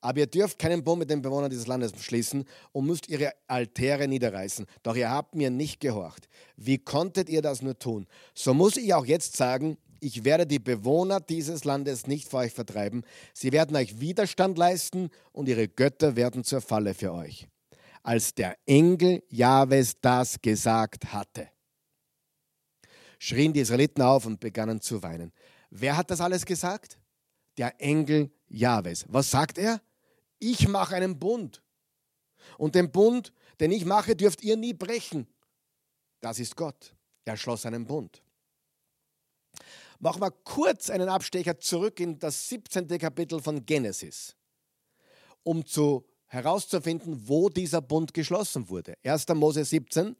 Aber 0.00 0.18
ihr 0.18 0.26
dürft 0.26 0.58
keinen 0.58 0.82
Bund 0.82 0.98
mit 0.98 1.10
den 1.10 1.22
Bewohnern 1.22 1.50
dieses 1.50 1.68
Landes 1.68 1.92
schließen 2.02 2.44
und 2.72 2.86
müsst 2.86 3.08
ihre 3.08 3.32
Altäre 3.46 4.08
niederreißen. 4.08 4.66
Doch 4.82 4.96
ihr 4.96 5.10
habt 5.10 5.36
mir 5.36 5.50
nicht 5.50 5.80
gehorcht. 5.80 6.28
Wie 6.56 6.78
konntet 6.78 7.28
ihr 7.28 7.42
das 7.42 7.62
nur 7.62 7.78
tun? 7.78 8.08
So 8.34 8.52
muss 8.52 8.76
ich 8.76 8.92
auch 8.94 9.06
jetzt 9.06 9.36
sagen, 9.36 9.76
ich 10.02 10.24
werde 10.24 10.46
die 10.48 10.58
Bewohner 10.58 11.20
dieses 11.20 11.62
Landes 11.62 12.08
nicht 12.08 12.28
vor 12.28 12.40
euch 12.40 12.52
vertreiben. 12.52 13.04
Sie 13.32 13.52
werden 13.52 13.76
euch 13.76 14.00
Widerstand 14.00 14.58
leisten 14.58 15.10
und 15.30 15.48
ihre 15.48 15.68
Götter 15.68 16.16
werden 16.16 16.42
zur 16.42 16.60
Falle 16.60 16.92
für 16.92 17.12
euch. 17.12 17.46
Als 18.02 18.34
der 18.34 18.58
Engel 18.66 19.22
Jahwes 19.28 20.00
das 20.00 20.42
gesagt 20.42 21.12
hatte, 21.12 21.48
schrien 23.20 23.52
die 23.52 23.60
Israeliten 23.60 24.02
auf 24.02 24.26
und 24.26 24.40
begannen 24.40 24.80
zu 24.80 25.04
weinen. 25.04 25.32
Wer 25.70 25.96
hat 25.96 26.10
das 26.10 26.20
alles 26.20 26.44
gesagt? 26.44 26.98
Der 27.56 27.80
Engel 27.80 28.32
Jahwes. 28.48 29.04
Was 29.08 29.30
sagt 29.30 29.56
er? 29.56 29.80
Ich 30.40 30.66
mache 30.66 30.96
einen 30.96 31.20
Bund. 31.20 31.62
Und 32.58 32.74
den 32.74 32.90
Bund, 32.90 33.32
den 33.60 33.70
ich 33.70 33.84
mache, 33.84 34.16
dürft 34.16 34.42
ihr 34.42 34.56
nie 34.56 34.74
brechen. 34.74 35.28
Das 36.20 36.40
ist 36.40 36.56
Gott. 36.56 36.92
Er 37.24 37.36
schloss 37.36 37.64
einen 37.66 37.86
Bund. 37.86 38.20
Machen 40.02 40.20
wir 40.20 40.32
kurz 40.32 40.90
einen 40.90 41.08
Abstecher 41.08 41.60
zurück 41.60 42.00
in 42.00 42.18
das 42.18 42.48
17. 42.48 42.88
Kapitel 42.98 43.40
von 43.40 43.64
Genesis, 43.64 44.34
um 45.44 45.64
zu, 45.64 46.04
herauszufinden, 46.26 47.28
wo 47.28 47.48
dieser 47.48 47.80
Bund 47.80 48.12
geschlossen 48.12 48.68
wurde. 48.68 48.96
1. 49.04 49.28
Mose 49.28 49.64
17. 49.64 50.16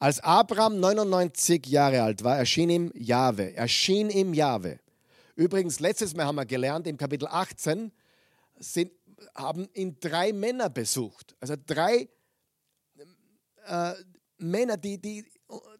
Als 0.00 0.18
Abraham 0.18 0.80
99 0.80 1.66
Jahre 1.66 2.02
alt 2.02 2.24
war, 2.24 2.38
erschien 2.38 2.70
ihm 2.70 2.92
Jahwe. 2.96 3.54
Erschien 3.54 4.10
ihm 4.10 4.34
Jahwe. 4.34 4.80
Übrigens, 5.36 5.78
letztes 5.78 6.16
Mal 6.16 6.26
haben 6.26 6.34
wir 6.34 6.46
gelernt, 6.46 6.88
im 6.88 6.96
Kapitel 6.96 7.28
18 7.28 7.92
sind, 8.58 8.90
haben 9.32 9.68
ihn 9.74 9.96
drei 10.00 10.32
Männer 10.32 10.70
besucht. 10.70 11.36
Also 11.38 11.54
drei 11.64 12.08
äh, 13.64 13.94
Männer, 14.38 14.76
die, 14.76 15.00
die, 15.00 15.24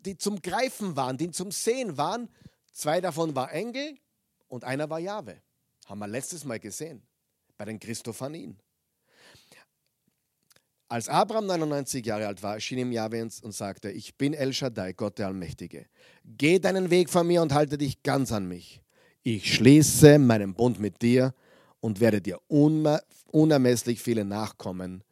die 0.04 0.16
zum 0.16 0.40
Greifen 0.40 0.94
waren, 0.94 1.16
die 1.16 1.32
zum 1.32 1.50
Sehen 1.50 1.98
waren 1.98 2.28
Zwei 2.72 3.00
davon 3.00 3.34
war 3.34 3.52
Engel 3.52 3.98
und 4.48 4.64
einer 4.64 4.88
war 4.88 4.98
Jahwe. 4.98 5.40
Haben 5.86 6.00
wir 6.00 6.08
letztes 6.08 6.44
Mal 6.44 6.60
gesehen 6.60 7.02
bei 7.56 7.64
den 7.64 7.80
Christophanien. 7.80 8.58
Als 10.90 11.10
Abraham 11.10 11.46
99 11.46 12.06
Jahre 12.06 12.26
alt 12.26 12.42
war, 12.42 12.54
erschien 12.54 12.78
ihm 12.78 12.92
Jahwe 12.92 13.20
und 13.20 13.52
sagte, 13.52 13.90
ich 13.90 14.16
bin 14.16 14.32
El 14.32 14.54
Shaddai, 14.54 14.94
Gott 14.94 15.18
der 15.18 15.26
Allmächtige. 15.26 15.86
Geh 16.24 16.58
deinen 16.58 16.88
Weg 16.88 17.10
von 17.10 17.26
mir 17.26 17.42
und 17.42 17.52
halte 17.52 17.76
dich 17.76 18.02
ganz 18.02 18.32
an 18.32 18.48
mich. 18.48 18.80
Ich 19.22 19.54
schließe 19.54 20.18
meinen 20.18 20.54
Bund 20.54 20.80
mit 20.80 21.02
dir 21.02 21.34
und 21.80 22.00
werde 22.00 22.22
dir 22.22 22.40
unermesslich 22.46 24.00
viele 24.00 24.24
Nachkommen 24.24 25.04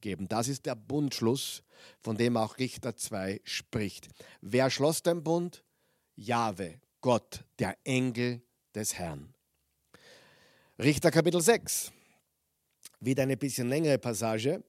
geben. 0.00 0.28
Das 0.28 0.46
ist 0.46 0.66
der 0.66 0.76
Bundschluss, 0.76 1.64
von 2.00 2.16
dem 2.16 2.36
auch 2.36 2.58
Richter 2.58 2.94
2 2.94 3.40
spricht. 3.42 4.08
Wer 4.40 4.70
schloss 4.70 5.02
den 5.02 5.24
Bund? 5.24 5.64
Jahwe, 6.14 6.80
Gott, 7.04 7.44
der 7.58 7.76
Engel 7.84 8.40
des 8.74 8.94
Herrn. 8.94 9.34
Richter 10.78 11.10
Kapitel 11.10 11.38
6. 11.38 11.92
Wieder 13.00 13.24
eine 13.24 13.36
bisschen 13.36 13.68
längere 13.68 13.98
Passage. 13.98 14.64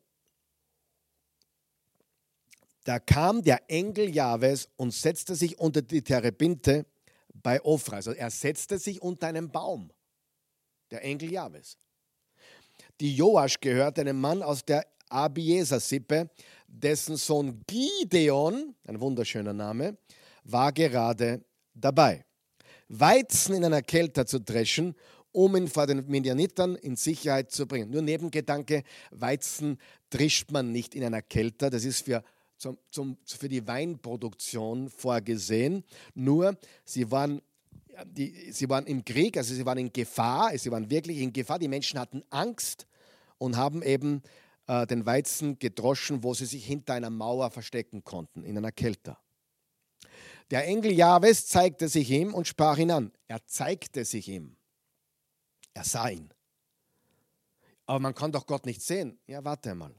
Da 2.84 3.00
kam 3.00 3.42
der 3.42 3.62
Engel 3.70 4.14
Jahwes 4.14 4.68
und 4.76 4.94
setzte 4.94 5.34
sich 5.34 5.58
unter 5.60 5.82
die 5.82 6.02
Terebinte 6.02 6.86
bei 7.34 7.64
Ofra. 7.64 7.96
Also 7.96 8.12
er 8.12 8.30
setzte 8.30 8.80
sich 8.80 9.02
unter 9.02 9.28
einen 9.28 9.50
Baum. 9.50 9.90
Der 10.92 11.06
Engel 11.06 11.32
Jahwes. 11.32 11.78
Die 13.00 13.16
Joasch 13.16 13.62
gehört 13.62 13.98
einem 13.98 14.20
Mann 14.20 14.44
aus 14.44 14.66
der 14.66 14.86
Abieser-Sippe, 15.08 16.30
dessen 16.68 17.16
Sohn 17.16 17.64
Gideon, 17.66 18.76
ein 18.86 19.00
wunderschöner 19.00 19.54
Name, 19.54 19.98
war 20.44 20.74
gerade 20.74 21.42
dabei, 21.76 22.26
Weizen 22.88 23.55
in 23.55 23.65
einer 23.65 23.82
Kälte 23.82 24.26
zu 24.26 24.39
dreschen, 24.39 24.95
um 25.32 25.55
ihn 25.55 25.67
vor 25.67 25.86
den 25.86 26.07
Medianitern 26.07 26.76
in 26.76 26.95
Sicherheit 26.95 27.51
zu 27.51 27.67
bringen. 27.67 27.89
Nur 27.89 28.01
Nebengedanke, 28.01 28.84
Weizen 29.11 29.78
drischt 30.09 30.51
man 30.51 30.71
nicht 30.71 30.95
in 30.95 31.03
einer 31.03 31.21
Kälte, 31.21 31.69
das 31.69 31.84
ist 31.84 32.05
für, 32.05 32.23
zum, 32.57 32.78
zum, 32.89 33.17
für 33.26 33.49
die 33.49 33.67
Weinproduktion 33.67 34.89
vorgesehen. 34.89 35.84
Nur, 36.13 36.57
sie 36.86 37.11
waren 37.11 37.41
die, 38.03 38.51
sie 38.51 38.67
waren 38.69 38.86
im 38.88 39.05
Krieg, 39.05 39.38
also 39.38 39.53
sie 39.53 39.65
waren 39.65 39.78
in 39.78 39.93
Gefahr, 39.93 40.57
sie 40.57 40.71
waren 40.71 40.89
wirklich 40.89 41.19
in 41.19 41.32
Gefahr. 41.32 41.59
Die 41.59 41.67
Menschen 41.67 41.99
hatten 41.99 42.23
Angst 42.30 42.88
und 43.38 43.55
haben 43.55 43.82
eben 43.84 44.21
äh, 44.67 44.86
den 44.86 45.05
Weizen 45.05 45.59
gedroschen, 45.59 46.23
wo 46.23 46.34
sie 46.34 46.45
sich 46.45 46.65
hinter 46.65 46.93
einer 46.93 47.09
Mauer 47.09 47.49
verstecken 47.51 48.03
konnten, 48.03 48.43
in 48.43 48.57
einer 48.57 48.71
Kälte. 48.71 49.17
Der 50.52 50.66
Engel 50.68 50.91
Jahwes 50.91 51.48
zeigte 51.48 51.88
sich 51.89 52.10
ihm 52.12 52.34
und 52.34 52.48
sprach 52.48 52.78
ihn 52.78 52.91
an. 52.91 53.12
Er 53.28 53.46
zeigte 53.48 54.06
sich 54.06 54.28
ihm. 54.28 54.58
Er 55.74 55.84
sah 55.84 56.10
ihn. 56.10 56.30
Aber 57.88 58.00
man 58.00 58.16
kann 58.16 58.32
doch 58.32 58.46
Gott 58.46 58.66
nicht 58.66 58.82
sehen. 58.82 59.20
Ja, 59.28 59.43
warte 59.43 59.76
mal. 59.76 59.93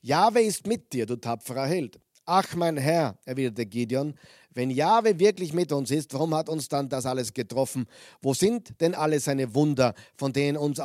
Jahwe 0.00 0.42
ist 0.42 0.66
mit 0.66 0.92
dir, 0.92 1.06
du 1.06 1.16
tapferer 1.16 1.66
Held. 1.66 2.00
Ach, 2.24 2.54
mein 2.54 2.76
Herr, 2.76 3.18
erwiderte 3.24 3.64
Gideon, 3.66 4.14
wenn 4.50 4.70
Jahwe 4.70 5.18
wirklich 5.18 5.52
mit 5.52 5.72
uns 5.72 5.90
ist, 5.90 6.12
warum 6.12 6.34
hat 6.34 6.48
uns 6.48 6.68
dann 6.68 6.88
das 6.88 7.06
alles 7.06 7.32
getroffen? 7.32 7.86
Wo 8.20 8.34
sind 8.34 8.80
denn 8.80 8.94
alle 8.94 9.18
seine 9.18 9.54
Wunder, 9.54 9.94
von 10.16 10.32
denen 10.32 10.58
uns 10.58 10.80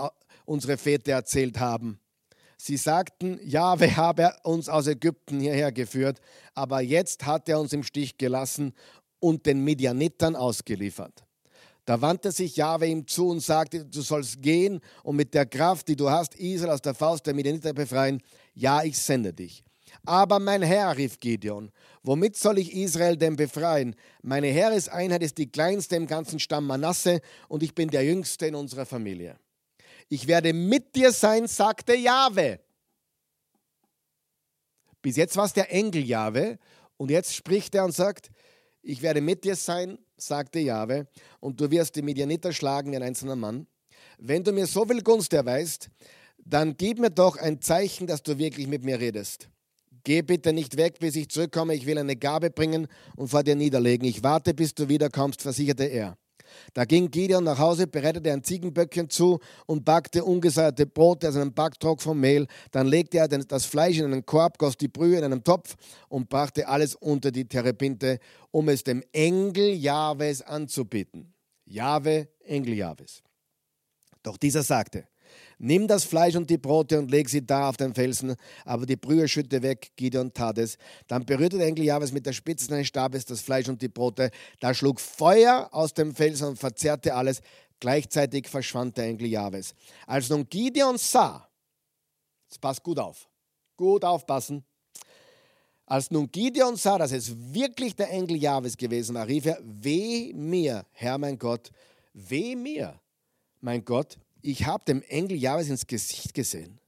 unsere 0.46 0.78
Väter 0.78 1.12
erzählt 1.12 1.60
haben? 1.60 2.00
Sie 2.66 2.78
sagten, 2.78 3.41
Jahwe 3.43 3.97
habe 3.97 4.34
uns 4.43 4.70
aus 4.70 4.88
Ägypten 4.88 5.41
hierher 5.41 5.74
geführt, 5.74 6.22
aber 6.55 6.80
jetzt 6.80 7.26
hat 7.26 7.49
er 7.49 7.59
uns 7.59 7.74
im 7.74 7.84
Stich 7.84 8.18
gelassen 8.18 8.74
und 9.20 9.45
den 9.45 9.66
Midianitern 9.66 10.38
ausgeliefert. 10.38 11.26
Da 11.84 11.99
wandte 11.99 12.32
sich 12.32 12.55
Jahwe 12.55 12.88
ihm 12.88 13.05
zu 13.05 13.28
und 13.28 13.41
sagte, 13.41 13.84
du 13.84 13.99
sollst 13.99 14.41
gehen 14.41 14.80
und 15.03 15.18
mit 15.18 15.34
der 15.34 15.45
Kraft, 15.45 15.89
die 15.89 15.97
du 15.97 16.09
hast, 16.09 16.36
Israel 16.36 16.72
aus 16.72 16.82
der 16.82 16.93
Faust 16.93 17.28
der 17.28 17.34
Midianiter 17.34 17.74
befreien. 17.74 18.22
Ja, 18.53 18.82
ich 18.82 18.97
sende 18.97 19.34
dich. 19.34 19.66
Aber 20.05 20.39
mein 20.39 20.61
Herr, 20.61 20.95
rief 20.95 21.20
Gideon, 21.20 21.70
womit 22.01 22.38
soll 22.38 22.59
ich 22.59 22.74
Israel 22.74 23.18
denn 23.18 23.36
befreien? 23.36 23.93
Meine 24.22 24.47
Heereseinheit 24.47 25.22
ist 25.22 25.38
die 25.38 25.51
kleinste 25.51 25.97
im 25.97 26.07
ganzen 26.07 26.39
Stamm 26.39 26.68
Manasse 26.68 27.20
und 27.49 27.61
ich 27.61 27.76
bin 27.76 27.89
der 27.89 28.05
jüngste 28.05 28.45
in 28.45 28.55
unserer 28.55 28.86
Familie. 28.86 29.38
Ich 30.14 30.28
werde 30.28 30.53
mit 30.53 30.95
dir 30.95 31.11
sein, 31.11 31.47
sagte 31.47 31.95
Jahwe. 31.95 32.59
Bis 35.01 35.16
jetzt 35.16 35.36
war 35.36 35.45
es 35.45 35.53
der 35.53 35.74
Engel 35.74 36.05
Jahwe 36.05 36.59
und 36.97 37.09
jetzt 37.09 37.34
spricht 37.34 37.74
er 37.74 37.84
und 37.84 37.95
sagt, 37.95 38.30
ich 38.84 39.01
werde 39.01 39.22
mit 39.22 39.43
dir 39.43 39.55
sein, 39.55 39.97
sagte 40.16 40.59
Jahwe, 40.59 41.07
und 41.39 41.59
du 41.59 41.72
wirst 41.72 41.95
die 41.95 42.03
Midianiter 42.03 42.53
schlagen 42.53 42.91
wie 42.91 42.97
ein 42.97 43.01
einzelner 43.01 43.36
Mann. 43.36 43.66
Wenn 44.20 44.43
du 44.43 44.51
mir 44.51 44.68
so 44.68 44.86
viel 44.86 45.01
Gunst 45.01 45.34
erweist, 45.34 45.89
dann 46.38 46.78
gib 46.78 46.99
mir 46.99 47.09
doch 47.09 47.38
ein 47.38 47.59
Zeichen, 47.59 48.05
dass 48.05 48.22
du 48.22 48.38
wirklich 48.38 48.68
mit 48.68 48.84
mir 48.84 48.99
redest. 48.99 49.49
Geh 50.03 50.22
bitte 50.22 50.53
nicht 50.53 50.78
weg, 50.78 50.99
bis 50.99 51.16
ich 51.16 51.30
zurückkomme. 51.30 51.74
Ich 51.74 51.88
will 51.88 51.97
eine 51.97 52.18
Gabe 52.18 52.51
bringen 52.51 52.88
und 53.16 53.30
vor 53.30 53.41
dir 53.41 53.55
niederlegen. 53.55 54.07
Ich 54.07 54.22
warte, 54.22 54.53
bis 54.53 54.76
du 54.76 54.89
wiederkommst, 54.89 55.41
versicherte 55.41 55.86
er. 55.86 56.20
Da 56.74 56.86
ging 56.86 57.10
Gideon 57.10 57.43
nach 57.43 57.60
Hause, 57.60 57.88
bereitete 57.88 58.32
ein 58.32 58.43
Ziegenböckchen 58.43 59.10
zu 59.10 59.39
und 59.66 59.86
backte 59.86 60.24
ungesäuerte 60.24 60.86
Brote 60.86 61.30
aus 61.30 61.36
einem 61.36 61.54
Backtrock 61.54 62.01
vom 62.01 62.20
Mehl. 62.20 62.47
Dann 62.72 62.88
legte 62.88 63.18
er 63.18 63.28
das 63.28 63.66
Fleisch 63.66 63.97
in 63.97 64.06
einen 64.06 64.26
Korb, 64.26 64.58
goss 64.58 64.78
die 64.78 64.88
Brühe 64.88 65.18
in 65.18 65.24
einen 65.24 65.43
Topf 65.43 65.76
und 66.10 66.30
brachte 66.30 66.68
alles 66.68 66.95
unter 66.95 67.32
die 67.32 67.47
Terebinte, 67.47 68.20
um 68.51 68.70
es 68.70 68.84
dem 68.84 69.04
Engel 69.12 69.74
Jahwes 69.74 70.41
anzubieten. 70.41 71.34
Jahwe, 71.66 72.28
Engel 72.45 72.74
Jahwes. 72.74 73.24
Doch 74.22 74.38
dieser 74.38 74.64
sagte, 74.64 75.08
Nimm 75.66 75.88
das 75.88 76.03
Fleisch 76.03 76.36
und 76.36 76.49
die 76.49 76.57
Brote 76.57 76.99
und 76.99 77.09
leg 77.09 77.30
sie 77.30 77.45
da 77.45 77.70
auf 77.70 77.78
den 77.78 77.93
Felsen, 77.93 78.36
aber 78.66 78.86
die 78.86 78.97
Brühe 78.97 79.30
schütte 79.30 79.61
weg. 79.61 79.93
Gideon 79.95 80.34
tat 80.34 80.57
es. 80.57 80.78
Dann 81.07 81.26
berührte 81.26 81.57
der 81.57 81.68
Engel 81.68 81.86
Jahwes 81.86 82.11
mit 82.11 82.26
der 82.26 82.34
Spitze 82.34 82.66
seines 82.66 82.88
Stabes 82.88 83.24
das 83.24 83.39
Fleisch 83.39 83.70
und 83.70 83.82
die 83.82 83.88
Brote. 83.88 84.30
Da 84.59 84.74
schlug 84.74 84.99
Feuer 84.99 85.70
aus 85.72 85.93
dem 85.93 86.14
Felsen 86.14 86.49
und 86.49 86.59
verzehrte 86.59 87.16
alles. 87.16 87.41
Gleichzeitig 87.80 88.49
verschwand 88.49 88.97
der 88.97 89.05
Engel 89.05 89.28
Jahwes. 89.28 89.74
Als 90.05 90.28
nun 90.28 90.49
Gideon 90.49 90.97
sah, 90.97 91.47
jetzt 92.49 92.59
passt 92.59 92.84
gut 92.84 92.99
auf, 92.99 93.30
gut 93.78 94.03
aufpassen, 94.03 94.66
als 95.86 96.11
nun 96.11 96.30
Gideon 96.30 96.76
sah, 96.76 96.97
dass 96.97 97.14
es 97.14 97.34
wirklich 97.53 97.95
der 97.95 98.09
Engel 98.09 98.36
Jahwes 98.36 98.76
gewesen 98.76 99.16
war, 99.16 99.26
rief 99.26 99.45
er, 99.45 99.59
weh 99.64 100.34
mir, 100.34 100.86
Herr 100.91 101.18
mein 101.18 101.39
Gott, 101.39 101.72
weh 102.14 102.53
mir, 102.53 102.99
mein 103.61 103.86
Gott, 103.86 104.18
ich 104.44 104.66
habe 104.66 104.84
dem 104.86 105.02
Engel 105.04 105.38
Jahwes 105.38 105.70
ins 105.70 105.88
Gesicht 105.88 106.34
gesehen. 106.34 106.80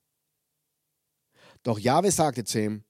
Doch 1.64 1.80
Jahwe 1.80 2.12
sagte 2.12 2.44
zu 2.44 2.62
ihm, 2.62 2.84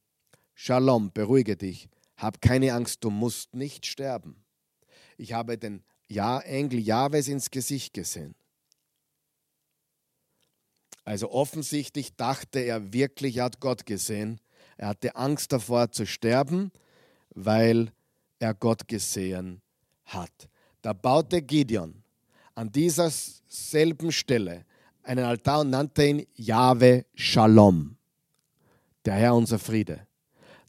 Shalom, 0.56 1.12
beruhige 1.12 1.56
dich, 1.56 1.88
hab 2.18 2.42
keine 2.42 2.74
Angst, 2.74 3.04
du 3.04 3.10
musst 3.10 3.54
nicht 3.54 3.86
sterben. 3.86 4.44
Ich 5.18 5.34
habe 5.34 5.58
den 5.58 5.84
ja 6.08 6.40
Engel 6.40 6.80
Jahwes 6.80 7.28
ins 7.28 7.52
Gesicht 7.52 7.94
gesehen. 7.94 8.36
Also 11.04 11.30
offensichtlich 11.32 12.16
dachte 12.16 12.60
er 12.60 12.92
wirklich, 12.92 13.38
er 13.38 13.46
hat 13.46 13.60
Gott 13.60 13.86
gesehen. 13.86 14.40
Er 14.78 14.90
hatte 14.90 15.16
Angst 15.16 15.52
davor 15.52 15.92
zu 15.92 16.08
sterben, 16.08 16.72
weil 17.30 17.92
er 18.40 18.56
Gott 18.56 18.88
gesehen 18.88 19.62
hat. 20.06 20.50
Da 20.82 20.94
baute 20.94 21.42
Gideon 21.42 22.04
an 22.56 22.72
dieser 22.72 23.12
selben 23.12 24.12
Stelle 24.12 24.66
einen 25.04 25.26
Altar 25.26 25.62
und 25.62 25.70
nannte 25.70 26.06
ihn 26.06 26.28
Jahwe 26.36 27.06
Shalom, 27.14 27.96
der 29.04 29.14
Herr 29.14 29.36
unser 29.36 29.60
Friede. 29.60 30.08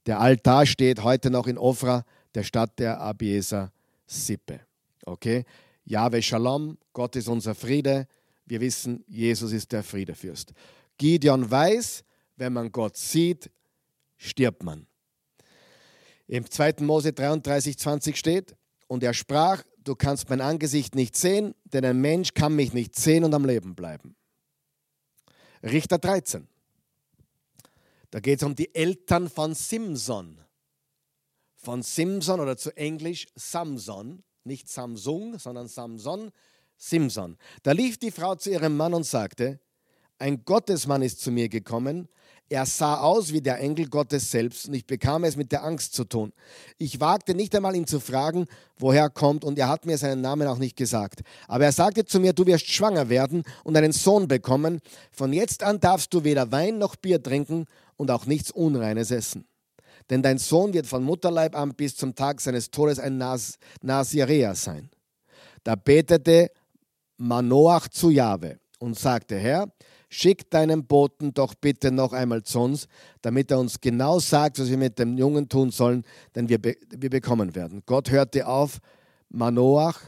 Der 0.05 0.21
Altar 0.21 0.67
steht 0.67 1.03
heute 1.03 1.31
noch 1.31 1.47
in 1.47 1.57
Ofra, 1.57 2.05
der 2.35 2.43
Stadt 2.43 2.79
der 2.79 3.01
Abieser 3.01 3.73
Sippe. 4.07 4.61
Okay? 5.05 5.45
Jahwe 5.85 6.21
Shalom, 6.21 6.77
Gott 6.93 7.17
ist 7.17 7.29
unser 7.29 7.55
Friede. 7.55 8.07
Wir 8.45 8.61
wissen, 8.61 9.05
Jesus 9.09 9.53
ist 9.53 9.73
der 9.73 9.83
Friedefürst. 9.83 10.53
Gideon 10.99 11.51
weiß, 11.51 12.05
wenn 12.37 12.53
man 12.53 12.71
Gott 12.71 12.97
sieht, 12.97 13.51
stirbt 14.17 14.63
man. 14.63 14.87
Im 16.29 16.49
2. 16.49 16.75
Mose 16.81 17.13
33, 17.13 17.79
20 17.79 18.17
steht, 18.17 18.57
und 18.89 19.03
er 19.03 19.15
sprach, 19.15 19.63
du 19.87 19.95
kannst 19.95 20.29
mein 20.29 20.41
Angesicht 20.41 20.95
nicht 20.95 21.17
sehen, 21.17 21.55
denn 21.65 21.85
ein 21.85 22.01
Mensch 22.01 22.35
kann 22.35 22.55
mich 22.55 22.73
nicht 22.73 22.97
sehen 22.97 23.25
und 23.25 23.35
am 23.35 23.45
Leben 23.45 23.75
bleiben. 23.75 24.17
Richter 25.63 25.99
13. 25.99 26.47
Da 28.11 28.21
geht 28.21 28.41
es 28.41 28.45
um 28.45 28.55
die 28.55 28.75
Eltern 28.75 29.29
von 29.29 29.55
Simson. 29.55 30.41
Von 31.55 31.83
Simson 31.83 32.41
oder 32.41 32.57
zu 32.57 32.77
Englisch 32.77 33.27
Samson, 33.35 34.23
nicht 34.45 34.69
Samsung, 34.69 35.39
sondern 35.39 35.69
Samson, 35.69 36.31
Simson. 36.77 37.37
Da 37.63 37.73
lief 37.73 37.99
die 37.99 38.11
Frau 38.11 38.35
zu 38.35 38.51
ihrem 38.51 38.77
Mann 38.77 38.95
und 38.95 39.05
sagte, 39.05 39.61
ein 40.19 40.45
Gottesmann 40.45 41.03
ist 41.03 41.21
zu 41.21 41.31
mir 41.31 41.49
gekommen, 41.49 42.09
er 42.49 42.65
sah 42.65 42.99
aus 42.99 43.33
wie 43.33 43.41
der 43.41 43.59
Engel 43.59 43.89
Gottes 43.89 44.31
selbst 44.31 44.69
und 44.69 44.75
ich 44.75 44.87
bekam 44.87 45.25
es 45.25 45.37
mit 45.37 45.51
der 45.51 45.65
Angst 45.65 45.95
zu 45.95 46.05
tun. 46.05 46.33
Ich 46.79 47.01
wagte 47.01 47.35
nicht 47.35 47.55
einmal 47.57 47.75
ihn 47.75 47.87
zu 47.87 47.99
fragen, 47.99 48.47
woher 48.79 49.03
er 49.03 49.11
kommt 49.11 49.45
und 49.45 49.59
er 49.59 49.69
hat 49.69 49.85
mir 49.85 49.99
seinen 49.99 50.21
Namen 50.21 50.47
auch 50.47 50.59
nicht 50.59 50.77
gesagt. 50.77 51.23
Aber 51.49 51.65
er 51.65 51.73
sagte 51.73 52.05
zu 52.05 52.21
mir, 52.21 52.33
du 52.33 52.47
wirst 52.47 52.69
schwanger 52.69 53.09
werden 53.09 53.43
und 53.65 53.77
einen 53.77 53.93
Sohn 53.93 54.29
bekommen. 54.29 54.81
Von 55.11 55.33
jetzt 55.33 55.63
an 55.63 55.81
darfst 55.81 56.15
du 56.15 56.23
weder 56.23 56.53
Wein 56.53 56.79
noch 56.79 56.95
Bier 56.95 57.21
trinken 57.21 57.67
und 57.97 58.11
auch 58.11 58.27
nichts 58.27 58.53
Unreines 58.53 59.11
essen. 59.11 59.47
Denn 60.09 60.23
dein 60.23 60.39
Sohn 60.39 60.73
wird 60.73 60.87
von 60.87 61.03
Mutterleib 61.03 61.57
an 61.57 61.75
bis 61.75 61.97
zum 61.97 62.15
Tag 62.15 62.41
seines 62.41 62.71
Todes 62.71 63.01
ein 63.01 63.19
Nas 63.19 63.59
Nasirea 63.83 64.55
sein. 64.55 64.89
Da 65.65 65.75
betete 65.75 66.53
Manoach 67.17 67.89
zu 67.89 68.11
Jahwe 68.11 68.61
und 68.79 68.97
sagte, 68.97 69.37
Herr, 69.37 69.69
Schick 70.09 70.51
deinen 70.51 70.87
Boten 70.87 71.35
doch 71.35 71.55
bitte 71.55 71.91
noch 71.91 72.13
einmal 72.13 72.43
zu 72.43 72.61
uns, 72.61 72.87
damit 73.23 73.51
er 73.51 73.59
uns 73.59 73.81
genau 73.81 74.21
sagt, 74.21 74.59
was 74.59 74.71
wir 74.71 74.79
mit 74.79 74.99
dem 74.99 75.19
Jungen 75.19 75.49
tun 75.49 75.71
sollen, 75.71 76.05
denn 76.35 76.49
wir, 76.49 76.59
wir 76.63 77.11
bekommen 77.11 77.55
werden. 77.55 77.83
Gott 77.87 78.11
hörte 78.11 78.47
auf 78.47 78.79
Manoach 79.29 80.01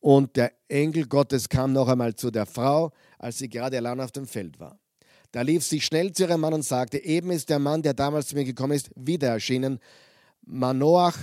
und 0.00 0.36
der 0.36 0.52
Engel 0.68 1.06
Gottes 1.06 1.48
kam 1.48 1.72
noch 1.72 1.86
einmal 1.86 2.14
zu 2.16 2.30
der 2.32 2.46
Frau, 2.46 2.90
als 3.18 3.38
sie 3.38 3.48
gerade 3.48 3.76
allein 3.76 4.00
auf 4.00 4.10
dem 4.10 4.26
Feld 4.26 4.58
war. 4.58 4.78
Da 5.30 5.42
lief 5.42 5.64
sie 5.64 5.80
schnell 5.80 6.12
zu 6.12 6.24
ihrem 6.24 6.40
Mann 6.40 6.52
und 6.52 6.64
sagte, 6.64 7.02
eben 7.02 7.30
ist 7.30 7.48
der 7.48 7.60
Mann, 7.60 7.82
der 7.82 7.94
damals 7.94 8.26
zu 8.26 8.34
mir 8.34 8.44
gekommen 8.44 8.72
ist, 8.72 8.90
wieder 8.96 9.28
erschienen. 9.28 9.78
Manoach 10.44 11.16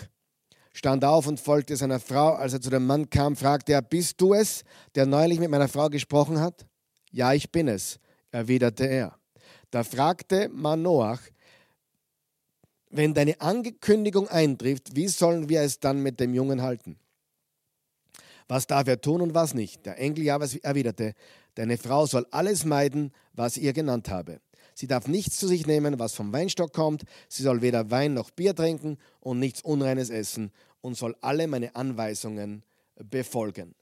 stand 0.73 1.03
auf 1.03 1.27
und 1.27 1.39
folgte 1.39 1.75
seiner 1.75 1.99
Frau. 1.99 2.33
Als 2.33 2.53
er 2.53 2.61
zu 2.61 2.69
dem 2.69 2.87
Mann 2.87 3.09
kam, 3.09 3.35
fragte 3.35 3.73
er, 3.73 3.81
bist 3.81 4.19
du 4.21 4.33
es, 4.33 4.63
der 4.95 5.05
neulich 5.05 5.39
mit 5.39 5.49
meiner 5.49 5.67
Frau 5.67 5.89
gesprochen 5.89 6.39
hat? 6.39 6.65
Ja, 7.11 7.33
ich 7.33 7.51
bin 7.51 7.67
es, 7.67 7.99
erwiderte 8.31 8.85
er. 8.85 9.17
Da 9.71 9.83
fragte 9.83 10.49
Manoach, 10.49 11.21
wenn 12.89 13.13
deine 13.13 13.39
Ankündigung 13.39 14.27
eintrifft, 14.27 14.95
wie 14.95 15.07
sollen 15.07 15.47
wir 15.49 15.61
es 15.61 15.79
dann 15.79 16.01
mit 16.01 16.19
dem 16.19 16.33
Jungen 16.33 16.61
halten? 16.61 16.97
Was 18.47 18.65
darf 18.65 18.87
er 18.87 18.99
tun 18.99 19.21
und 19.21 19.35
was 19.35 19.53
nicht? 19.53 19.85
Der 19.85 19.99
Engel 19.99 20.23
Jahwes 20.23 20.55
erwiderte, 20.55 21.13
deine 21.53 21.77
Frau 21.77 22.07
soll 22.07 22.25
alles 22.31 22.65
meiden, 22.65 23.13
was 23.33 23.57
ihr 23.57 23.73
genannt 23.73 24.09
habe. 24.09 24.41
Sie 24.73 24.87
darf 24.87 25.07
nichts 25.07 25.37
zu 25.37 25.47
sich 25.47 25.67
nehmen, 25.67 25.99
was 25.99 26.15
vom 26.15 26.33
Weinstock 26.33 26.73
kommt. 26.73 27.03
Sie 27.27 27.43
soll 27.43 27.61
weder 27.61 27.91
Wein 27.91 28.13
noch 28.13 28.31
Bier 28.31 28.55
trinken 28.55 28.97
und 29.19 29.37
nichts 29.37 29.61
Unreines 29.61 30.09
essen 30.09 30.51
und 30.81 30.97
soll 30.97 31.15
alle 31.21 31.47
meine 31.47 31.75
Anweisungen 31.75 32.63
befolgen. 32.95 33.75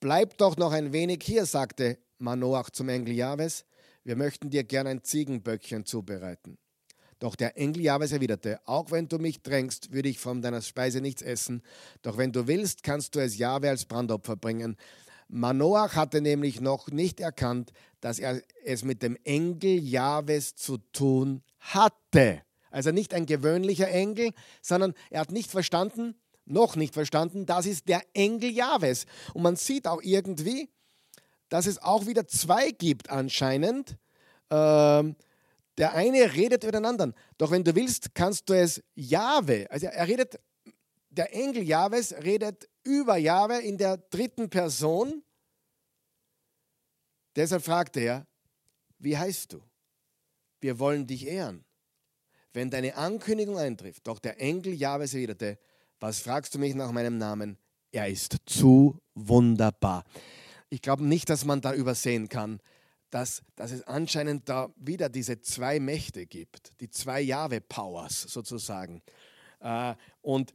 Bleib 0.00 0.36
doch 0.38 0.56
noch 0.56 0.72
ein 0.72 0.92
wenig 0.92 1.20
hier, 1.22 1.46
sagte 1.46 1.98
Manoach 2.22 2.70
zum 2.70 2.88
Engel 2.88 3.14
Jahwes, 3.14 3.64
wir 4.04 4.16
möchten 4.16 4.48
dir 4.48 4.64
gern 4.64 4.86
ein 4.86 5.02
Ziegenböckchen 5.02 5.84
zubereiten. 5.84 6.56
Doch 7.18 7.36
der 7.36 7.56
Engel 7.56 7.82
Jahwes 7.82 8.12
erwiderte, 8.12 8.60
auch 8.64 8.90
wenn 8.90 9.08
du 9.08 9.18
mich 9.18 9.42
drängst, 9.42 9.92
würde 9.92 10.08
ich 10.08 10.18
von 10.18 10.40
deiner 10.40 10.62
Speise 10.62 11.00
nichts 11.00 11.22
essen, 11.22 11.62
doch 12.02 12.16
wenn 12.16 12.32
du 12.32 12.46
willst, 12.46 12.82
kannst 12.82 13.14
du 13.14 13.20
es 13.20 13.38
Jahwe 13.38 13.68
als 13.68 13.84
Brandopfer 13.84 14.36
bringen. 14.36 14.76
Manoach 15.28 15.94
hatte 15.94 16.20
nämlich 16.20 16.60
noch 16.60 16.88
nicht 16.88 17.20
erkannt, 17.20 17.72
dass 18.00 18.18
er 18.18 18.40
es 18.64 18.84
mit 18.84 19.02
dem 19.02 19.16
Engel 19.24 19.78
Jahwes 19.78 20.54
zu 20.54 20.78
tun 20.78 21.42
hatte. 21.58 22.42
Also 22.70 22.90
nicht 22.90 23.14
ein 23.14 23.26
gewöhnlicher 23.26 23.88
Engel, 23.88 24.32
sondern 24.60 24.94
er 25.10 25.20
hat 25.20 25.32
nicht 25.32 25.50
verstanden, 25.50 26.14
noch 26.44 26.76
nicht 26.76 26.94
verstanden, 26.94 27.46
das 27.46 27.66
ist 27.66 27.88
der 27.88 28.02
Engel 28.14 28.50
Jahwes. 28.50 29.06
Und 29.34 29.42
man 29.42 29.56
sieht 29.56 29.86
auch 29.86 30.02
irgendwie, 30.02 30.68
dass 31.52 31.66
es 31.66 31.82
auch 31.82 32.06
wieder 32.06 32.26
zwei 32.26 32.70
gibt 32.70 33.10
anscheinend. 33.10 33.98
Ähm, 34.48 35.16
der 35.76 35.92
eine 35.92 36.32
redet 36.32 36.62
über 36.62 36.72
den 36.72 36.86
anderen. 36.86 37.14
Doch 37.36 37.50
wenn 37.50 37.62
du 37.62 37.74
willst, 37.74 38.14
kannst 38.14 38.48
du 38.48 38.54
es 38.54 38.82
Jahwe, 38.94 39.66
also 39.70 39.86
er 39.86 40.08
redet 40.08 40.40
der 41.10 41.34
Engel 41.34 41.62
Jahwes 41.62 42.14
redet 42.24 42.70
über 42.84 43.18
Jahwe 43.18 43.58
in 43.58 43.76
der 43.76 43.98
dritten 43.98 44.48
Person. 44.48 45.22
Deshalb 47.36 47.62
fragte 47.62 48.00
er, 48.00 48.26
wie 48.98 49.18
heißt 49.18 49.52
du? 49.52 49.60
Wir 50.62 50.78
wollen 50.78 51.06
dich 51.06 51.26
ehren. 51.26 51.66
Wenn 52.54 52.70
deine 52.70 52.96
Ankündigung 52.96 53.58
eintrifft, 53.58 54.06
doch 54.06 54.20
der 54.20 54.40
Engel 54.40 54.72
Jahwes 54.72 55.12
erwiderte, 55.12 55.58
was 56.00 56.20
fragst 56.20 56.54
du 56.54 56.58
mich 56.58 56.74
nach 56.74 56.92
meinem 56.92 57.18
Namen? 57.18 57.58
Er 57.90 58.08
ist 58.08 58.38
zu 58.46 58.98
wunderbar. 59.14 60.04
Ich 60.72 60.80
glaube 60.80 61.04
nicht, 61.04 61.28
dass 61.28 61.44
man 61.44 61.60
da 61.60 61.74
übersehen 61.74 62.30
kann, 62.30 62.58
dass, 63.10 63.42
dass 63.56 63.72
es 63.72 63.82
anscheinend 63.82 64.48
da 64.48 64.72
wieder 64.76 65.10
diese 65.10 65.42
zwei 65.42 65.78
Mächte 65.78 66.24
gibt, 66.24 66.72
die 66.80 66.88
zwei 66.88 67.20
Jahwe-Powers 67.20 68.22
sozusagen. 68.22 69.02
Äh, 69.60 69.94
und 70.22 70.54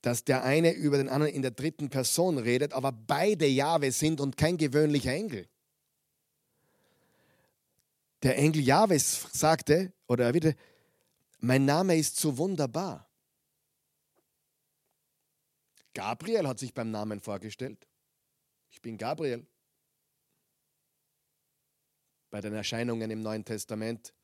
dass 0.00 0.24
der 0.24 0.44
eine 0.44 0.72
über 0.72 0.96
den 0.96 1.10
anderen 1.10 1.34
in 1.34 1.42
der 1.42 1.50
dritten 1.50 1.90
Person 1.90 2.38
redet, 2.38 2.72
aber 2.72 2.90
beide 2.90 3.46
Jahwe 3.46 3.92
sind 3.92 4.22
und 4.22 4.38
kein 4.38 4.56
gewöhnlicher 4.56 5.12
Engel. 5.12 5.46
Der 8.22 8.38
Engel 8.38 8.62
Jahwes 8.62 9.26
sagte, 9.30 9.92
oder 10.06 10.24
er 10.24 10.32
wieder, 10.32 10.54
mein 11.40 11.66
Name 11.66 11.98
ist 11.98 12.16
so 12.16 12.38
wunderbar. 12.38 13.06
Gabriel 15.92 16.48
hat 16.48 16.58
sich 16.58 16.72
beim 16.72 16.90
Namen 16.90 17.20
vorgestellt. 17.20 17.86
Ich 18.70 18.80
bin 18.80 18.96
Gabriel. 18.96 19.46
Bei 22.30 22.40
den 22.40 22.54
Erscheinungen 22.54 23.10
im 23.10 23.22
Neuen 23.22 23.44
Testament, 23.44 24.14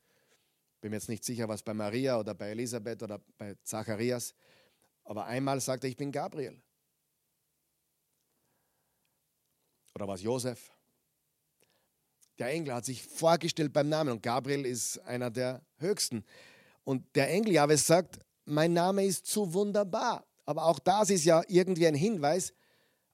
bin 0.80 0.90
mir 0.90 0.96
jetzt 0.96 1.08
nicht 1.08 1.24
sicher, 1.24 1.48
was 1.48 1.62
bei 1.62 1.74
Maria 1.74 2.18
oder 2.20 2.34
bei 2.34 2.50
Elisabeth 2.50 3.02
oder 3.02 3.20
bei 3.38 3.56
Zacharias, 3.64 4.34
aber 5.04 5.26
einmal 5.26 5.60
sagt 5.60 5.84
er, 5.84 5.90
ich 5.90 5.96
bin 5.96 6.12
Gabriel. 6.12 6.60
Oder 9.94 10.06
was 10.06 10.22
Josef? 10.22 10.72
Der 12.38 12.48
Engel 12.48 12.74
hat 12.74 12.84
sich 12.84 13.02
vorgestellt 13.02 13.72
beim 13.72 13.88
Namen 13.88 14.10
und 14.10 14.22
Gabriel 14.22 14.66
ist 14.66 14.98
einer 15.00 15.30
der 15.30 15.64
höchsten. 15.78 16.24
Und 16.84 17.16
der 17.16 17.30
Engel 17.30 17.54
Jahwe 17.54 17.76
sagt, 17.78 18.20
mein 18.44 18.72
Name 18.72 19.04
ist 19.06 19.26
zu 19.26 19.54
wunderbar. 19.54 20.26
Aber 20.44 20.66
auch 20.66 20.78
das 20.78 21.10
ist 21.10 21.24
ja 21.24 21.42
irgendwie 21.48 21.86
ein 21.86 21.94
Hinweis 21.94 22.52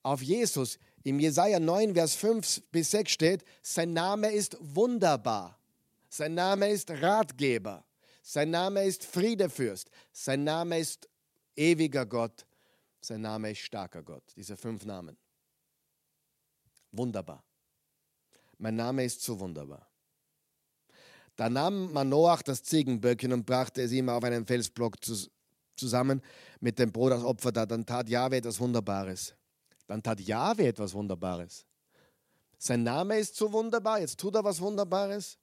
auf 0.02 0.22
Jesus. 0.22 0.78
Im 1.04 1.18
Jesaja 1.18 1.58
9, 1.58 1.94
Vers 1.94 2.14
5 2.14 2.62
bis 2.70 2.90
6 2.92 3.10
steht, 3.10 3.44
sein 3.62 3.92
Name 3.92 4.30
ist 4.30 4.56
wunderbar. 4.60 5.58
Sein 6.08 6.34
Name 6.34 6.70
ist 6.70 6.90
Ratgeber. 6.90 7.84
Sein 8.22 8.50
Name 8.50 8.84
ist 8.84 9.04
Friedefürst. 9.04 9.90
Sein 10.12 10.44
Name 10.44 10.78
ist 10.78 11.08
ewiger 11.56 12.06
Gott. 12.06 12.46
Sein 13.00 13.22
Name 13.22 13.50
ist 13.50 13.58
starker 13.58 14.02
Gott. 14.02 14.22
Diese 14.36 14.56
fünf 14.56 14.84
Namen. 14.84 15.16
Wunderbar. 16.92 17.42
Mein 18.58 18.76
Name 18.76 19.04
ist 19.04 19.22
so 19.22 19.40
wunderbar. 19.40 19.88
Da 21.34 21.48
nahm 21.48 21.92
Manoach 21.92 22.42
das 22.42 22.62
Ziegenböckchen 22.62 23.32
und 23.32 23.46
brachte 23.46 23.82
es 23.82 23.90
ihm 23.90 24.08
auf 24.08 24.22
einen 24.22 24.46
Felsblock 24.46 24.96
zusammen 25.74 26.22
mit 26.60 26.78
dem 26.78 26.92
Brot 26.92 27.12
als 27.12 27.24
Opfer 27.24 27.50
da. 27.50 27.66
Dann 27.66 27.84
tat 27.84 28.08
Jahwe 28.08 28.36
etwas 28.36 28.60
Wunderbares. 28.60 29.34
Dann 29.92 30.02
tat 30.02 30.20
Jahwe 30.20 30.68
etwas 30.68 30.94
Wunderbares. 30.94 31.66
Sein 32.56 32.82
Name 32.82 33.18
ist 33.18 33.36
so 33.36 33.52
wunderbar, 33.52 34.00
jetzt 34.00 34.18
tut 34.18 34.34
er 34.34 34.42
was 34.42 34.58
Wunderbares 34.58 35.36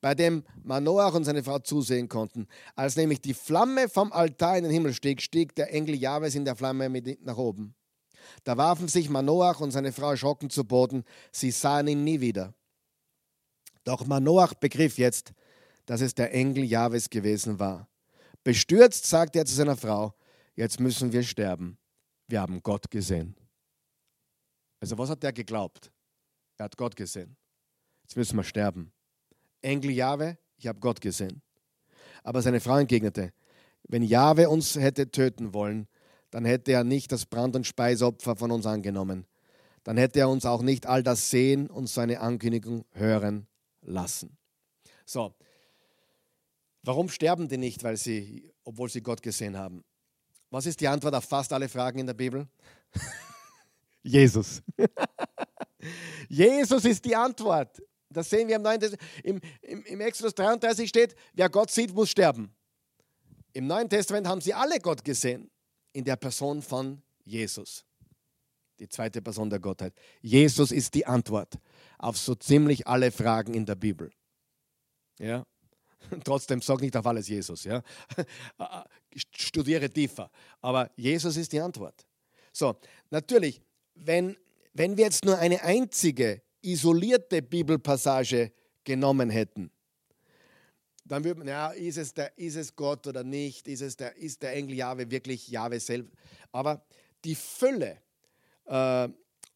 bei 0.00 0.14
dem 0.14 0.44
Manoach 0.62 1.12
und 1.12 1.24
seine 1.24 1.44
Frau 1.44 1.58
zusehen 1.58 2.08
konnten. 2.08 2.48
Als 2.74 2.96
nämlich 2.96 3.20
die 3.20 3.34
Flamme 3.34 3.90
vom 3.90 4.14
Altar 4.14 4.56
in 4.56 4.64
den 4.64 4.72
Himmel 4.72 4.94
stieg, 4.94 5.20
stieg 5.20 5.54
der 5.56 5.74
Engel 5.74 5.94
Jahwes 5.94 6.34
in 6.34 6.46
der 6.46 6.56
Flamme 6.56 6.88
mit 6.88 7.22
nach 7.22 7.36
oben. 7.36 7.74
Da 8.44 8.56
warfen 8.56 8.88
sich 8.88 9.10
Manoach 9.10 9.60
und 9.60 9.72
seine 9.72 9.92
Frau 9.92 10.12
erschrocken 10.12 10.48
zu 10.48 10.64
Boden. 10.64 11.04
Sie 11.30 11.50
sahen 11.50 11.86
ihn 11.86 12.02
nie 12.02 12.22
wieder. 12.22 12.54
Doch 13.84 14.06
Manoach 14.06 14.54
begriff 14.54 14.96
jetzt, 14.96 15.34
dass 15.84 16.00
es 16.00 16.14
der 16.14 16.32
Engel 16.32 16.64
Jahwes 16.64 17.10
gewesen 17.10 17.58
war. 17.58 17.90
Bestürzt 18.42 19.04
sagte 19.04 19.40
er 19.40 19.44
zu 19.44 19.54
seiner 19.54 19.76
Frau: 19.76 20.14
Jetzt 20.54 20.80
müssen 20.80 21.12
wir 21.12 21.22
sterben. 21.22 21.76
Wir 22.34 22.40
haben 22.40 22.60
Gott 22.64 22.90
gesehen. 22.90 23.36
Also, 24.80 24.98
was 24.98 25.08
hat 25.08 25.22
der 25.22 25.32
geglaubt? 25.32 25.92
Er 26.56 26.64
hat 26.64 26.76
Gott 26.76 26.96
gesehen. 26.96 27.36
Jetzt 28.02 28.16
müssen 28.16 28.36
wir 28.36 28.42
sterben. 28.42 28.92
Engel 29.62 29.92
Jahwe, 29.92 30.36
ich 30.56 30.66
habe 30.66 30.80
Gott 30.80 31.00
gesehen. 31.00 31.42
Aber 32.24 32.42
seine 32.42 32.58
Frau 32.58 32.76
entgegnete, 32.76 33.32
wenn 33.84 34.02
Jahwe 34.02 34.48
uns 34.48 34.74
hätte 34.74 35.12
töten 35.12 35.54
wollen, 35.54 35.86
dann 36.32 36.44
hätte 36.44 36.72
er 36.72 36.82
nicht 36.82 37.12
das 37.12 37.24
Brand- 37.24 37.54
und 37.54 37.68
Speisopfer 37.68 38.34
von 38.34 38.50
uns 38.50 38.66
angenommen. 38.66 39.26
Dann 39.84 39.96
hätte 39.96 40.18
er 40.18 40.28
uns 40.28 40.44
auch 40.44 40.62
nicht 40.62 40.86
all 40.86 41.04
das 41.04 41.30
sehen 41.30 41.70
und 41.70 41.86
seine 41.88 42.18
Ankündigung 42.18 42.84
hören 42.94 43.46
lassen. 43.80 44.36
So, 45.06 45.36
warum 46.82 47.08
sterben 47.10 47.46
die 47.46 47.58
nicht, 47.58 47.84
weil 47.84 47.96
sie, 47.96 48.52
obwohl 48.64 48.90
sie 48.90 49.02
Gott 49.02 49.22
gesehen 49.22 49.56
haben? 49.56 49.84
Was 50.54 50.66
ist 50.66 50.80
die 50.80 50.86
Antwort 50.86 51.12
auf 51.16 51.24
fast 51.24 51.52
alle 51.52 51.68
Fragen 51.68 51.98
in 51.98 52.06
der 52.06 52.14
Bibel? 52.14 52.46
Jesus. 54.04 54.62
Jesus 56.28 56.84
ist 56.84 57.04
die 57.04 57.16
Antwort. 57.16 57.82
Das 58.08 58.30
sehen 58.30 58.46
wir 58.46 58.54
im, 58.54 58.62
Neuen 58.62 58.80
Im, 59.24 59.40
im, 59.62 59.84
Im 59.84 60.00
Exodus 60.00 60.32
33 60.36 60.88
steht, 60.88 61.16
wer 61.32 61.50
Gott 61.50 61.72
sieht, 61.72 61.92
muss 61.92 62.08
sterben. 62.08 62.54
Im 63.52 63.66
Neuen 63.66 63.88
Testament 63.88 64.28
haben 64.28 64.40
sie 64.40 64.54
alle 64.54 64.78
Gott 64.78 65.04
gesehen, 65.04 65.50
in 65.92 66.04
der 66.04 66.14
Person 66.14 66.62
von 66.62 67.02
Jesus. 67.24 67.84
Die 68.78 68.88
zweite 68.88 69.20
Person 69.22 69.50
der 69.50 69.58
Gottheit. 69.58 69.92
Jesus 70.20 70.70
ist 70.70 70.94
die 70.94 71.04
Antwort 71.04 71.58
auf 71.98 72.16
so 72.16 72.36
ziemlich 72.36 72.86
alle 72.86 73.10
Fragen 73.10 73.54
in 73.54 73.66
der 73.66 73.74
Bibel. 73.74 74.12
Ja? 75.18 75.44
Trotzdem 76.24 76.60
sag 76.60 76.80
nicht 76.80 76.96
auf 76.96 77.06
alles 77.06 77.28
Jesus. 77.28 77.64
Ja? 77.64 77.82
Studiere 79.34 79.90
tiefer. 79.90 80.30
Aber 80.60 80.90
Jesus 80.96 81.36
ist 81.36 81.52
die 81.52 81.60
Antwort. 81.60 82.06
So, 82.52 82.76
natürlich, 83.10 83.60
wenn, 83.94 84.36
wenn 84.72 84.96
wir 84.96 85.04
jetzt 85.04 85.24
nur 85.24 85.38
eine 85.38 85.62
einzige 85.62 86.42
isolierte 86.62 87.42
Bibelpassage 87.42 88.52
genommen 88.84 89.30
hätten, 89.30 89.70
dann 91.06 91.22
würde 91.22 91.38
man, 91.38 91.48
ja, 91.48 91.68
ist 91.70 91.98
es, 91.98 92.14
der, 92.14 92.36
ist 92.38 92.56
es 92.56 92.74
Gott 92.74 93.06
oder 93.06 93.24
nicht? 93.24 93.68
Ist, 93.68 93.82
es 93.82 93.96
der, 93.96 94.16
ist 94.16 94.42
der 94.42 94.54
Engel 94.54 94.76
Jahwe 94.76 95.10
wirklich 95.10 95.48
Jahwe 95.48 95.78
selbst? 95.78 96.10
Aber 96.50 96.82
die 97.24 97.34
Fülle, 97.34 97.98
äh, 98.66 99.08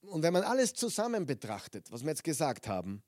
und 0.03 0.23
wenn 0.23 0.33
man 0.33 0.43
alles 0.43 0.75
zusammen 0.75 1.25
betrachtet, 1.25 1.91
was 1.91 2.03
wir 2.03 2.11
jetzt 2.11 2.25
gesagt 2.25 2.69
haben, 2.69 3.03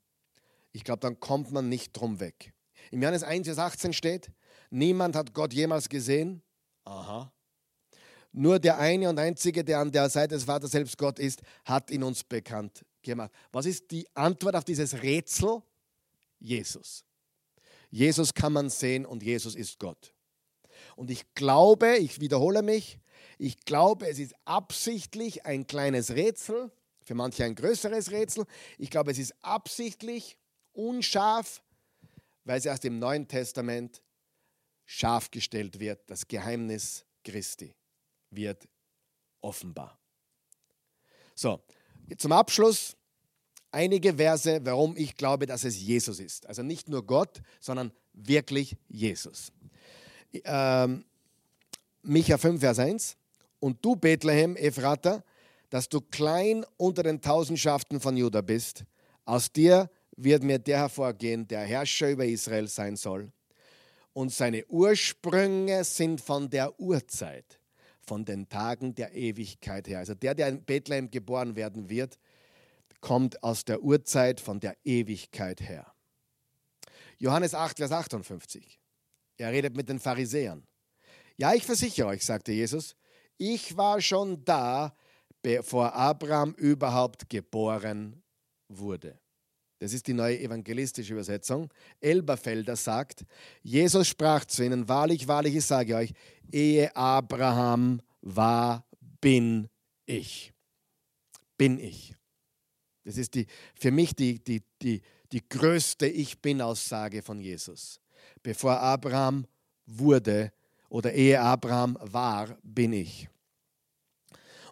ich 0.72 0.84
glaube, 0.84 1.00
dann 1.00 1.20
kommt 1.20 1.50
man 1.52 1.68
nicht 1.68 1.92
drum 1.92 2.20
weg. 2.20 2.52
Im 2.90 3.02
Johannes 3.02 3.22
1, 3.22 3.46
Vers 3.46 3.58
18 3.58 3.92
steht, 3.92 4.30
niemand 4.70 5.16
hat 5.16 5.32
Gott 5.34 5.52
jemals 5.52 5.88
gesehen. 5.88 6.42
Aha. 6.84 7.32
Nur 8.32 8.58
der 8.58 8.78
eine 8.78 9.08
und 9.08 9.18
einzige, 9.18 9.64
der 9.64 9.80
an 9.80 9.90
der 9.90 10.08
Seite 10.08 10.34
des 10.34 10.44
Vaters 10.44 10.70
selbst 10.70 10.96
Gott 10.96 11.18
ist, 11.18 11.42
hat 11.64 11.90
ihn 11.90 12.02
uns 12.02 12.22
bekannt 12.22 12.84
gemacht. 13.02 13.32
Was 13.50 13.66
ist 13.66 13.90
die 13.90 14.06
Antwort 14.14 14.54
auf 14.54 14.64
dieses 14.64 15.02
Rätsel? 15.02 15.62
Jesus. 16.38 17.04
Jesus 17.90 18.32
kann 18.32 18.52
man 18.52 18.70
sehen 18.70 19.04
und 19.04 19.22
Jesus 19.22 19.54
ist 19.54 19.78
Gott. 19.78 20.14
Und 20.96 21.10
ich 21.10 21.34
glaube, 21.34 21.96
ich 21.96 22.20
wiederhole 22.20 22.62
mich, 22.62 22.98
ich 23.38 23.64
glaube, 23.64 24.08
es 24.08 24.18
ist 24.18 24.34
absichtlich 24.44 25.44
ein 25.44 25.66
kleines 25.66 26.10
Rätsel, 26.10 26.70
für 27.02 27.14
manche 27.14 27.44
ein 27.44 27.54
größeres 27.54 28.10
Rätsel. 28.10 28.44
Ich 28.78 28.90
glaube, 28.90 29.10
es 29.10 29.18
ist 29.18 29.34
absichtlich 29.42 30.36
unscharf, 30.72 31.62
weil 32.44 32.58
es 32.58 32.66
erst 32.66 32.84
im 32.84 32.98
Neuen 32.98 33.28
Testament 33.28 34.02
scharf 34.84 35.30
gestellt 35.30 35.78
wird. 35.78 36.10
Das 36.10 36.26
Geheimnis 36.26 37.04
Christi 37.24 37.74
wird 38.30 38.68
offenbar. 39.40 39.98
So, 41.34 41.62
zum 42.18 42.32
Abschluss 42.32 42.96
einige 43.70 44.14
Verse, 44.14 44.60
warum 44.64 44.96
ich 44.96 45.14
glaube, 45.14 45.46
dass 45.46 45.64
es 45.64 45.80
Jesus 45.80 46.18
ist. 46.18 46.46
Also 46.46 46.62
nicht 46.62 46.88
nur 46.88 47.06
Gott, 47.06 47.40
sondern 47.60 47.92
wirklich 48.12 48.76
Jesus. 48.88 49.52
Ähm, 50.44 51.04
Micha 52.02 52.38
5, 52.38 52.60
Vers 52.60 52.78
1. 52.78 53.16
Und 53.60 53.84
du, 53.84 53.94
Bethlehem, 53.96 54.56
Ephrata, 54.56 55.22
dass 55.68 55.88
du 55.88 56.00
klein 56.00 56.64
unter 56.76 57.02
den 57.02 57.20
Tausendschaften 57.20 58.00
von 58.00 58.16
Juda 58.16 58.40
bist, 58.40 58.84
aus 59.24 59.52
dir 59.52 59.90
wird 60.22 60.42
mir 60.42 60.58
der 60.58 60.78
hervorgehen, 60.78 61.46
der 61.46 61.60
Herrscher 61.60 62.10
über 62.10 62.24
Israel 62.24 62.68
sein 62.68 62.96
soll. 62.96 63.32
Und 64.12 64.32
seine 64.32 64.66
Ursprünge 64.66 65.84
sind 65.84 66.20
von 66.20 66.50
der 66.50 66.78
Urzeit 66.80 67.60
von 68.10 68.24
den 68.24 68.48
Tagen 68.48 68.92
der 68.92 69.14
Ewigkeit 69.14 69.86
her. 69.86 70.00
Also 70.00 70.14
der, 70.14 70.34
der 70.34 70.48
in 70.48 70.64
Bethlehem 70.64 71.12
geboren 71.12 71.54
werden 71.54 71.88
wird, 71.88 72.18
kommt 73.00 73.40
aus 73.44 73.64
der 73.64 73.84
Urzeit 73.84 74.40
von 74.40 74.58
der 74.58 74.76
Ewigkeit 74.82 75.60
her. 75.60 75.94
Johannes 77.18 77.54
8, 77.54 77.76
Vers 77.76 77.92
58. 77.92 78.80
Er 79.36 79.52
redet 79.52 79.76
mit 79.76 79.88
den 79.88 80.00
Pharisäern. 80.00 80.66
Ja, 81.36 81.54
ich 81.54 81.64
versichere 81.64 82.08
euch, 82.08 82.24
sagte 82.24 82.50
Jesus, 82.50 82.96
Ich 83.38 83.76
war 83.76 84.00
schon 84.00 84.44
da, 84.44 84.92
bevor 85.40 85.94
Abraham 85.94 86.52
überhaupt 86.54 87.30
geboren 87.30 88.24
wurde. 88.66 89.19
Das 89.80 89.94
ist 89.94 90.06
die 90.06 90.12
neue 90.12 90.38
evangelistische 90.38 91.14
Übersetzung. 91.14 91.72
Elberfelder 92.00 92.76
sagt, 92.76 93.24
Jesus 93.62 94.08
sprach 94.08 94.44
zu 94.44 94.62
ihnen, 94.62 94.86
wahrlich, 94.86 95.26
wahrlich, 95.26 95.56
ich 95.56 95.64
sage 95.64 95.96
euch, 95.96 96.12
ehe 96.52 96.94
Abraham 96.94 98.02
war, 98.20 98.84
bin 99.22 99.70
ich. 100.04 100.52
Bin 101.56 101.78
ich. 101.78 102.14
Das 103.04 103.16
ist 103.16 103.34
die, 103.34 103.46
für 103.74 103.90
mich 103.90 104.14
die, 104.14 104.44
die, 104.44 104.62
die, 104.82 105.00
die 105.32 105.48
größte 105.48 106.06
Ich 106.06 106.42
bin-Aussage 106.42 107.22
von 107.22 107.40
Jesus. 107.40 108.00
Bevor 108.42 108.78
Abraham 108.78 109.46
wurde 109.86 110.52
oder 110.90 111.14
ehe 111.14 111.40
Abraham 111.40 111.96
war, 112.02 112.58
bin 112.62 112.92
ich. 112.92 113.30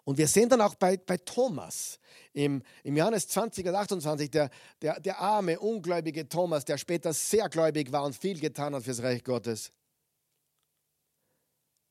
Und 0.08 0.16
wir 0.16 0.26
sehen 0.26 0.48
dann 0.48 0.62
auch 0.62 0.74
bei, 0.74 0.96
bei 0.96 1.18
Thomas 1.18 2.00
im, 2.32 2.62
im 2.82 2.96
Johannes 2.96 3.28
20 3.28 3.66
und 3.66 3.74
28, 3.74 4.30
der, 4.30 4.48
der, 4.80 4.98
der 5.00 5.18
arme, 5.18 5.60
ungläubige 5.60 6.26
Thomas, 6.26 6.64
der 6.64 6.78
später 6.78 7.12
sehr 7.12 7.46
gläubig 7.50 7.92
war 7.92 8.04
und 8.04 8.16
viel 8.16 8.40
getan 8.40 8.74
hat 8.74 8.84
fürs 8.84 9.02
Reich 9.02 9.22
Gottes 9.22 9.70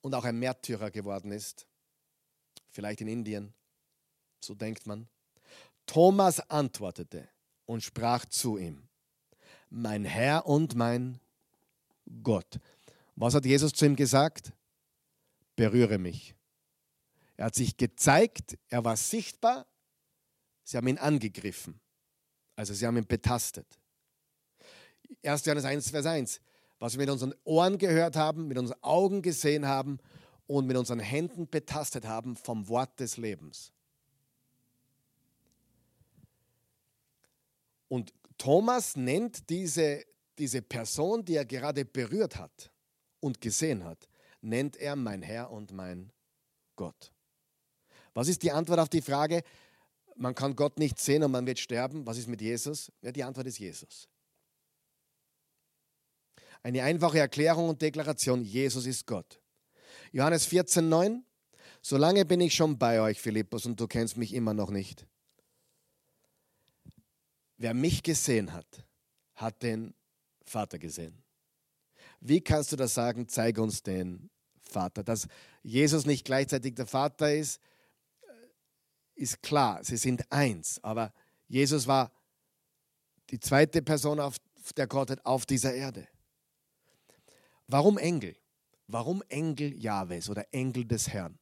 und 0.02 0.16
auch 0.16 0.26
ein 0.26 0.40
Märtyrer 0.40 0.90
geworden 0.90 1.32
ist, 1.32 1.68
vielleicht 2.72 3.02
in 3.02 3.08
Indien, 3.08 3.54
so 4.40 4.56
denkt 4.56 4.88
man. 4.88 5.08
Thomas 5.86 6.40
antwortete 6.50 7.30
und 7.68 7.84
sprach 7.84 8.26
zu 8.26 8.58
ihm, 8.58 8.88
mein 9.70 10.06
Herr 10.06 10.48
und 10.48 10.74
mein 10.74 11.20
Gott. 12.24 12.60
Was 13.16 13.36
hat 13.36 13.46
Jesus 13.46 13.74
zu 13.74 13.86
ihm 13.86 13.96
gesagt? 13.96 14.54
Berühre 15.56 16.00
mich. 16.00 16.34
Er 17.38 17.46
hat 17.46 17.56
sich 17.56 17.78
gezeigt, 17.78 18.58
er 18.68 18.84
war 18.84 18.98
sichtbar, 18.98 19.68
sie 20.64 20.76
haben 20.76 20.88
ihn 20.88 20.98
angegriffen. 20.98 21.80
Also 22.56 22.74
sie 22.74 22.86
haben 22.86 22.98
ihn 22.98 23.06
betastet. 23.06 23.68
1. 25.24 25.46
Johannes 25.46 25.66
1, 25.66 25.92
Vers 25.92 26.06
1. 26.08 26.42
Was 26.80 26.94
wir 26.94 27.00
mit 27.00 27.10
unseren 27.10 27.34
Ohren 27.44 27.78
gehört 27.78 28.16
haben, 28.16 28.48
mit 28.48 28.58
unseren 28.58 28.82
Augen 28.84 29.22
gesehen 29.22 29.68
haben 29.68 30.00
und 30.48 30.66
mit 30.66 30.76
unseren 30.76 31.00
Händen 31.00 31.48
betastet 31.48 32.06
haben 32.06 32.36
vom 32.36 32.68
Wort 32.68 33.00
des 33.00 33.18
Lebens. 33.18 33.72
Und 37.88 38.14
Thomas 38.38 38.96
nennt 38.96 39.50
diese, 39.50 40.04
diese 40.38 40.62
Person, 40.62 41.24
die 41.24 41.36
er 41.36 41.46
gerade 41.46 41.86
berührt 41.86 42.38
hat 42.38 42.72
und 43.20 43.42
gesehen 43.42 43.84
hat, 43.84 44.08
nennt 44.42 44.76
er 44.78 44.96
mein 44.96 45.22
Herr 45.22 45.52
und 45.52 45.72
mein 45.72 46.12
Gott. 46.76 47.12
Was 48.18 48.30
ist 48.30 48.42
die 48.42 48.52
Antwort 48.52 48.80
auf 48.80 48.90
die 48.90 49.04
Frage, 49.04 49.44
man 50.16 50.34
kann 50.34 50.56
Gott 50.56 50.80
nicht 50.80 50.98
sehen 50.98 51.22
und 51.22 51.30
man 51.30 51.46
wird 51.46 51.60
sterben? 51.60 52.04
Was 52.08 52.18
ist 52.18 52.28
mit 52.28 52.42
Jesus? 52.42 52.92
Ja, 53.04 53.12
die 53.12 53.24
Antwort 53.24 53.46
ist 53.46 53.60
Jesus. 53.60 54.10
Eine 56.64 56.82
einfache 56.82 57.20
Erklärung 57.20 57.70
und 57.70 57.80
Deklaration, 57.80 58.44
Jesus 58.44 58.88
ist 58.88 59.06
Gott. 59.06 59.40
Johannes 60.12 60.48
14, 60.48 60.90
9. 60.90 61.24
Solange 61.84 62.26
bin 62.26 62.42
ich 62.42 62.56
schon 62.56 62.80
bei 62.80 63.00
euch, 63.02 63.22
Philippus, 63.22 63.68
und 63.68 63.80
du 63.80 63.86
kennst 63.86 64.18
mich 64.18 64.34
immer 64.34 64.56
noch 64.56 64.72
nicht. 64.72 65.06
Wer 67.58 67.76
mich 67.76 68.02
gesehen 68.02 68.52
hat, 68.52 68.84
hat 69.36 69.62
den 69.62 69.94
Vater 70.44 70.80
gesehen. 70.80 71.22
Wie 72.20 72.42
kannst 72.42 72.72
du 72.72 72.78
das 72.78 72.96
sagen? 72.96 73.28
Zeig 73.28 73.60
uns 73.60 73.84
den 73.84 74.32
Vater. 74.64 75.04
Dass 75.04 75.28
Jesus 75.62 76.08
nicht 76.08 76.26
gleichzeitig 76.26 76.74
der 76.74 76.88
Vater 76.88 77.32
ist, 77.32 77.62
ist 79.18 79.42
klar, 79.42 79.84
sie 79.84 79.98
sind 79.98 80.32
eins. 80.32 80.80
Aber 80.84 81.14
Jesus 81.48 81.88
war 81.88 82.12
die 83.30 83.40
zweite 83.40 83.82
Person 83.82 84.20
auf 84.20 84.38
der 84.76 84.88
Gottheit 84.88 85.26
auf 85.26 85.46
dieser 85.46 85.74
Erde. 85.74 86.08
Warum 87.68 87.98
Engel? 87.98 88.36
Warum 88.88 89.22
Engel 89.28 89.78
Jahwes 89.78 90.30
oder 90.30 90.46
Engel 90.54 90.86
des 90.86 91.10
Herrn? 91.10 91.38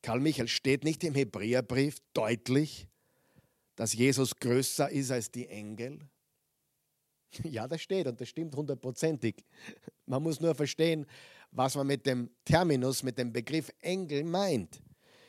Karl 0.00 0.20
Michael 0.20 0.48
steht 0.48 0.84
nicht 0.84 1.04
im 1.04 1.14
Hebräerbrief 1.14 1.98
deutlich, 2.14 2.88
dass 3.76 3.92
Jesus 3.92 4.36
größer 4.36 4.90
ist 4.90 5.10
als 5.10 5.30
die 5.30 5.48
Engel? 5.48 6.00
Ja, 7.42 7.66
das 7.66 7.82
steht 7.82 8.06
und 8.06 8.20
das 8.20 8.28
stimmt 8.28 8.54
hundertprozentig. 8.54 9.44
Man 10.06 10.22
muss 10.22 10.40
nur 10.40 10.54
verstehen, 10.54 11.04
was 11.50 11.74
man 11.74 11.86
mit 11.86 12.06
dem 12.06 12.30
Terminus, 12.44 13.02
mit 13.02 13.18
dem 13.18 13.32
Begriff 13.32 13.70
Engel 13.80 14.24
meint. 14.24 14.80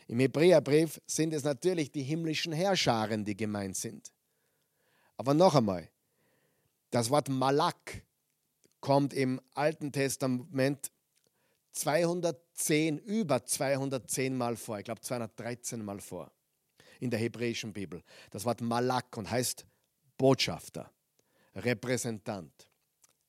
Im 0.07 0.19
Hebräerbrief 0.19 1.01
sind 1.07 1.33
es 1.33 1.43
natürlich 1.43 1.91
die 1.91 2.03
himmlischen 2.03 2.53
Herrscharen, 2.53 3.25
die 3.25 3.35
gemeint 3.35 3.75
sind. 3.75 4.11
Aber 5.17 5.33
noch 5.33 5.55
einmal, 5.55 5.89
das 6.91 7.09
Wort 7.09 7.29
Malak 7.29 8.03
kommt 8.79 9.13
im 9.13 9.41
Alten 9.53 9.91
Testament 9.91 10.91
210, 11.71 12.99
über 12.99 13.43
210 13.43 14.37
Mal 14.37 14.55
vor. 14.55 14.77
Ich 14.77 14.85
glaube 14.85 15.01
213 15.01 15.83
Mal 15.83 15.99
vor 15.99 16.31
in 16.99 17.09
der 17.09 17.19
hebräischen 17.19 17.73
Bibel. 17.73 18.03
Das 18.31 18.45
Wort 18.45 18.61
Malak 18.61 19.17
und 19.17 19.29
heißt 19.29 19.65
Botschafter, 20.17 20.91
Repräsentant, 21.55 22.69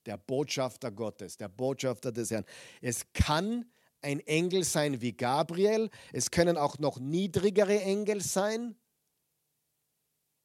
der 0.04 0.18
Botschafter 0.18 0.90
Gottes, 0.90 1.36
der 1.36 1.48
Botschafter 1.48 2.12
des 2.12 2.30
Herrn. 2.30 2.44
Es 2.80 3.12
kann 3.12 3.64
ein 4.02 4.20
Engel 4.20 4.64
sein 4.64 5.00
wie 5.00 5.12
Gabriel. 5.12 5.90
Es 6.12 6.30
können 6.30 6.56
auch 6.56 6.78
noch 6.78 6.98
niedrigere 6.98 7.80
Engel 7.80 8.20
sein. 8.20 8.76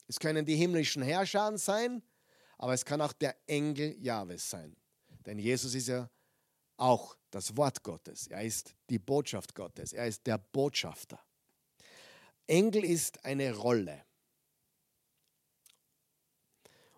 Es 0.07 0.19
können 0.19 0.45
die 0.45 0.55
himmlischen 0.55 1.01
Herrscher 1.01 1.57
sein, 1.57 2.03
aber 2.57 2.73
es 2.73 2.83
kann 2.83 3.01
auch 3.01 3.13
der 3.13 3.35
Engel 3.47 3.95
Jahwes 3.99 4.49
sein. 4.49 4.75
Denn 5.25 5.39
Jesus 5.39 5.73
ist 5.73 5.87
ja 5.87 6.09
auch 6.77 7.15
das 7.29 7.55
Wort 7.55 7.83
Gottes. 7.83 8.27
Er 8.27 8.43
ist 8.43 8.75
die 8.89 8.99
Botschaft 8.99 9.55
Gottes. 9.55 9.93
Er 9.93 10.07
ist 10.07 10.25
der 10.27 10.37
Botschafter. 10.37 11.19
Engel 12.47 12.83
ist 12.83 13.23
eine 13.23 13.55
Rolle. 13.55 14.03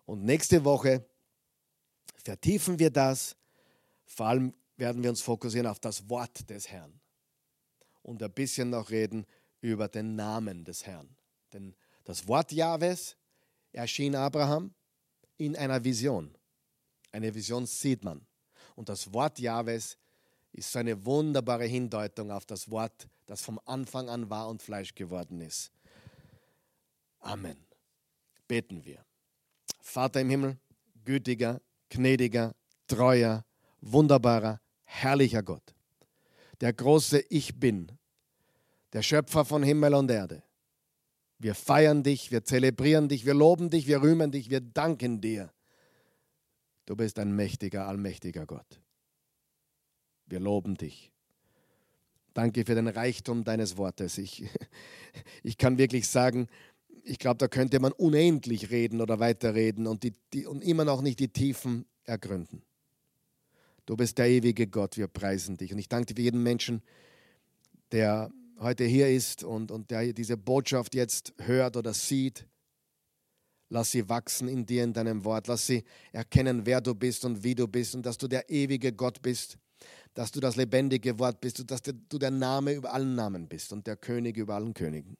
Und 0.06 0.24
nächste 0.24 0.64
Woche 0.64 1.06
vertiefen 2.16 2.78
wir 2.78 2.90
das, 2.90 3.36
vor 4.06 4.26
allem 4.26 4.54
werden 4.76 5.02
wir 5.02 5.10
uns 5.10 5.20
fokussieren 5.20 5.66
auf 5.66 5.78
das 5.78 6.08
Wort 6.08 6.48
des 6.50 6.68
Herrn 6.68 7.00
und 8.02 8.22
ein 8.22 8.32
bisschen 8.32 8.70
noch 8.70 8.90
reden 8.90 9.26
über 9.60 9.88
den 9.88 10.14
Namen 10.16 10.64
des 10.64 10.86
Herrn. 10.86 11.16
Denn 11.52 11.74
das 12.04 12.28
Wort 12.28 12.52
Jahwes 12.52 13.16
erschien 13.72 14.14
Abraham 14.14 14.74
in 15.36 15.56
einer 15.56 15.82
Vision. 15.82 16.36
Eine 17.12 17.34
Vision 17.34 17.66
sieht 17.66 18.04
man. 18.04 18.26
Und 18.74 18.88
das 18.88 19.12
Wort 19.12 19.38
Jahwes 19.38 19.96
ist 20.52 20.70
so 20.72 20.78
eine 20.78 21.04
wunderbare 21.04 21.64
Hindeutung 21.64 22.30
auf 22.30 22.44
das 22.44 22.70
Wort, 22.70 23.08
das 23.26 23.40
vom 23.40 23.60
Anfang 23.64 24.08
an 24.08 24.30
war 24.30 24.48
und 24.48 24.62
Fleisch 24.62 24.94
geworden 24.94 25.40
ist. 25.40 25.72
Amen. 27.20 27.56
Beten 28.46 28.84
wir. 28.84 29.04
Vater 29.80 30.20
im 30.20 30.30
Himmel, 30.30 30.58
gütiger, 31.04 31.60
gnädiger, 31.88 32.54
treuer, 32.86 33.44
wunderbarer, 33.80 34.60
herrlicher 34.84 35.42
Gott, 35.42 35.74
der 36.60 36.72
große 36.72 37.20
Ich 37.28 37.58
bin, 37.58 37.90
der 38.92 39.02
Schöpfer 39.02 39.44
von 39.44 39.62
Himmel 39.62 39.94
und 39.94 40.10
Erde. 40.10 40.42
Wir 41.38 41.54
feiern 41.54 42.02
dich, 42.02 42.30
wir 42.30 42.44
zelebrieren 42.44 43.08
dich, 43.08 43.26
wir 43.26 43.34
loben 43.34 43.68
dich, 43.68 43.86
wir 43.86 44.00
rühmen 44.02 44.30
dich, 44.30 44.50
wir 44.50 44.60
danken 44.60 45.20
dir. 45.20 45.52
Du 46.86 46.96
bist 46.96 47.18
ein 47.18 47.34
mächtiger, 47.34 47.86
allmächtiger 47.86 48.46
Gott. 48.46 48.80
Wir 50.26 50.40
loben 50.40 50.76
dich. 50.76 51.10
Danke 52.34 52.64
für 52.64 52.74
den 52.74 52.88
Reichtum 52.88 53.44
deines 53.44 53.76
Wortes. 53.76 54.18
Ich, 54.18 54.44
ich 55.42 55.58
kann 55.58 55.78
wirklich 55.78 56.08
sagen, 56.08 56.48
ich 57.04 57.18
glaube, 57.18 57.38
da 57.38 57.48
könnte 57.48 57.80
man 57.80 57.92
unendlich 57.92 58.70
reden 58.70 59.00
oder 59.00 59.20
weiterreden 59.20 59.86
und, 59.86 60.02
die, 60.02 60.14
die, 60.32 60.46
und 60.46 60.62
immer 60.62 60.84
noch 60.84 61.02
nicht 61.02 61.20
die 61.20 61.28
Tiefen 61.28 61.86
ergründen. 62.04 62.62
Du 63.86 63.96
bist 63.96 64.16
der 64.16 64.28
ewige 64.28 64.66
Gott, 64.66 64.96
wir 64.96 65.08
preisen 65.08 65.56
dich. 65.56 65.72
Und 65.72 65.78
ich 65.78 65.88
danke 65.88 66.06
dir 66.06 66.16
für 66.16 66.22
jeden 66.22 66.42
Menschen, 66.42 66.82
der 67.92 68.30
heute 68.58 68.84
hier 68.84 69.10
ist 69.10 69.44
und, 69.44 69.70
und 69.70 69.90
der 69.90 70.12
diese 70.12 70.36
Botschaft 70.36 70.94
jetzt 70.94 71.34
hört 71.38 71.76
oder 71.76 71.92
sieht. 71.92 72.46
Lass 73.68 73.90
sie 73.90 74.08
wachsen 74.08 74.48
in 74.48 74.64
dir, 74.64 74.84
in 74.84 74.92
deinem 74.92 75.24
Wort. 75.24 75.48
Lass 75.48 75.66
sie 75.66 75.84
erkennen, 76.12 76.64
wer 76.64 76.80
du 76.80 76.94
bist 76.94 77.24
und 77.24 77.42
wie 77.44 77.54
du 77.54 77.68
bist 77.68 77.94
und 77.94 78.06
dass 78.06 78.16
du 78.16 78.26
der 78.26 78.48
ewige 78.48 78.92
Gott 78.92 79.20
bist, 79.20 79.58
dass 80.14 80.30
du 80.30 80.40
das 80.40 80.56
lebendige 80.56 81.18
Wort 81.18 81.40
bist 81.40 81.60
und 81.60 81.70
dass 81.70 81.82
du 81.82 82.18
der 82.18 82.30
Name 82.30 82.72
über 82.72 82.92
allen 82.92 83.14
Namen 83.14 83.48
bist 83.48 83.72
und 83.72 83.86
der 83.86 83.96
König 83.96 84.36
über 84.36 84.54
allen 84.54 84.72
Königen. 84.72 85.16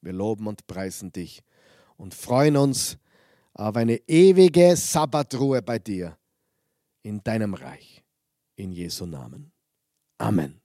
Wir 0.00 0.12
loben 0.12 0.46
und 0.46 0.66
preisen 0.66 1.12
dich 1.12 1.42
und 1.96 2.14
freuen 2.14 2.56
uns 2.56 2.96
auf 3.52 3.76
eine 3.76 3.96
ewige 4.08 4.76
Sabbatruhe 4.76 5.62
bei 5.62 5.78
dir 5.78 6.16
in 7.08 7.22
deinem 7.24 7.54
Reich. 7.54 8.04
In 8.56 8.72
Jesu 8.72 9.06
Namen. 9.06 9.52
Amen. 10.20 10.60